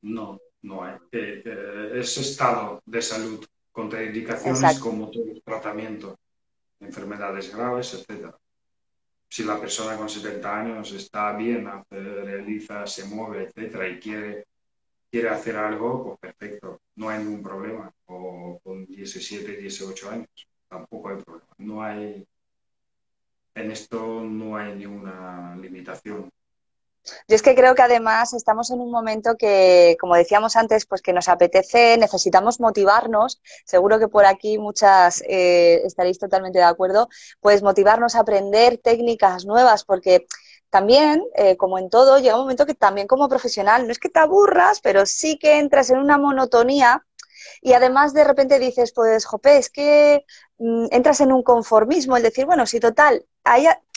No, 0.00 0.40
no 0.62 0.82
hay. 0.82 0.96
Eh, 1.12 1.92
es 1.94 2.16
estado 2.16 2.80
de 2.86 3.02
salud 3.02 3.44
contraindicaciones 3.70 4.80
como 4.80 5.10
todo 5.10 5.24
tratamiento, 5.44 6.18
enfermedades 6.80 7.54
graves, 7.54 7.94
etc. 7.94 8.34
Si 9.28 9.44
la 9.44 9.60
persona 9.60 9.96
con 9.96 10.08
70 10.08 10.58
años 10.60 10.92
está 10.92 11.36
bien, 11.36 11.68
realiza, 11.90 12.86
se 12.86 13.04
mueve, 13.04 13.50
etc. 13.54 13.96
y 13.96 14.00
quiere, 14.00 14.46
quiere 15.10 15.28
hacer 15.28 15.56
algo, 15.56 16.02
pues 16.18 16.18
perfecto, 16.18 16.80
no 16.96 17.10
hay 17.10 17.18
ningún 17.18 17.42
problema. 17.42 17.92
O 18.06 18.58
con 18.62 18.86
17, 18.86 19.56
18 19.56 20.10
años, 20.10 20.48
tampoco 20.68 21.10
hay 21.10 21.22
problema. 21.22 21.46
No 21.58 21.82
hay, 21.82 22.26
en 23.54 23.70
esto 23.70 24.22
no 24.24 24.56
hay 24.56 24.74
ninguna 24.74 25.56
limitación. 25.56 26.30
Yo 27.28 27.36
es 27.36 27.42
que 27.42 27.54
creo 27.54 27.74
que 27.74 27.82
además 27.82 28.34
estamos 28.34 28.70
en 28.70 28.80
un 28.80 28.90
momento 28.90 29.36
que, 29.36 29.96
como 30.00 30.14
decíamos 30.14 30.56
antes, 30.56 30.86
pues 30.86 31.02
que 31.02 31.12
nos 31.12 31.28
apetece, 31.28 31.96
necesitamos 31.98 32.60
motivarnos. 32.60 33.40
Seguro 33.64 33.98
que 33.98 34.08
por 34.08 34.26
aquí 34.26 34.58
muchas 34.58 35.22
eh, 35.28 35.82
estaréis 35.84 36.18
totalmente 36.18 36.58
de 36.58 36.64
acuerdo. 36.64 37.08
Pues 37.40 37.62
motivarnos 37.62 38.14
a 38.14 38.20
aprender 38.20 38.78
técnicas 38.78 39.44
nuevas, 39.44 39.84
porque 39.84 40.26
también, 40.70 41.24
eh, 41.34 41.56
como 41.56 41.78
en 41.78 41.90
todo, 41.90 42.18
llega 42.18 42.36
un 42.36 42.42
momento 42.42 42.66
que 42.66 42.74
también 42.74 43.06
como 43.06 43.28
profesional, 43.28 43.86
no 43.86 43.92
es 43.92 43.98
que 43.98 44.10
te 44.10 44.20
aburras, 44.20 44.80
pero 44.80 45.06
sí 45.06 45.38
que 45.38 45.58
entras 45.58 45.90
en 45.90 45.98
una 45.98 46.18
monotonía 46.18 47.04
y 47.62 47.72
además 47.72 48.12
de 48.12 48.24
repente 48.24 48.58
dices, 48.58 48.92
pues, 48.92 49.24
jope, 49.24 49.56
es 49.56 49.70
que 49.70 50.24
mm, 50.58 50.86
entras 50.90 51.20
en 51.20 51.32
un 51.32 51.42
conformismo, 51.42 52.16
el 52.16 52.22
decir, 52.22 52.46
bueno, 52.46 52.66
si 52.66 52.80
total, 52.80 53.24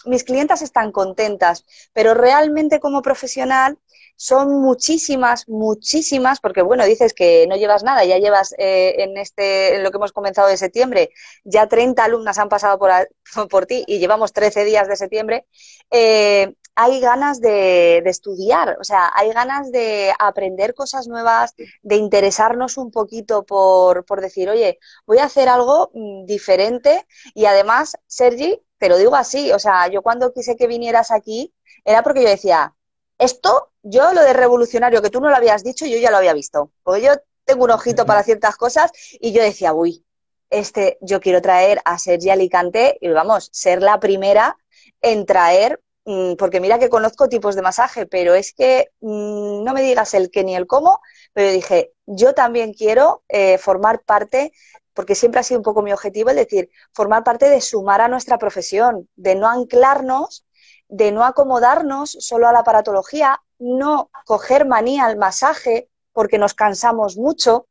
mis 0.06 0.24
clientas 0.24 0.62
están 0.62 0.91
contentas, 0.91 1.66
pero 1.93 2.14
realmente 2.14 2.80
como 2.80 3.02
profesional 3.02 3.78
son 4.16 4.62
muchísimas, 4.62 5.49
muchísimas, 5.49 6.39
porque 6.39 6.62
bueno, 6.62 6.86
dices 6.86 7.14
que 7.14 7.47
no 7.47 7.56
llevas 7.56 7.84
nada, 7.84 8.06
ya 8.06 8.20
llevas 8.20 8.54
eh, 8.60 8.95
en 8.99 9.18
este, 9.18 9.76
en 9.76 9.84
lo 9.84 9.89
que 9.89 9.97
hemos 9.97 10.12
comenzado 10.12 10.47
de 10.47 10.58
septiembre, 10.58 11.10
ya 11.43 11.68
30 11.68 12.04
alumnas 12.04 12.38
han 12.38 12.47
pasado 12.47 12.78
por, 12.78 12.91
por 13.49 13.66
ti 13.66 13.84
y 13.88 13.97
llevamos 13.97 14.32
13 14.32 14.64
días 14.64 14.88
de 14.88 14.95
septiembre. 14.95 15.47
Eh, 15.89 16.54
hay 16.76 16.99
ganas 16.99 17.41
de, 17.41 17.97
estudiar, 18.05 18.78
o 18.80 18.84
sea, 18.84 19.11
hay 19.13 19.32
ganas 19.32 19.72
de 19.72 20.13
aprender 20.19 20.74
cosas 20.74 21.07
nuevas, 21.07 21.53
de 21.82 21.95
interesarnos 21.95 22.78
un 22.78 22.91
poquito 22.91 23.43
por, 23.43 24.05
por 24.05 24.22
decir, 24.22 24.49
oye, 24.49 24.80
voy 25.05 25.19
a 25.19 25.26
hacer 25.26 25.49
algo 25.49 25.91
mm, 25.93 26.26
diferente 26.26 27.05
y 27.34 27.45
además, 27.45 27.97
Sergi, 28.07 28.61
te 28.78 28.89
lo 28.89 28.97
digo 28.97 29.15
así, 29.15 29.51
o 29.51 29.59
sea, 29.59 29.88
yo 29.88 30.01
cuando 30.01 30.34
quise 30.34 30.55
que 30.55 30.67
vinieras 30.67 31.11
aquí 31.11 31.53
era 31.86 32.03
porque 32.03 32.24
yo 32.24 32.30
decía, 32.30 32.74
esto, 33.17 33.72
yo 33.84 34.13
lo 34.13 34.24
de 34.24 34.34
revolucionario 34.34 35.01
que 35.01 35.09
tú 35.09 35.22
no 35.22 35.30
lo 35.30 35.36
habías 35.36 35.63
dicho, 35.63 35.86
yo 35.86 35.97
ya 35.97 36.11
lo 36.11 36.17
había 36.17 36.34
visto, 36.34 36.72
porque 36.84 37.03
yo 37.03 37.13
tengo 37.45 37.65
un 37.65 37.72
ojito 37.72 38.05
para 38.05 38.24
ciertas 38.24 38.55
cosas 38.55 38.91
y 39.19 39.34
yo 39.34 39.43
decía, 39.43 39.74
uy, 39.74 40.05
este, 40.49 40.97
yo 41.01 41.19
quiero 41.22 41.41
traer 41.41 41.82
a 41.86 41.97
Sergi 41.97 42.30
Alicante 42.30 42.97
y 43.01 43.09
vamos, 43.09 43.49
ser 43.51 43.82
la 43.82 43.99
primera 43.99 44.57
en 45.01 45.26
traer, 45.26 45.82
porque 46.04 46.60
mira 46.60 46.80
que 46.80 46.89
conozco 46.89 47.30
tipos 47.30 47.56
de 47.56 47.62
masaje, 47.62 48.06
pero 48.06 48.34
es 48.34 48.54
que 48.54 48.91
mm, 49.02 49.64
no 49.64 49.74
me 49.74 49.84
digas 49.84 50.14
el 50.14 50.32
qué 50.32 50.43
ni 50.43 50.56
el 50.56 50.68
cómo, 50.68 50.99
pero 51.34 51.52
dije, 51.52 51.93
yo 52.06 52.34
también 52.34 52.74
quiero 52.74 53.24
eh, 53.30 53.58
formar 53.58 54.02
parte, 54.04 54.52
porque 54.93 55.16
siempre 55.16 55.39
ha 55.39 55.43
sido 55.43 55.60
un 55.60 55.64
poco 55.64 55.84
mi 55.84 55.93
objetivo, 55.93 56.30
es 56.32 56.36
decir, 56.36 56.70
formar 56.93 57.24
parte 57.24 57.49
de 57.49 57.62
sumar 57.62 58.02
a 58.02 58.08
nuestra 58.08 58.38
profesión, 58.38 59.08
de 59.16 59.36
no 59.36 59.47
anclarnos, 59.47 60.45
de 60.88 61.12
no 61.12 61.24
acomodarnos 61.24 62.12
solo 62.20 62.47
a 62.47 62.52
la 62.52 62.60
aparatología, 62.60 63.41
no 63.60 64.10
coger 64.26 64.66
manía 64.66 65.06
al 65.06 65.18
masaje 65.18 65.88
porque 66.14 66.38
nos 66.38 66.54
cansamos 66.54 67.16
mucho, 67.16 67.68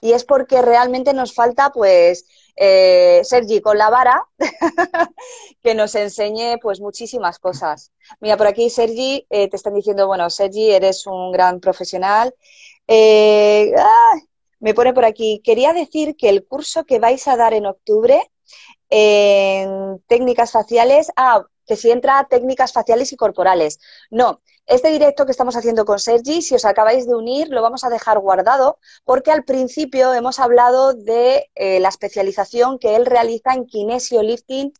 y 0.00 0.12
es 0.12 0.24
porque 0.24 0.62
realmente 0.62 1.12
nos 1.12 1.34
falta, 1.34 1.70
pues, 1.70 2.24
eh, 2.58 3.20
Sergi 3.24 3.60
con 3.60 3.78
la 3.78 3.90
vara, 3.90 4.26
que 5.62 5.74
nos 5.74 5.94
enseñe, 5.94 6.58
pues, 6.60 6.80
muchísimas 6.80 7.38
cosas. 7.38 7.92
Mira, 8.20 8.36
por 8.36 8.46
aquí, 8.46 8.70
Sergi, 8.70 9.26
eh, 9.30 9.48
te 9.48 9.56
están 9.56 9.74
diciendo, 9.74 10.06
bueno, 10.06 10.28
Sergi, 10.30 10.70
eres 10.70 11.06
un 11.06 11.32
gran 11.32 11.60
profesional. 11.60 12.34
Eh, 12.86 13.72
me 14.60 14.74
pone 14.74 14.92
por 14.92 15.04
aquí, 15.04 15.40
quería 15.44 15.72
decir 15.72 16.16
que 16.16 16.28
el 16.28 16.44
curso 16.46 16.84
que 16.84 16.98
vais 16.98 17.28
a 17.28 17.36
dar 17.36 17.54
en 17.54 17.66
octubre 17.66 18.20
en 18.90 20.02
técnicas 20.06 20.52
faciales, 20.52 21.12
ah, 21.16 21.44
que 21.66 21.76
si 21.76 21.90
entra 21.90 22.26
técnicas 22.28 22.72
faciales 22.72 23.12
y 23.12 23.16
corporales. 23.16 23.78
No, 24.10 24.40
este 24.68 24.90
directo 24.90 25.24
que 25.24 25.32
estamos 25.32 25.56
haciendo 25.56 25.86
con 25.86 25.98
Sergi, 25.98 26.42
si 26.42 26.54
os 26.54 26.66
acabáis 26.66 27.06
de 27.06 27.14
unir, 27.14 27.48
lo 27.48 27.62
vamos 27.62 27.84
a 27.84 27.88
dejar 27.88 28.18
guardado 28.18 28.78
porque 29.04 29.32
al 29.32 29.44
principio 29.44 30.12
hemos 30.12 30.38
hablado 30.38 30.92
de 30.92 31.50
eh, 31.54 31.80
la 31.80 31.88
especialización 31.88 32.78
que 32.78 32.94
él 32.94 33.06
realiza 33.06 33.54
en 33.54 33.64
kinesio 33.64 34.22
lifting 34.22 34.72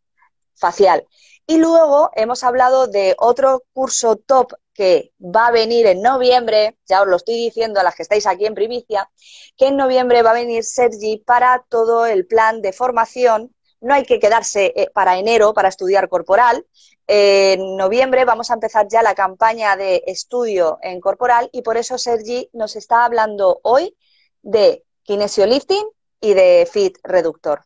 facial. 0.53 1.07
Y 1.47 1.57
luego 1.57 2.11
hemos 2.13 2.43
hablado 2.43 2.85
de 2.85 3.15
otro 3.17 3.63
curso 3.73 4.15
top 4.17 4.53
que 4.75 5.11
va 5.19 5.47
a 5.47 5.51
venir 5.51 5.87
en 5.87 6.03
noviembre, 6.03 6.77
ya 6.87 7.01
os 7.01 7.07
lo 7.07 7.15
estoy 7.15 7.35
diciendo 7.35 7.79
a 7.79 7.83
las 7.83 7.95
que 7.95 8.03
estáis 8.03 8.27
aquí 8.27 8.45
en 8.45 8.53
primicia, 8.53 9.09
que 9.57 9.67
en 9.69 9.75
noviembre 9.75 10.21
va 10.21 10.29
a 10.29 10.35
venir 10.35 10.63
Sergi 10.63 11.17
para 11.17 11.65
todo 11.67 12.05
el 12.05 12.27
plan 12.27 12.61
de 12.61 12.73
formación 12.73 13.55
no 13.81 13.93
hay 13.93 14.03
que 14.03 14.19
quedarse 14.19 14.73
eh, 14.75 14.89
para 14.93 15.17
enero 15.17 15.53
para 15.53 15.69
estudiar 15.69 16.09
corporal. 16.09 16.65
En 17.07 17.75
noviembre 17.77 18.25
vamos 18.25 18.51
a 18.51 18.53
empezar 18.53 18.87
ya 18.89 19.01
la 19.01 19.15
campaña 19.15 19.75
de 19.75 20.03
estudio 20.05 20.77
en 20.81 20.99
corporal 20.99 21.49
y 21.51 21.61
por 21.61 21.77
eso 21.77 21.97
Sergi 21.97 22.49
nos 22.53 22.75
está 22.75 23.05
hablando 23.05 23.59
hoy 23.63 23.95
de 24.41 24.83
kinesiolifting 25.03 25.87
y 26.21 26.33
de 26.33 26.67
fit 26.71 26.97
reductor. 27.03 27.61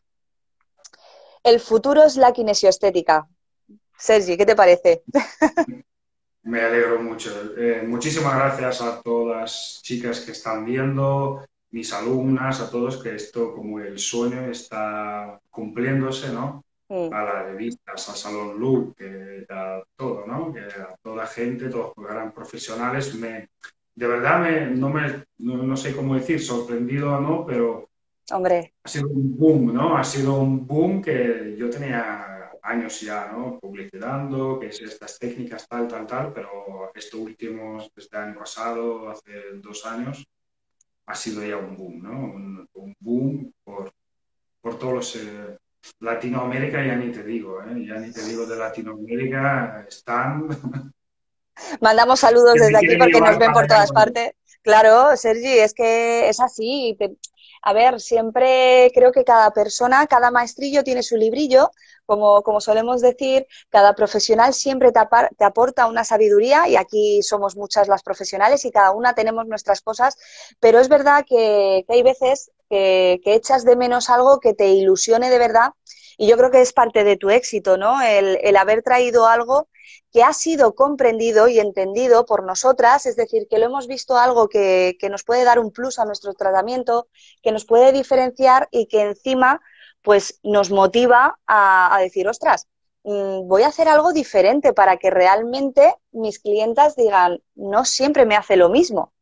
El 1.42 1.60
futuro 1.60 2.04
es 2.04 2.16
la 2.16 2.32
kinesioestética. 2.32 3.28
Sergi, 3.98 4.36
¿qué 4.36 4.46
te 4.46 4.56
parece? 4.56 5.02
Me 6.42 6.60
alegro 6.60 7.02
mucho. 7.02 7.30
Eh, 7.56 7.82
muchísimas 7.86 8.34
gracias 8.36 8.80
a 8.82 9.00
todas 9.02 9.36
las 9.36 9.80
chicas 9.82 10.20
que 10.20 10.32
están 10.32 10.64
viendo, 10.64 11.44
mis 11.74 11.92
alumnas, 11.92 12.60
a 12.60 12.70
todos, 12.70 13.02
que 13.02 13.16
esto 13.16 13.52
como 13.52 13.80
el 13.80 13.98
sueño 13.98 14.42
está 14.48 15.40
cumpliéndose, 15.50 16.32
¿no? 16.32 16.64
A 16.88 17.24
las 17.24 17.46
revistas, 17.46 18.08
a 18.08 18.14
Salón 18.14 18.60
Look, 18.60 18.94
a 19.50 19.82
todo, 19.96 20.24
¿no? 20.24 20.52
Que 20.52 20.60
a 20.60 20.94
toda 21.02 21.26
gente, 21.26 21.68
todos 21.68 21.92
los 21.96 22.06
gran 22.06 22.30
profesionales, 22.32 23.16
me, 23.16 23.48
de 23.92 24.06
verdad 24.06 24.40
me, 24.40 24.66
no, 24.70 24.88
me, 24.88 25.24
no, 25.38 25.76
sé 25.76 25.96
cómo 25.96 26.14
decir, 26.14 26.40
sorprendido 26.40 27.12
o 27.12 27.20
no, 27.20 27.44
pero 27.44 27.88
Hombre. 28.30 28.74
ha 28.84 28.88
sido 28.88 29.08
un 29.08 29.36
boom, 29.36 29.74
¿no? 29.74 29.96
Ha 29.96 30.04
sido 30.04 30.34
un 30.34 30.64
boom 30.64 31.02
que 31.02 31.56
yo 31.58 31.68
tenía 31.70 32.52
años 32.62 33.00
ya, 33.00 33.32
¿no? 33.32 33.58
Publicitando, 33.58 34.60
que 34.60 34.68
es 34.68 34.80
estas 34.80 35.18
técnicas 35.18 35.66
tal, 35.66 35.88
tal, 35.88 36.06
tal, 36.06 36.32
pero 36.32 36.92
esto 36.94 37.18
último, 37.18 37.84
desde 37.96 38.16
el 38.16 38.22
año 38.22 38.38
pasado, 38.38 39.10
hace 39.10 39.32
dos 39.60 39.84
años, 39.84 40.24
ha 41.06 41.14
sido 41.14 41.44
ya 41.44 41.56
un 41.56 41.76
boom, 41.76 42.02
¿no? 42.02 42.10
Un, 42.10 42.96
boom 43.00 43.52
por, 43.64 43.92
por 44.60 44.78
todos 44.78 44.94
los... 44.94 45.16
Eh, 45.16 45.56
Latinoamérica 46.00 46.82
ya 46.82 46.96
ni 46.96 47.12
te 47.12 47.22
digo, 47.22 47.62
¿eh? 47.62 47.84
ya 47.86 47.96
ni 47.96 48.10
te 48.10 48.22
digo 48.24 48.46
de 48.46 48.56
Latinoamérica, 48.56 49.84
están... 49.86 50.48
Mandamos 51.80 52.20
saludos 52.20 52.54
desde 52.54 52.76
aquí 52.76 52.96
porque 52.96 53.20
nos 53.20 53.38
ven 53.38 53.52
por 53.52 53.66
todas 53.66 53.92
partes. 53.92 54.32
Claro, 54.62 55.16
Sergi, 55.16 55.58
es 55.58 55.74
que 55.74 56.28
es 56.28 56.40
así. 56.40 56.96
A 57.62 57.72
ver, 57.72 58.00
siempre 58.00 58.90
creo 58.94 59.12
que 59.12 59.24
cada 59.24 59.52
persona, 59.52 60.06
cada 60.06 60.30
maestrillo 60.30 60.82
tiene 60.82 61.02
su 61.02 61.16
librillo 61.16 61.70
como, 62.06 62.42
como 62.42 62.60
solemos 62.60 63.00
decir, 63.00 63.46
cada 63.70 63.94
profesional 63.94 64.54
siempre 64.54 64.92
te, 64.92 65.00
te, 65.36 65.44
aporta 65.44 65.86
una 65.86 66.04
sabiduría 66.04 66.68
y 66.68 66.76
aquí 66.76 67.22
somos 67.22 67.56
muchas 67.56 67.88
las 67.88 68.02
profesionales 68.02 68.64
y 68.64 68.70
cada 68.70 68.92
una 68.92 69.14
tenemos 69.14 69.46
nuestras 69.46 69.80
cosas, 69.80 70.16
pero 70.60 70.78
es 70.80 70.88
verdad 70.88 71.24
que, 71.28 71.84
hay 71.88 72.02
veces 72.02 72.50
que, 72.68 73.20
echas 73.24 73.64
de 73.64 73.76
menos 73.76 74.10
algo 74.10 74.40
que 74.40 74.54
te 74.54 74.68
ilusione 74.68 75.30
de 75.30 75.38
verdad 75.38 75.70
y 76.16 76.28
yo 76.28 76.36
creo 76.36 76.50
que 76.50 76.60
es 76.60 76.72
parte 76.72 77.04
de 77.04 77.16
tu 77.16 77.30
éxito, 77.30 77.76
¿no? 77.76 78.00
El, 78.00 78.38
el 78.42 78.56
haber 78.56 78.82
traído 78.82 79.26
algo 79.26 79.68
que 80.12 80.22
ha 80.22 80.32
sido 80.32 80.76
comprendido 80.76 81.48
y 81.48 81.58
entendido 81.58 82.24
por 82.24 82.44
nosotras, 82.44 83.04
es 83.04 83.16
decir, 83.16 83.48
que 83.50 83.58
lo 83.58 83.66
hemos 83.66 83.88
visto 83.88 84.16
algo 84.16 84.48
que, 84.48 84.96
que, 85.00 85.10
nos 85.10 85.24
puede 85.24 85.42
dar 85.42 85.58
un 85.58 85.72
plus 85.72 85.98
a 85.98 86.04
nuestro 86.04 86.34
tratamiento, 86.34 87.08
que 87.42 87.50
nos 87.50 87.64
puede 87.64 87.90
diferenciar 87.90 88.68
y 88.70 88.86
que 88.86 89.02
encima 89.02 89.60
pues 90.04 90.38
nos 90.42 90.70
motiva 90.70 91.38
a, 91.46 91.98
decir, 92.00 92.28
ostras, 92.28 92.68
mm, 93.04 93.48
voy 93.48 93.62
a 93.62 93.68
hacer 93.68 93.88
algo 93.88 94.12
diferente 94.12 94.74
para 94.74 94.98
que 94.98 95.10
realmente 95.10 95.94
mis 96.12 96.38
clientas 96.38 96.94
digan, 96.94 97.40
no 97.54 97.86
siempre 97.86 98.26
me 98.26 98.36
hace 98.36 98.56
lo 98.56 98.68
mismo 98.68 99.13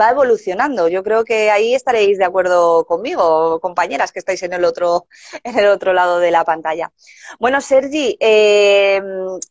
va 0.00 0.10
evolucionando. 0.10 0.88
Yo 0.88 1.02
creo 1.02 1.24
que 1.24 1.50
ahí 1.50 1.74
estaréis 1.74 2.18
de 2.18 2.24
acuerdo 2.24 2.84
conmigo, 2.86 3.60
compañeras 3.60 4.12
que 4.12 4.18
estáis 4.18 4.42
en 4.42 4.52
el 4.52 4.64
otro, 4.64 5.06
en 5.44 5.58
el 5.58 5.66
otro 5.66 5.92
lado 5.92 6.18
de 6.18 6.30
la 6.30 6.44
pantalla. 6.44 6.92
Bueno, 7.38 7.60
Sergi, 7.60 8.16
eh, 8.20 9.00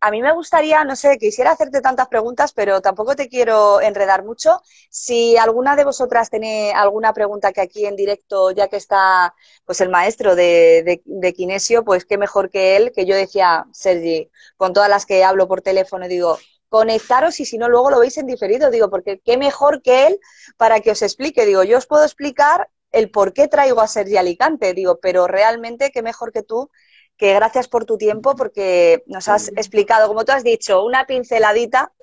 a 0.02 0.12
mí 0.12 0.22
me 0.22 0.34
gustaría, 0.34 0.84
no 0.84 0.96
sé, 0.96 1.18
quisiera 1.18 1.52
hacerte 1.52 1.82
tantas 1.82 2.08
preguntas, 2.08 2.54
pero 2.54 2.82
tampoco 2.82 3.16
te 3.16 3.30
quiero 3.30 3.82
enredar 3.82 4.24
mucho. 4.24 4.62
Si 4.90 5.38
alguna 5.38 5.76
de 5.76 5.86
vosotras 5.86 6.30
tiene 6.30 6.72
alguna 6.74 7.14
pregunta 7.14 7.52
que 7.54 7.62
aquí 7.62 7.86
en 7.86 7.96
directo, 7.96 8.52
ya 8.52 8.68
que 8.68 8.78
está 8.78 9.34
pues 9.66 9.82
el 9.82 9.90
maestro 9.90 10.36
de, 10.36 10.84
de, 10.86 11.02
de 11.06 11.34
Kinesio, 11.34 11.84
pues 11.84 12.06
qué 12.06 12.18
mejor 12.18 12.50
que 12.50 12.76
él, 12.78 12.92
que 12.94 13.06
yo 13.06 13.16
decía, 13.16 13.66
Sergi, 13.72 14.30
con 14.58 14.74
todas 14.74 14.90
las 14.90 15.06
que 15.06 15.24
hablo 15.24 15.48
por 15.48 15.62
teléfono, 15.62 16.08
digo, 16.08 16.38
conectaros 16.74 17.40
y 17.40 17.46
si 17.46 17.60
no, 17.60 17.70
luego 17.70 17.92
lo 17.92 18.00
veis 18.00 18.18
en 18.18 18.26
diferido. 18.26 18.72
Digo, 18.72 18.90
porque 18.90 19.20
qué 19.20 19.38
mejor 19.38 19.84
que 19.84 20.08
él 20.08 20.20
para 20.58 20.80
que 20.80 20.90
os 20.90 21.04
explique. 21.04 21.46
Digo, 21.46 21.64
yo 21.64 21.78
os 21.78 21.86
puedo 21.86 22.04
explicar 22.04 22.68
el 22.92 23.12
por 23.12 23.32
qué 23.32 23.48
traigo 23.48 23.80
a 23.80 23.88
Sergi 23.88 24.18
Alicante. 24.18 24.74
Digo, 24.74 24.98
pero 25.00 25.28
realmente 25.28 25.92
qué 25.92 26.02
mejor 26.02 26.32
que 26.32 26.42
tú, 26.42 26.72
que 27.16 27.36
gracias 27.36 27.68
por 27.68 27.86
tu 27.86 28.00
tiempo, 28.00 28.36
porque 28.36 29.04
nos 29.06 29.28
has 29.28 29.50
explicado, 29.50 30.08
como 30.08 30.26
tú 30.26 30.32
has 30.32 30.44
dicho, 30.44 30.84
una 30.84 31.06
pinceladita 31.06 31.94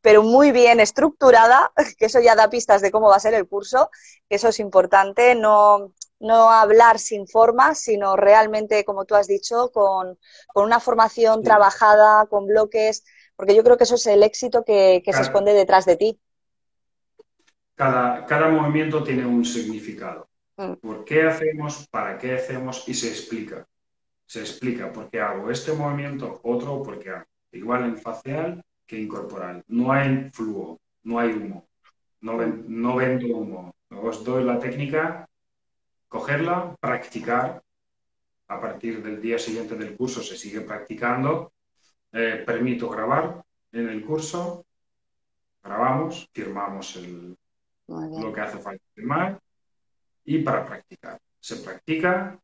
pero 0.00 0.22
muy 0.22 0.52
bien 0.52 0.78
estructurada, 0.78 1.72
que 1.98 2.06
eso 2.06 2.20
ya 2.20 2.36
da 2.36 2.48
pistas 2.48 2.80
de 2.80 2.92
cómo 2.92 3.08
va 3.08 3.16
a 3.16 3.20
ser 3.20 3.34
el 3.34 3.48
curso, 3.48 3.90
que 4.28 4.36
eso 4.36 4.48
es 4.48 4.60
importante, 4.60 5.34
no, 5.34 5.92
no 6.20 6.50
hablar 6.50 7.00
sin 7.00 7.26
forma, 7.26 7.74
sino 7.74 8.14
realmente, 8.14 8.84
como 8.84 9.06
tú 9.06 9.16
has 9.16 9.26
dicho, 9.26 9.72
con, 9.72 10.16
con 10.54 10.64
una 10.64 10.78
formación 10.78 11.42
trabajada, 11.42 12.26
con 12.26 12.46
bloques, 12.46 13.02
porque 13.38 13.54
yo 13.54 13.62
creo 13.62 13.76
que 13.76 13.84
eso 13.84 13.94
es 13.94 14.06
el 14.08 14.24
éxito 14.24 14.64
que, 14.64 15.00
se 15.06 15.22
esconde 15.22 15.52
detrás 15.52 15.86
de 15.86 15.96
ti. 15.96 16.18
Cada, 17.76 18.26
cada 18.26 18.48
movimiento 18.48 19.04
tiene 19.04 19.24
un 19.24 19.44
significado. 19.44 20.28
Mm. 20.56 20.72
¿Por 20.72 21.04
qué 21.04 21.22
hacemos? 21.22 21.86
¿Para 21.88 22.18
qué 22.18 22.34
hacemos? 22.34 22.82
Y 22.88 22.94
se 22.94 23.06
explica. 23.06 23.64
Se 24.26 24.40
explica 24.40 24.92
por 24.92 25.08
qué 25.08 25.20
hago 25.20 25.52
este 25.52 25.72
movimiento, 25.72 26.40
otro 26.42 26.82
porque 26.82 27.10
hago. 27.10 27.26
Igual 27.52 27.84
en 27.84 27.98
facial 27.98 28.60
que 28.84 29.00
en 29.00 29.06
corporal. 29.06 29.62
No 29.68 29.92
hay 29.92 30.28
flujo, 30.30 30.80
no 31.04 31.20
hay 31.20 31.30
humo. 31.30 31.68
No, 32.20 32.44
no 32.44 32.96
vendo 32.96 33.36
humo. 33.36 33.72
Os 33.90 34.24
doy 34.24 34.42
la 34.42 34.58
técnica, 34.58 35.28
cogerla, 36.08 36.74
practicar. 36.80 37.62
A 38.48 38.60
partir 38.60 39.00
del 39.00 39.22
día 39.22 39.38
siguiente 39.38 39.76
del 39.76 39.96
curso 39.96 40.24
se 40.24 40.36
sigue 40.36 40.62
practicando 40.62 41.52
eh, 42.12 42.42
permito 42.46 42.88
grabar 42.88 43.42
en 43.72 43.88
el 43.88 44.04
curso, 44.04 44.64
grabamos, 45.62 46.28
firmamos 46.32 46.96
el, 46.96 47.36
lo 47.86 48.32
que 48.32 48.40
hace 48.40 48.58
falta 48.58 48.82
firmar 48.94 49.38
y 50.24 50.38
para 50.42 50.64
practicar. 50.64 51.18
Se 51.40 51.56
practica 51.56 52.38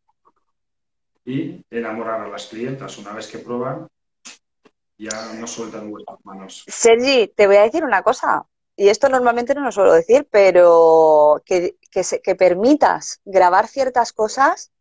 y 1.25 1.65
enamorar 1.71 2.21
a 2.21 2.29
las 2.29 2.47
clientas 2.47 2.99
una 2.99 3.13
vez 3.13 3.27
que 3.27 3.39
prueban 3.39 3.89
ya 4.97 5.33
no 5.35 5.47
sueltan 5.47 5.91
vuestras 5.91 6.19
manos. 6.25 6.65
Sergi, 6.69 7.29
te 7.29 7.47
voy 7.47 7.57
a 7.57 7.63
decir 7.63 7.85
una 7.85 8.03
cosa, 8.03 8.47
y 8.77 8.89
esto 8.89 9.09
normalmente 9.09 9.55
no 9.55 9.63
lo 9.63 9.73
suelo 9.73 9.93
decir, 9.93 10.29
pero 10.31 11.43
que, 11.45 11.77
que, 11.91 12.35
permitas 12.35 13.21
grabar 13.25 13.69
ciertas 13.69 14.13
cosas 14.13 14.73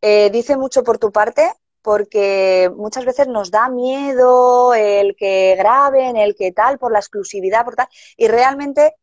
eh, 0.00 0.30
dice 0.30 0.56
mucho 0.56 0.82
por 0.82 0.98
tu 0.98 1.12
parte, 1.12 1.52
porque 1.82 2.70
muchas 2.76 3.04
veces 3.04 3.28
nos 3.28 3.50
da 3.50 3.68
miedo 3.68 4.72
el 4.74 5.16
que 5.16 5.56
graben, 5.58 6.16
el 6.16 6.34
que 6.34 6.52
tal, 6.52 6.78
por 6.78 6.92
la 6.92 7.00
exclusividad, 7.00 7.64
por 7.64 7.74
tal, 7.74 7.88
y 8.16 8.28
realmente 8.28 8.94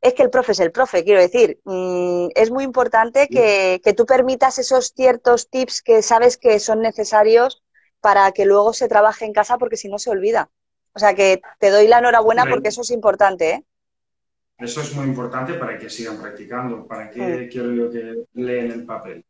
es 0.00 0.14
que 0.14 0.22
el 0.22 0.30
profe 0.30 0.52
es 0.52 0.60
el 0.60 0.70
profe, 0.70 1.02
quiero 1.02 1.20
decir, 1.20 1.60
mm, 1.64 2.28
es 2.34 2.50
muy 2.50 2.62
importante 2.62 3.26
que, 3.28 3.80
que, 3.82 3.92
tú 3.92 4.06
permitas 4.06 4.58
esos 4.60 4.92
ciertos 4.94 5.50
tips 5.50 5.82
que 5.82 6.02
sabes 6.02 6.36
que 6.36 6.60
son 6.60 6.80
necesarios 6.80 7.62
para 8.00 8.30
que 8.30 8.46
luego 8.46 8.72
se 8.72 8.88
trabaje 8.88 9.24
en 9.24 9.32
casa 9.32 9.58
porque 9.58 9.76
si 9.76 9.88
no 9.88 9.98
se 9.98 10.10
olvida. 10.10 10.50
O 10.92 11.00
sea 11.00 11.14
que 11.14 11.40
te 11.58 11.70
doy 11.70 11.88
la 11.88 11.98
enhorabuena 11.98 12.46
porque 12.48 12.68
eso 12.68 12.82
es 12.82 12.90
importante, 12.90 13.50
¿eh? 13.50 13.64
Eso 14.58 14.80
es 14.80 14.94
muy 14.94 15.06
importante 15.06 15.54
para 15.54 15.78
que 15.78 15.88
sigan 15.88 16.18
practicando, 16.20 16.86
para 16.86 17.10
que 17.10 17.48
quiero 17.48 17.72
yo 17.72 17.90
que 17.90 18.24
leen 18.34 18.70
el 18.72 18.86
papel. 18.86 19.24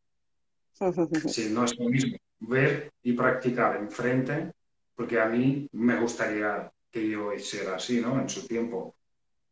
Sí, 1.28 1.50
no 1.50 1.64
es 1.64 1.76
lo 1.76 1.88
mismo 1.88 2.16
ver 2.40 2.92
y 3.02 3.12
practicar 3.12 3.76
enfrente, 3.76 4.52
porque 4.94 5.20
a 5.20 5.26
mí 5.26 5.68
me 5.72 5.98
gustaría 6.00 6.70
que 6.90 7.08
yo 7.08 7.32
hiciera 7.32 7.76
así, 7.76 8.00
¿no? 8.00 8.20
En 8.20 8.28
su 8.28 8.46
tiempo. 8.46 8.94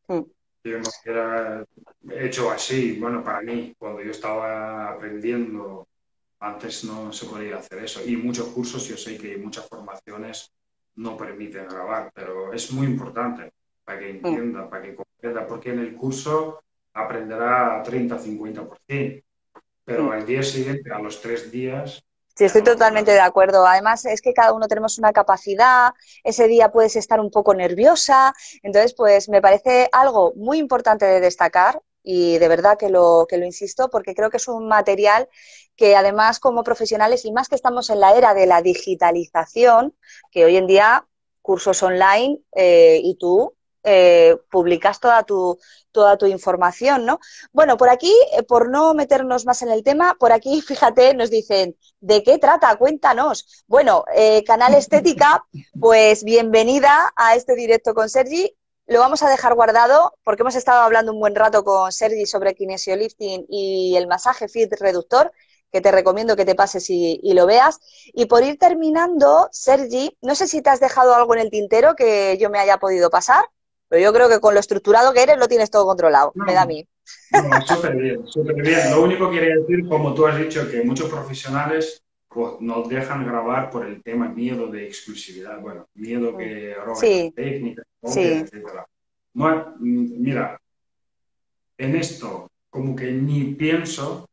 Yo 0.09 0.78
no 0.78 0.89
hubiera 1.03 1.64
hecho 2.11 2.51
así, 2.51 2.99
bueno, 2.99 3.22
para 3.22 3.41
mí, 3.41 3.74
cuando 3.78 4.03
yo 4.03 4.11
estaba 4.11 4.91
aprendiendo 4.91 5.87
antes 6.41 6.84
no 6.84 7.12
se 7.12 7.26
podía 7.26 7.59
hacer 7.59 7.84
eso. 7.84 8.05
Y 8.05 8.16
muchos 8.16 8.49
cursos, 8.49 8.87
yo 8.89 8.97
sé 8.97 9.16
que 9.16 9.37
muchas 9.37 9.68
formaciones 9.68 10.53
no 10.97 11.16
permiten 11.16 11.68
grabar, 11.68 12.11
pero 12.14 12.53
es 12.53 12.72
muy 12.72 12.87
importante 12.87 13.53
para 13.84 14.01
que 14.01 14.11
entienda, 14.11 14.68
para 14.68 14.82
que 14.82 14.95
comprenda, 14.97 15.47
porque 15.47 15.70
en 15.70 15.78
el 15.80 15.95
curso 15.95 16.62
aprenderá 16.93 17.82
30-50%, 17.84 19.22
pero 19.84 20.11
al 20.11 20.26
día 20.26 20.43
siguiente, 20.43 20.93
a 20.93 20.99
los 20.99 21.20
tres 21.20 21.51
días... 21.51 22.03
Sí, 22.37 22.45
estoy 22.45 22.62
totalmente 22.62 23.12
de 23.12 23.20
acuerdo. 23.20 23.66
Además, 23.66 24.05
es 24.05 24.20
que 24.20 24.34
cada 24.34 24.53
uno 24.53 24.68
tenemos 24.68 24.99
una 24.99 25.12
capacidad, 25.12 25.93
ese 26.22 26.49
día 26.49 26.70
puedes 26.70 26.95
estar 26.97 27.18
un 27.18 27.30
poco 27.30 27.55
nerviosa, 27.55 28.34
entonces, 28.62 28.95
pues 28.95 29.28
me 29.30 29.41
parece 29.41 29.89
algo 29.93 30.34
muy 30.37 30.59
importante 30.59 31.07
de 31.07 31.20
destacar 31.20 31.80
y 32.03 32.39
de 32.39 32.49
verdad 32.49 32.76
que 32.78 32.91
lo, 32.91 33.26
que 33.28 33.39
lo 33.39 33.47
insisto 33.47 33.89
porque 33.91 34.14
creo 34.14 34.30
que 34.30 34.37
es 34.37 34.49
un 34.49 34.68
material 34.68 35.28
que 35.76 35.97
además 35.97 36.39
como 36.39 36.62
profesionales 36.62 37.24
y 37.24 37.32
más 37.32 37.49
que 37.49 37.55
estamos 37.57 37.89
en 37.91 38.01
la 38.01 38.14
era 38.16 38.34
de 38.34 38.47
la 38.47 38.61
digitalización, 38.62 39.97
que 40.30 40.45
hoy 40.45 40.57
en 40.57 40.66
día 40.66 41.07
cursos 41.43 41.82
online 41.82 42.41
eh, 42.55 43.01
y 43.03 43.16
tú 43.18 43.56
eh, 43.87 44.37
publicas 44.51 45.01
toda 45.01 45.22
tu, 45.22 45.59
toda 45.93 46.16
tu 46.18 46.26
información, 46.26 47.07
¿no? 47.07 47.20
Bueno, 47.53 47.76
por 47.76 47.89
aquí, 47.89 48.12
eh, 48.32 48.43
por 48.43 48.68
no 48.68 48.95
meternos 48.95 49.47
más 49.47 49.62
en 49.62 49.70
el 49.70 49.84
tema, 49.84 50.16
por 50.18 50.32
aquí, 50.32 50.61
fíjate, 50.66 51.14
nos 51.14 51.30
dicen, 51.30 51.76
¿de 52.01 52.22
qué 52.22 52.39
trata? 52.39 52.74
Cuéntanos. 52.76 53.64
Bueno, 53.68 54.05
Canal 54.45 54.74
Estética, 54.74 55.47
pues 55.80 56.24
bienvenida 56.24 57.12
a 57.16 57.37
este 57.37 57.55
directo 57.55 57.95
con 57.95 58.09
Sergi. 58.11 58.57
Lo 58.89 59.01
vamos 59.01 59.22
a 59.22 59.30
dejar 59.30 59.55
guardado 59.55 60.14
porque 60.24 60.43
hemos 60.43 60.55
estado 60.57 60.82
hablando 60.82 61.12
un 61.12 61.20
buen 61.20 61.34
rato 61.34 61.64
con 61.64 61.91
Sergi 61.93 62.26
sobre 62.26 62.55
kinesiolifting 62.55 63.47
y 63.49 63.97
el 63.97 64.07
masaje 64.07 64.49
fit 64.49 64.72
reductor, 64.80 65.32
que 65.72 65.80
te 65.80 65.91
recomiendo 65.91 66.37
que 66.37 66.45
te 66.45 66.55
pases 66.55 66.89
y, 66.89 67.20
lo 67.34 67.47
veas. 67.47 67.80
Y 68.14 68.26
por 68.26 68.45
ir 68.45 68.59
terminando, 68.59 69.49
Sergi, 69.53 70.16
no 70.22 70.34
sé 70.34 70.47
si 70.47 70.62
te 70.62 70.70
has 70.70 70.80
dejado 70.80 71.14
algo 71.14 71.34
en 71.34 71.41
el 71.41 71.51
tintero 71.51 71.95
que 71.97 72.37
yo 72.39 72.51
me 72.51 72.59
haya 72.59 72.78
podido 72.78 73.11
pasar, 73.11 73.45
pero 73.89 74.03
yo 74.03 74.12
creo 74.12 74.28
que 74.28 74.41
con 74.41 74.55
lo 74.55 74.61
estructurado 74.61 75.12
que 75.12 75.22
eres 75.22 75.39
lo 75.39 75.49
tienes 75.49 75.70
todo 75.70 75.87
controlado, 75.87 76.32
me 76.34 76.55
da 76.55 76.62
a 76.62 76.66
mí. 76.66 76.87
súper 77.66 77.97
bien, 77.97 78.26
súper 78.26 78.57
bien. 78.57 78.91
Lo 78.91 79.03
único 79.03 79.30
que 79.30 79.39
quería 79.39 79.57
decir, 79.57 79.89
como 79.89 80.14
tú 80.14 80.26
has 80.26 80.39
dicho, 80.39 80.68
que 80.70 80.82
muchos 80.82 81.09
profesionales 81.09 82.03
pues, 82.28 82.61
nos 82.61 82.89
dejan 82.89 83.24
grabar 83.24 83.70
por 83.70 83.87
el 83.87 84.03
tema 84.03 84.28
miedo 84.28 84.66
de 84.66 84.87
exclusividad, 84.87 85.61
bueno, 85.61 85.89
miedo 85.95 86.37
que 86.37 86.74
roben 86.74 86.97
sí. 86.97 87.32
técnicas, 87.34 87.87
sí. 88.05 88.45
mira, 89.78 90.61
en 91.78 91.97
esto 91.97 92.51
como 92.68 92.95
que 92.95 93.11
ni 93.11 93.55
pienso, 93.55 94.28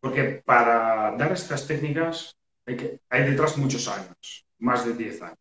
porque 0.00 0.42
para 0.44 1.14
dar 1.16 1.30
estas 1.32 1.66
técnicas 1.66 2.36
hay, 2.66 2.76
que, 2.76 3.00
hay 3.08 3.30
detrás 3.30 3.56
muchos 3.56 3.86
años, 3.86 4.44
más 4.58 4.84
de 4.84 4.94
10 4.94 5.22
años, 5.22 5.38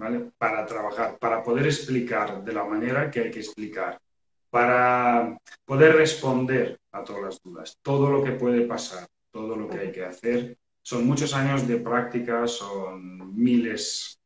¿vale? 0.00 0.30
Para 0.38 0.64
trabajar, 0.64 1.18
para 1.18 1.42
poder 1.42 1.66
explicar 1.66 2.42
de 2.42 2.54
la 2.54 2.64
manera 2.64 3.10
que 3.10 3.20
hay 3.20 3.30
que 3.30 3.40
explicar, 3.40 4.00
para 4.48 5.38
poder 5.66 5.94
responder 5.94 6.80
a 6.90 7.04
todas 7.04 7.22
las 7.22 7.42
dudas, 7.42 7.76
todo 7.82 8.08
lo 8.10 8.24
que 8.24 8.32
puede 8.32 8.62
pasar, 8.62 9.06
todo 9.30 9.56
lo 9.56 9.68
que 9.68 9.78
hay 9.78 9.92
que 9.92 10.02
hacer. 10.02 10.56
Son 10.80 11.06
muchos 11.06 11.34
años 11.34 11.68
de 11.68 11.76
práctica, 11.76 12.46
son 12.46 13.36
miles 13.36 14.18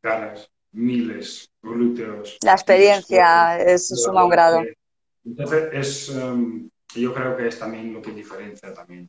caras, 0.00 0.50
miles 0.72 1.48
glúteos. 1.62 2.38
La 2.42 2.54
experiencia 2.54 3.60
es 3.60 3.88
suma 3.88 4.24
un 4.24 4.30
grado. 4.30 4.64
Entonces, 5.24 5.68
es, 5.72 6.08
em, 6.08 6.68
yo 6.96 7.14
creo 7.14 7.36
que 7.36 7.46
es 7.46 7.58
también 7.60 7.92
lo 7.92 8.02
que 8.02 8.10
diferencia 8.10 8.74
también. 8.74 9.08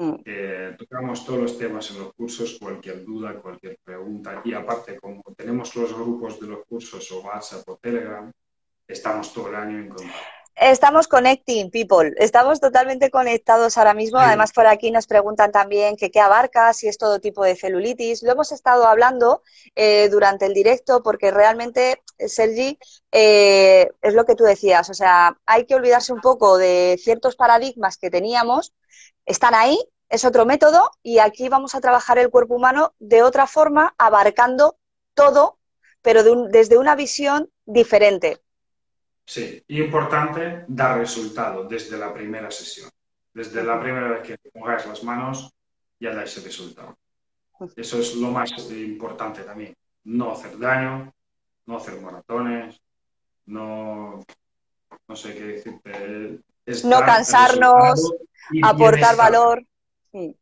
Mm. 0.00 0.76
tocamos 0.78 1.26
todos 1.26 1.40
los 1.40 1.58
temas 1.58 1.90
en 1.90 1.98
los 1.98 2.14
cursos, 2.14 2.56
cualquier 2.58 3.04
duda, 3.04 3.34
cualquier 3.34 3.76
pregunta. 3.84 4.40
Y 4.44 4.54
aparte, 4.54 4.98
como 4.98 5.22
tenemos 5.36 5.76
los 5.76 5.92
grupos 5.92 6.40
de 6.40 6.46
los 6.46 6.64
cursos 6.64 7.12
o 7.12 7.20
WhatsApp 7.20 7.68
o 7.68 7.76
Telegram, 7.76 8.32
estamos 8.88 9.32
todo 9.34 9.48
el 9.48 9.56
año 9.56 9.78
en 9.78 9.88
contacto. 9.88 10.40
Estamos 10.56 11.08
connecting 11.08 11.70
people, 11.70 12.12
estamos 12.18 12.60
totalmente 12.60 13.10
conectados 13.10 13.78
ahora 13.78 13.94
mismo. 13.94 14.18
Además, 14.18 14.52
por 14.52 14.66
aquí 14.66 14.90
nos 14.90 15.06
preguntan 15.06 15.52
también 15.52 15.96
que 15.96 16.10
qué 16.10 16.20
abarca, 16.20 16.74
si 16.74 16.86
es 16.86 16.98
todo 16.98 17.18
tipo 17.18 17.42
de 17.44 17.56
celulitis. 17.56 18.22
Lo 18.22 18.32
hemos 18.32 18.52
estado 18.52 18.86
hablando 18.86 19.42
eh, 19.74 20.10
durante 20.10 20.44
el 20.44 20.52
directo 20.52 21.02
porque 21.02 21.30
realmente, 21.30 22.02
Sergi, 22.18 22.78
eh, 23.10 23.90
es 24.02 24.12
lo 24.12 24.26
que 24.26 24.34
tú 24.34 24.44
decías. 24.44 24.90
O 24.90 24.94
sea, 24.94 25.34
hay 25.46 25.64
que 25.64 25.76
olvidarse 25.76 26.12
un 26.12 26.20
poco 26.20 26.58
de 26.58 26.98
ciertos 27.02 27.36
paradigmas 27.36 27.96
que 27.96 28.10
teníamos. 28.10 28.74
Están 29.26 29.54
ahí, 29.54 29.78
es 30.08 30.24
otro 30.24 30.44
método 30.44 30.90
y 31.02 31.18
aquí 31.18 31.48
vamos 31.48 31.74
a 31.74 31.80
trabajar 31.80 32.18
el 32.18 32.30
cuerpo 32.30 32.54
humano 32.54 32.94
de 32.98 33.22
otra 33.22 33.46
forma, 33.46 33.94
abarcando 33.96 34.76
todo, 35.14 35.58
pero 36.02 36.22
desde 36.48 36.78
una 36.78 36.96
visión 36.96 37.50
diferente. 37.64 38.40
Sí, 39.24 39.62
importante 39.68 40.64
dar 40.66 40.98
resultado 40.98 41.64
desde 41.64 41.96
la 41.96 42.12
primera 42.12 42.50
sesión. 42.50 42.90
Desde 43.32 43.62
la 43.62 43.80
primera 43.80 44.08
vez 44.08 44.22
que 44.22 44.50
pongáis 44.50 44.84
las 44.86 45.04
manos, 45.04 45.52
ya 46.00 46.12
dais 46.12 46.36
el 46.36 46.44
resultado. 46.44 46.96
Eso 47.76 48.00
es 48.00 48.16
lo 48.16 48.28
más 48.28 48.50
importante 48.70 49.42
también. 49.42 49.76
No 50.04 50.32
hacer 50.32 50.58
daño, 50.58 51.12
no 51.66 51.76
hacer 51.76 52.00
maratones, 52.00 52.80
no, 53.46 54.24
no 55.06 55.16
sé 55.16 55.34
qué 55.34 55.44
decirte. 55.44 56.40
No 56.84 57.00
cansarnos, 57.00 58.12
aportar 58.62 59.16
valor. 59.16 59.64
Sí. 60.12 60.36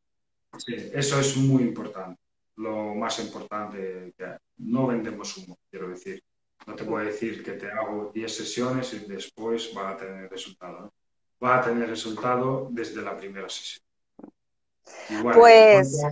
eso 0.95 1.21
es 1.21 1.37
muy 1.37 1.63
importante. 1.63 2.21
Lo 2.57 2.95
más 2.95 3.19
importante, 3.21 4.13
que 4.17 4.37
no 4.59 4.87
vendemos 4.87 5.37
humo, 5.37 5.59
quiero 5.71 5.89
decir. 5.89 6.23
No 6.67 6.75
te 6.75 6.85
puedo 6.85 7.05
decir 7.05 7.43
que 7.45 7.53
te 7.53 7.71
hago 7.71 8.11
10 8.13 8.37
sesiones 8.37 8.93
y 8.93 8.99
después 9.01 9.73
va 9.77 9.91
a 9.91 9.97
tener 9.97 10.29
resultado. 10.31 10.93
Va 11.43 11.59
a 11.59 11.63
tener 11.63 11.89
resultado 11.89 12.69
desde 12.71 13.01
la 13.01 13.17
primera 13.17 13.49
sesión. 13.49 13.85
pues, 15.33 16.03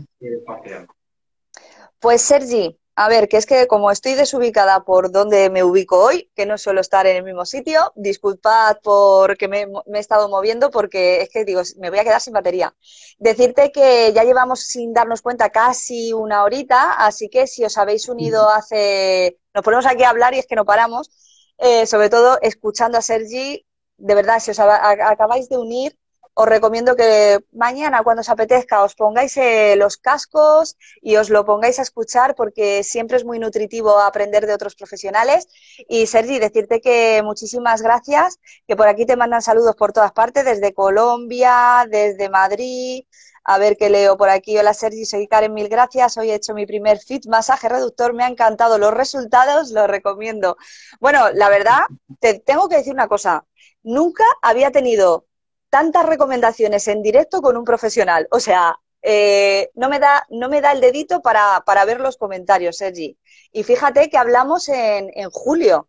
pues 1.98 2.22
Sergi, 2.22 2.78
a 2.96 3.08
ver, 3.08 3.28
que 3.28 3.36
es 3.36 3.46
que 3.46 3.66
como 3.66 3.90
estoy 3.90 4.14
desubicada 4.14 4.84
por 4.84 5.12
donde 5.12 5.50
me 5.50 5.62
ubico 5.62 5.98
hoy, 5.98 6.30
que 6.34 6.46
no 6.46 6.58
suelo 6.58 6.80
estar 6.80 7.06
en 7.06 7.16
el 7.16 7.22
mismo 7.24 7.44
sitio, 7.44 7.92
disculpad 7.94 8.78
porque 8.82 9.48
me, 9.48 9.66
me, 9.66 9.98
he 9.98 10.00
estado 10.00 10.28
moviendo 10.28 10.70
porque 10.70 11.20
es 11.22 11.28
que 11.28 11.44
digo, 11.44 11.60
me 11.78 11.90
voy 11.90 11.98
a 11.98 12.04
quedar 12.04 12.20
sin 12.20 12.32
batería. 12.32 12.74
Decirte 13.18 13.70
que 13.70 14.12
ya 14.14 14.24
llevamos 14.24 14.60
sin 14.60 14.92
darnos 14.94 15.22
cuenta 15.22 15.50
casi 15.50 16.12
una 16.12 16.42
horita, 16.42 16.94
así 16.94 17.28
que 17.28 17.46
si 17.46 17.64
os 17.64 17.76
habéis 17.78 18.08
unido 18.08 18.48
hace 18.48 19.38
nos 19.56 19.64
ponemos 19.64 19.86
aquí 19.86 20.02
a 20.02 20.10
hablar 20.10 20.34
y 20.34 20.38
es 20.38 20.46
que 20.46 20.54
no 20.54 20.66
paramos, 20.66 21.10
eh, 21.58 21.86
sobre 21.86 22.10
todo 22.10 22.38
escuchando 22.42 22.98
a 22.98 23.02
Sergi, 23.02 23.66
de 23.96 24.14
verdad, 24.14 24.38
si 24.38 24.50
os 24.50 24.58
acabáis 24.58 25.48
de 25.48 25.56
unir, 25.56 25.98
os 26.38 26.46
recomiendo 26.46 26.96
que 26.96 27.38
mañana 27.52 28.02
cuando 28.04 28.20
os 28.20 28.28
apetezca 28.28 28.84
os 28.84 28.94
pongáis 28.94 29.34
eh, 29.38 29.74
los 29.82 29.96
cascos 29.96 30.76
y 31.00 31.16
os 31.16 31.30
lo 31.30 31.46
pongáis 31.46 31.78
a 31.78 31.82
escuchar 31.88 32.34
porque 32.34 32.82
siempre 32.84 33.16
es 33.16 33.24
muy 33.24 33.38
nutritivo 33.38 33.98
aprender 34.00 34.46
de 34.46 34.52
otros 34.52 34.74
profesionales. 34.76 35.48
Y 35.88 36.06
Sergi, 36.06 36.38
decirte 36.38 36.82
que 36.82 37.22
muchísimas 37.24 37.80
gracias, 37.80 38.38
que 38.68 38.76
por 38.76 38.86
aquí 38.86 39.06
te 39.06 39.16
mandan 39.16 39.40
saludos 39.40 39.76
por 39.76 39.94
todas 39.94 40.12
partes, 40.12 40.44
desde 40.44 40.74
Colombia, 40.74 41.86
desde 41.90 42.28
Madrid. 42.28 43.04
A 43.44 43.56
ver 43.58 43.78
qué 43.78 43.88
leo 43.88 44.18
por 44.18 44.28
aquí. 44.28 44.58
Hola 44.58 44.74
Sergi, 44.74 45.06
soy 45.06 45.28
Karen, 45.28 45.54
mil 45.54 45.68
gracias. 45.70 46.18
Hoy 46.18 46.30
he 46.30 46.34
hecho 46.34 46.52
mi 46.52 46.66
primer 46.66 46.98
fit 46.98 47.24
masaje 47.28 47.68
reductor. 47.70 48.12
Me 48.12 48.24
ha 48.24 48.28
encantado 48.28 48.76
los 48.76 48.92
resultados, 48.92 49.70
lo 49.70 49.86
recomiendo. 49.86 50.58
Bueno, 51.00 51.30
la 51.32 51.48
verdad, 51.48 51.80
te 52.20 52.40
tengo 52.40 52.68
que 52.68 52.76
decir 52.76 52.92
una 52.92 53.08
cosa. 53.08 53.46
Nunca 53.82 54.24
había 54.42 54.70
tenido 54.70 55.26
tantas 55.70 56.06
recomendaciones 56.06 56.88
en 56.88 57.02
directo 57.02 57.42
con 57.42 57.56
un 57.56 57.64
profesional. 57.64 58.28
O 58.30 58.40
sea, 58.40 58.78
eh, 59.02 59.70
no, 59.74 59.88
me 59.88 59.98
da, 59.98 60.26
no 60.30 60.48
me 60.48 60.60
da 60.60 60.72
el 60.72 60.80
dedito 60.80 61.22
para, 61.22 61.62
ver 61.86 62.00
los 62.00 62.16
comentarios, 62.16 62.78
Sergi. 62.78 63.18
Y 63.52 63.62
fíjate 63.62 64.10
que 64.10 64.18
hablamos 64.18 64.68
en, 64.68 65.30
julio. 65.30 65.88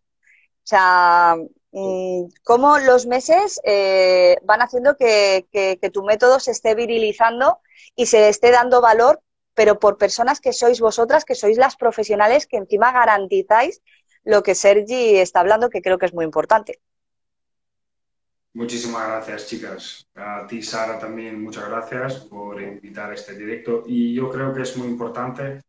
O 0.64 0.66
sea, 0.68 1.36
mm, 1.72 2.24
cómo 2.44 2.78
los 2.78 3.06
meses 3.06 3.60
eh, 3.64 4.36
van 4.44 4.62
haciendo 4.62 4.96
que, 4.96 5.48
que, 5.50 5.90
tu 5.90 6.04
método 6.04 6.40
se 6.40 6.52
esté 6.52 6.74
virilizando 6.74 7.60
y 7.96 8.06
se 8.06 8.28
esté 8.28 8.50
dando 8.50 8.80
valor, 8.80 9.22
pero 9.54 9.78
por 9.80 9.98
personas 9.98 10.40
que 10.40 10.52
sois 10.52 10.80
vosotras, 10.80 11.24
que 11.24 11.34
sois 11.34 11.58
las 11.58 11.76
profesionales 11.76 12.46
que 12.46 12.58
encima 12.58 12.92
garantizáis 12.92 13.82
lo 14.24 14.42
que 14.42 14.54
Sergi 14.54 15.16
está 15.18 15.40
hablando, 15.40 15.70
que 15.70 15.82
creo 15.82 15.98
que 15.98 16.06
es 16.06 16.14
muy 16.14 16.24
importante. 16.24 16.80
Muchísimas 18.54 19.06
gracias, 19.06 19.46
chicas. 19.46 20.08
A 20.14 20.46
ti, 20.46 20.62
Sara, 20.62 20.98
también 20.98 21.40
muchas 21.42 21.68
gracias 21.68 22.20
por 22.24 22.60
invitar 22.60 23.10
a 23.10 23.14
este 23.14 23.34
directo. 23.34 23.84
Y 23.86 24.14
yo 24.14 24.30
creo 24.30 24.54
que 24.54 24.62
es 24.62 24.76
muy 24.76 24.88
importante, 24.88 25.60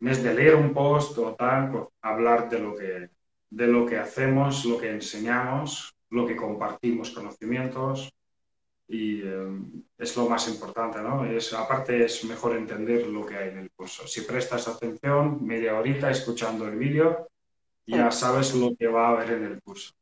en 0.00 0.06
vez 0.08 0.22
de 0.22 0.34
leer 0.34 0.56
un 0.56 0.74
post 0.74 1.16
o 1.18 1.34
tal, 1.34 1.70
pues, 1.70 1.84
hablar 2.02 2.48
de 2.48 2.58
lo, 2.58 2.74
que, 2.74 3.10
de 3.50 3.66
lo 3.66 3.86
que 3.86 3.98
hacemos, 3.98 4.64
lo 4.64 4.78
que 4.78 4.90
enseñamos, 4.90 5.94
lo 6.10 6.26
que 6.26 6.36
compartimos 6.36 7.10
conocimientos. 7.10 8.12
Y 8.88 9.22
eh, 9.22 9.60
es 9.96 10.16
lo 10.16 10.28
más 10.28 10.48
importante, 10.48 11.00
¿no? 11.00 11.24
Es, 11.24 11.52
aparte, 11.52 12.04
es 12.04 12.24
mejor 12.24 12.56
entender 12.56 13.06
lo 13.06 13.24
que 13.24 13.36
hay 13.36 13.50
en 13.50 13.58
el 13.58 13.70
curso. 13.70 14.06
Si 14.08 14.22
prestas 14.22 14.66
atención, 14.66 15.46
media 15.46 15.78
horita 15.78 16.10
escuchando 16.10 16.66
el 16.66 16.76
vídeo, 16.76 17.28
ya 17.86 18.10
sabes 18.10 18.54
lo 18.54 18.74
que 18.76 18.88
va 18.88 19.08
a 19.08 19.10
haber 19.12 19.30
en 19.30 19.44
el 19.44 19.62
curso 19.62 19.92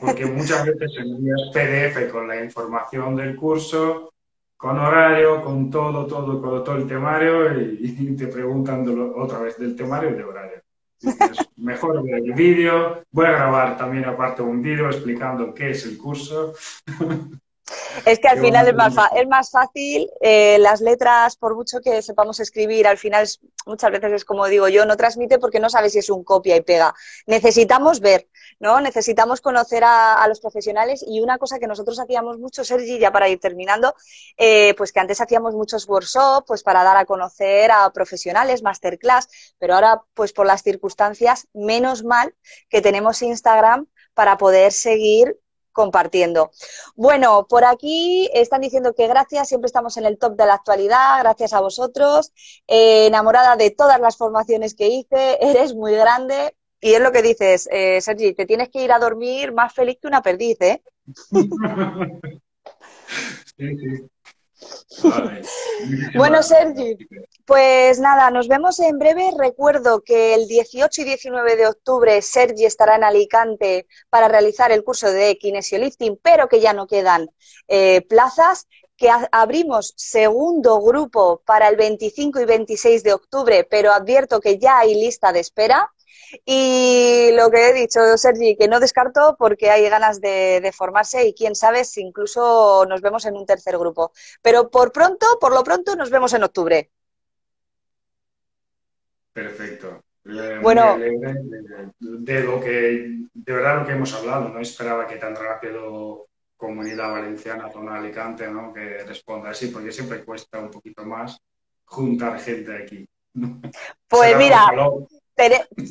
porque 0.00 0.26
muchas 0.26 0.66
veces 0.66 0.90
envías 0.98 1.50
PDF 1.52 2.10
con 2.10 2.28
la 2.28 2.42
información 2.42 3.16
del 3.16 3.36
curso, 3.36 4.12
con 4.56 4.78
horario, 4.78 5.42
con 5.42 5.70
todo, 5.70 6.06
todo, 6.06 6.40
con 6.40 6.62
todo 6.62 6.76
el 6.76 6.86
temario 6.86 7.60
y, 7.60 8.16
te 8.16 8.28
preguntan 8.28 8.86
otra 9.16 9.40
vez 9.40 9.58
del 9.58 9.74
temario 9.74 10.10
y 10.10 10.14
de 10.14 10.24
horario. 10.24 10.62
Mejor 11.56 12.02
ver 12.04 12.16
el 12.16 12.32
vídeo. 12.32 13.02
Voy 13.10 13.26
a 13.26 13.32
grabar 13.32 13.76
también 13.76 14.04
aparte 14.04 14.42
un 14.42 14.62
vídeo 14.62 14.86
explicando 14.86 15.52
qué 15.52 15.70
es 15.70 15.84
el 15.84 15.98
curso. 15.98 16.54
Es 18.04 18.18
que 18.18 18.28
al 18.28 18.40
final 18.40 18.68
es 18.68 18.74
más, 18.74 18.94
es 19.14 19.28
más 19.28 19.50
fácil, 19.50 20.10
eh, 20.20 20.58
las 20.58 20.80
letras, 20.80 21.36
por 21.36 21.54
mucho 21.54 21.80
que 21.80 22.02
sepamos 22.02 22.40
escribir, 22.40 22.86
al 22.86 22.98
final 22.98 23.26
muchas 23.66 23.90
veces 23.90 24.12
es 24.12 24.24
como 24.24 24.46
digo 24.46 24.68
yo, 24.68 24.84
no 24.84 24.96
transmite 24.96 25.38
porque 25.38 25.60
no 25.60 25.70
sabes 25.70 25.92
si 25.92 26.00
es 26.00 26.10
un 26.10 26.24
copia 26.24 26.56
y 26.56 26.62
pega. 26.62 26.94
Necesitamos 27.26 28.00
ver, 28.00 28.28
¿no? 28.60 28.80
Necesitamos 28.80 29.40
conocer 29.40 29.82
a, 29.84 30.26
los 30.28 30.40
profesionales 30.40 31.04
y 31.06 31.20
una 31.20 31.38
cosa 31.38 31.58
que 31.58 31.66
nosotros 31.66 31.98
hacíamos 31.98 32.38
mucho, 32.38 32.64
Sergi, 32.64 32.98
ya 32.98 33.12
para 33.12 33.28
ir 33.28 33.40
terminando, 33.40 33.94
eh, 34.36 34.74
pues 34.76 34.92
que 34.92 35.00
antes 35.00 35.20
hacíamos 35.20 35.54
muchos 35.54 35.88
workshops, 35.88 36.44
pues 36.46 36.62
para 36.62 36.84
dar 36.84 36.96
a 36.96 37.04
conocer 37.04 37.70
a 37.70 37.90
profesionales, 37.92 38.62
masterclass, 38.62 39.28
pero 39.58 39.74
ahora, 39.74 40.02
pues 40.14 40.32
por 40.32 40.46
las 40.46 40.62
circunstancias, 40.62 41.48
menos 41.52 42.04
mal 42.04 42.34
que 42.68 42.80
tenemos 42.80 43.22
Instagram 43.22 43.86
para 44.14 44.38
poder 44.38 44.72
seguir 44.72 45.38
compartiendo. 45.72 46.50
Bueno, 46.94 47.46
por 47.48 47.64
aquí 47.64 48.30
están 48.34 48.60
diciendo 48.60 48.94
que 48.94 49.08
gracias, 49.08 49.48
siempre 49.48 49.66
estamos 49.66 49.96
en 49.96 50.04
el 50.04 50.18
top 50.18 50.36
de 50.36 50.46
la 50.46 50.54
actualidad, 50.54 51.18
gracias 51.20 51.52
a 51.52 51.60
vosotros, 51.60 52.32
eh, 52.68 53.06
enamorada 53.06 53.56
de 53.56 53.70
todas 53.70 53.98
las 54.00 54.16
formaciones 54.16 54.74
que 54.74 54.88
hice, 54.88 55.38
eres 55.40 55.74
muy 55.74 55.94
grande 55.94 56.54
y 56.82 56.94
es 56.94 57.00
lo 57.00 57.12
que 57.12 57.22
dices, 57.22 57.68
eh, 57.70 58.00
Sergi, 58.00 58.34
te 58.34 58.44
tienes 58.44 58.68
que 58.68 58.82
ir 58.82 58.90
a 58.90 58.98
dormir 58.98 59.52
más 59.52 59.72
feliz 59.72 59.98
que 60.02 60.08
una 60.08 60.20
perdiz, 60.20 60.60
¿eh? 60.60 60.82
sí, 63.56 63.76
sí. 63.78 64.10
Bueno, 66.16 66.42
Sergi, 66.42 66.96
pues 67.44 67.98
nada, 68.00 68.30
nos 68.30 68.48
vemos 68.48 68.78
en 68.80 68.98
breve. 68.98 69.30
Recuerdo 69.36 70.02
que 70.02 70.34
el 70.34 70.46
18 70.46 71.02
y 71.02 71.04
19 71.04 71.56
de 71.56 71.66
octubre 71.66 72.20
Sergi 72.22 72.64
estará 72.64 72.96
en 72.96 73.04
Alicante 73.04 73.86
para 74.10 74.28
realizar 74.28 74.72
el 74.72 74.84
curso 74.84 75.10
de 75.10 75.36
kinesiolifting, 75.38 76.18
pero 76.22 76.48
que 76.48 76.60
ya 76.60 76.72
no 76.72 76.86
quedan 76.86 77.28
eh, 77.68 78.02
plazas 78.08 78.66
que 78.96 79.10
abrimos 79.32 79.94
segundo 79.96 80.80
grupo 80.80 81.42
para 81.44 81.68
el 81.68 81.76
25 81.76 82.40
y 82.40 82.44
26 82.44 83.02
de 83.02 83.12
octubre, 83.12 83.66
pero 83.68 83.92
advierto 83.92 84.40
que 84.40 84.58
ya 84.58 84.78
hay 84.78 84.94
lista 84.94 85.32
de 85.32 85.40
espera. 85.40 85.90
Y 86.44 87.30
lo 87.34 87.50
que 87.50 87.68
he 87.68 87.72
dicho, 87.72 88.00
Sergi, 88.16 88.56
que 88.56 88.68
no 88.68 88.80
descarto 88.80 89.36
porque 89.38 89.70
hay 89.70 89.88
ganas 89.88 90.20
de, 90.20 90.70
formarse 90.74 91.26
y 91.26 91.34
quién 91.34 91.54
sabe 91.54 91.84
si 91.84 92.00
incluso 92.00 92.86
nos 92.88 93.00
vemos 93.00 93.26
en 93.26 93.36
un 93.36 93.46
tercer 93.46 93.78
grupo. 93.78 94.12
Pero 94.40 94.70
por 94.70 94.92
pronto, 94.92 95.26
por 95.40 95.52
lo 95.52 95.62
pronto, 95.62 95.96
nos 95.96 96.10
vemos 96.10 96.32
en 96.32 96.44
octubre. 96.44 96.90
Perfecto. 99.32 100.02
Eh, 100.24 100.58
bueno, 100.62 100.96
de, 100.98 102.40
lo 102.42 102.60
que, 102.60 103.18
de 103.34 103.52
verdad 103.52 103.80
lo 103.80 103.86
que 103.86 103.92
hemos 103.92 104.14
hablado, 104.14 104.48
no 104.48 104.60
esperaba 104.60 105.06
que 105.06 105.16
tan 105.16 105.34
rápido 105.34 106.28
Comunidad 106.56 107.10
Valenciana, 107.10 107.68
zona 107.72 107.96
Alicante, 107.96 108.46
¿no? 108.46 108.72
que 108.72 108.98
responda 108.98 109.50
así, 109.50 109.66
porque 109.66 109.90
siempre 109.90 110.24
cuesta 110.24 110.60
un 110.60 110.70
poquito 110.70 111.04
más 111.04 111.40
juntar 111.84 112.38
gente 112.38 112.76
aquí. 112.76 113.08
Pues 114.08 114.36
mira, 114.36 114.66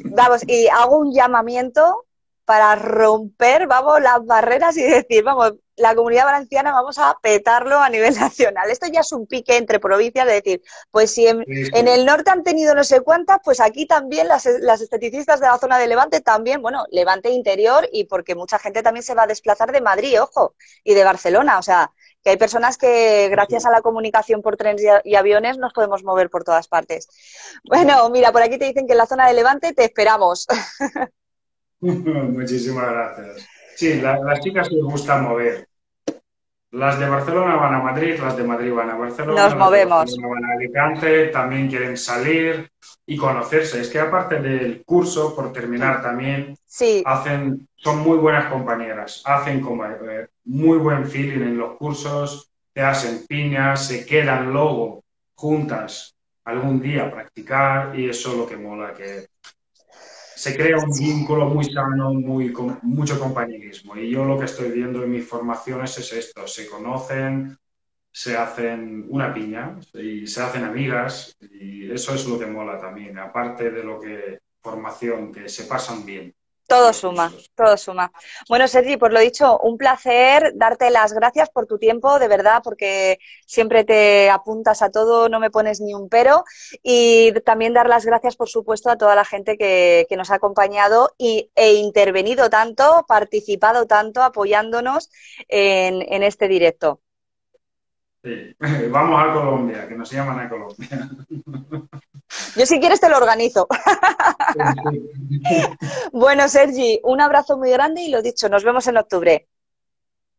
vamos, 0.05 0.43
y 0.47 0.67
hago 0.67 0.97
un 0.97 1.13
llamamiento 1.13 2.05
para 2.45 2.75
romper, 2.75 3.67
vamos, 3.67 4.01
las 4.01 4.25
barreras 4.25 4.75
y 4.75 4.83
decir, 4.83 5.23
vamos, 5.23 5.53
la 5.77 5.95
comunidad 5.95 6.25
valenciana 6.25 6.71
vamos 6.71 6.97
a 6.97 7.17
petarlo 7.21 7.79
a 7.79 7.89
nivel 7.89 8.13
nacional. 8.19 8.69
Esto 8.69 8.87
ya 8.91 9.01
es 9.01 9.11
un 9.11 9.27
pique 9.27 9.57
entre 9.57 9.79
provincias 9.79 10.25
de 10.25 10.33
decir, 10.33 10.61
pues 10.91 11.11
si 11.11 11.27
en, 11.27 11.43
el 11.47 12.05
norte 12.05 12.29
han 12.29 12.43
tenido 12.43 12.75
no 12.75 12.83
sé 12.83 13.01
cuántas, 13.01 13.39
pues 13.43 13.59
aquí 13.59 13.85
también 13.85 14.27
las, 14.27 14.45
las, 14.59 14.81
esteticistas 14.81 15.39
de 15.39 15.47
la 15.47 15.57
zona 15.57 15.77
de 15.77 15.87
Levante 15.87 16.21
también, 16.21 16.61
bueno, 16.61 16.85
Levante 16.91 17.29
interior 17.29 17.87
y 17.91 18.05
porque 18.05 18.35
mucha 18.35 18.59
gente 18.59 18.83
también 18.83 19.03
se 19.03 19.15
va 19.15 19.23
a 19.23 19.27
desplazar 19.27 19.71
de 19.71 19.81
Madrid, 19.81 20.21
ojo, 20.21 20.55
y 20.83 20.93
de 20.93 21.03
Barcelona, 21.03 21.57
o 21.57 21.63
sea, 21.63 21.91
que 22.24 22.32
hay 22.32 22.38
personas 22.38 22.78
que 22.78 23.30
gracias 23.30 23.65
a 23.65 23.72
la 23.72 23.82
comunicación 23.82 24.41
por 24.41 24.57
trenes 24.57 24.84
y, 25.03 25.15
aviones 25.15 25.57
nos 25.57 25.74
podemos 25.74 26.03
mover 26.03 26.30
por 26.30 26.43
todas 26.43 26.67
partes. 26.67 27.07
Bueno, 27.63 28.09
mira, 28.09 28.32
por 28.32 28.41
aquí 28.41 28.57
te 28.57 28.65
dicen 28.65 28.86
que 28.86 28.93
en 28.93 28.99
la 28.99 29.05
zona 29.05 29.28
de 29.28 29.34
Levante 29.34 29.74
te 29.74 29.84
esperamos. 29.84 30.47
Muchísimas 31.82 32.91
gracias. 32.91 33.47
Sí, 33.76 33.99
las 33.99 34.39
chicas 34.41 34.69
les 34.72 34.84
gusta 34.84 35.17
mover. 35.17 35.67
Las 36.72 36.97
de 36.99 37.09
Barcelona 37.09 37.55
van 37.55 37.74
a 37.76 37.80
Madrid, 37.80 38.17
las 38.19 38.38
de 38.38 38.45
Madrid 38.45 38.74
van 38.74 38.89
a 38.89 38.95
Barcelona. 38.95 39.43
Nos 39.43 39.55
movemos. 39.57 40.17
van 40.17 40.45
a 40.45 40.53
Alicante, 40.53 41.28
también 41.28 41.67
quieren 41.67 41.97
salir 41.97 42.72
y 43.05 43.17
conocerse. 43.17 43.82
Es 43.82 43.89
que 43.89 43.99
aparte 43.99 44.41
del 44.41 44.84
curso, 44.86 45.36
por 45.36 45.51
terminar 45.51 46.01
también, 46.01 46.55
hacen, 47.05 47.67
son 47.76 47.99
muy 47.99 48.17
buenas 48.17 48.45
compañeras, 48.45 49.22
hacen 49.26 49.59
como, 49.59 49.86
eh, 49.86 50.30
muy 50.45 50.78
buen 50.78 51.05
feeling 51.05 51.41
en 51.41 51.57
los 51.57 51.78
cursos, 51.78 52.49
te 52.74 52.82
hacen 52.82 53.26
piñas, 53.28 53.88
se 53.88 54.05
quedan 54.05 54.53
luego 54.53 55.03
juntas 55.36 56.15
algún 56.45 56.82
día 56.82 57.03
a 57.03 57.11
practicar 57.11 57.99
y 57.99 58.09
eso 58.09 58.32
es 58.32 58.38
lo 58.38 58.47
que 58.47 58.55
mola, 58.55 58.93
que 58.93 59.28
se 60.41 60.57
crea 60.57 60.77
un 60.77 60.89
vínculo 60.97 61.45
muy 61.45 61.65
sano, 61.65 62.11
muy, 62.15 62.51
con 62.51 62.79
mucho 62.81 63.19
compañerismo. 63.19 63.95
Y 63.95 64.09
yo 64.09 64.25
lo 64.25 64.39
que 64.39 64.45
estoy 64.45 64.71
viendo 64.71 65.03
en 65.03 65.11
mis 65.11 65.27
formaciones 65.27 65.95
es 65.99 66.11
esto, 66.13 66.47
se 66.47 66.67
conocen, 66.67 67.55
se 68.11 68.35
hacen 68.35 69.05
una 69.09 69.31
piña 69.31 69.77
y 69.93 70.25
se 70.25 70.41
hacen 70.41 70.63
amigas 70.63 71.37
y 71.39 71.91
eso 71.91 72.15
es 72.15 72.27
lo 72.27 72.39
que 72.39 72.47
mola 72.47 72.79
también, 72.79 73.19
aparte 73.19 73.69
de 73.69 73.83
lo 73.83 73.99
que 73.99 74.39
formación, 74.63 75.31
que 75.31 75.47
se 75.47 75.65
pasan 75.65 76.03
bien. 76.07 76.33
Todo 76.68 76.93
suma, 76.93 77.32
todo 77.55 77.76
suma. 77.76 78.12
Bueno, 78.47 78.68
Sergi, 78.68 78.95
por 78.95 79.12
lo 79.12 79.20
dicho, 79.20 79.59
un 79.59 79.78
placer 79.78 80.53
darte 80.55 80.89
las 80.89 81.12
gracias 81.12 81.49
por 81.49 81.66
tu 81.66 81.78
tiempo, 81.78 82.18
de 82.18 82.28
verdad, 82.30 82.62
porque 82.64 83.20
siempre 83.45 83.84
te 83.84 84.30
apuntas 84.30 84.82
a 84.82 84.89
todo, 84.89 85.28
no 85.28 85.39
me 85.39 85.51
pones 85.51 85.82
ni 85.82 85.93
un 85.93 86.07
pero. 86.07 86.45
Y 86.82 87.34
también 87.41 87.74
dar 87.74 87.89
las 87.89 88.05
gracias, 88.05 88.38
por 88.38 88.47
supuesto, 88.47 88.89
a 88.89 88.97
toda 88.97 89.16
la 89.16 89.26
gente 89.26 89.57
que, 89.57 90.07
nos 90.18 90.32
ha 90.32 90.36
acompañado 90.36 91.14
y, 91.18 91.51
e 91.55 91.74
intervenido 91.74 92.49
tanto, 92.49 93.05
participado 93.07 93.88
tanto, 93.88 94.24
apoyándonos 94.24 95.09
en, 95.47 96.01
en 96.01 96.24
este 96.24 96.47
directo. 96.47 97.01
Sí. 98.24 98.55
Vamos 98.91 99.22
a 99.22 99.34
Colombia, 99.34 99.88
que 99.88 99.95
nos 99.95 100.12
llaman 100.12 100.39
a 100.39 100.49
Colombia. 100.49 101.09
Yo 102.55 102.65
si 102.65 102.79
quieres 102.79 102.99
te 102.99 103.09
lo 103.09 103.17
organizo. 103.17 103.67
bueno, 106.11 106.47
Sergi, 106.47 106.99
un 107.03 107.21
abrazo 107.21 107.57
muy 107.57 107.71
grande 107.71 108.01
y 108.01 108.09
lo 108.09 108.21
dicho, 108.21 108.49
nos 108.49 108.63
vemos 108.63 108.88
en 108.88 108.97
octubre. 108.97 109.47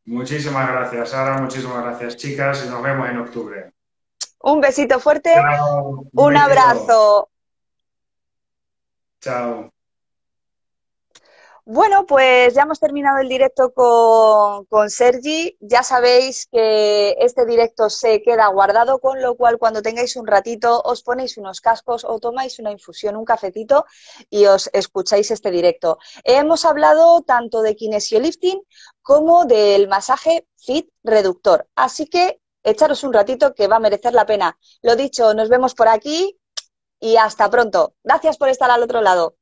Muchísimas 0.04 0.68
gracias, 0.68 1.10
Sara, 1.10 1.38
muchísimas 1.38 1.84
gracias, 1.84 2.16
chicas, 2.16 2.64
y 2.66 2.70
nos 2.70 2.82
vemos 2.82 3.08
en 3.08 3.18
octubre. 3.18 3.72
Un 4.40 4.60
besito 4.60 4.98
fuerte, 4.98 5.32
un 6.12 6.36
abrazo. 6.36 7.28
Chao. 9.20 9.71
Bueno, 11.64 12.06
pues 12.06 12.54
ya 12.54 12.62
hemos 12.62 12.80
terminado 12.80 13.18
el 13.18 13.28
directo 13.28 13.72
con, 13.72 14.90
Sergi. 14.90 15.56
Ya 15.60 15.84
sabéis 15.84 16.48
que 16.50 17.12
este 17.20 17.46
directo 17.46 17.88
se 17.88 18.20
queda 18.20 18.48
guardado, 18.48 18.98
con 18.98 19.22
lo 19.22 19.36
cual 19.36 19.58
cuando 19.58 19.80
tengáis 19.80 20.16
un 20.16 20.26
ratito 20.26 20.82
os 20.84 21.04
ponéis 21.04 21.38
unos 21.38 21.60
cascos 21.60 22.04
o 22.04 22.18
tomáis 22.18 22.58
una 22.58 22.72
infusión, 22.72 23.16
un 23.16 23.24
cafetito 23.24 23.86
y 24.28 24.46
os 24.46 24.70
escucháis 24.72 25.30
este 25.30 25.52
directo. 25.52 25.98
Hemos 26.24 26.64
hablado 26.64 27.22
tanto 27.22 27.62
de 27.62 27.76
kinesiolifting 27.76 28.60
como 29.00 29.44
del 29.44 29.86
masaje 29.86 30.48
fit 30.56 30.90
reductor. 31.04 31.68
Así 31.76 32.06
que 32.06 32.40
echaros 32.64 33.04
un 33.04 33.12
ratito 33.12 33.54
que 33.54 33.68
va 33.68 33.76
a 33.76 33.80
merecer 33.80 34.14
la 34.14 34.26
pena. 34.26 34.58
Lo 34.82 34.96
dicho, 34.96 35.32
nos 35.32 35.48
vemos 35.48 35.74
por 35.74 35.86
aquí 35.86 36.40
y 36.98 37.16
hasta 37.18 37.48
pronto. 37.50 37.94
Gracias 38.02 38.36
por 38.36 38.48
estar 38.48 38.70
al 38.70 38.82
otro 38.82 39.00
lado. 39.00 39.36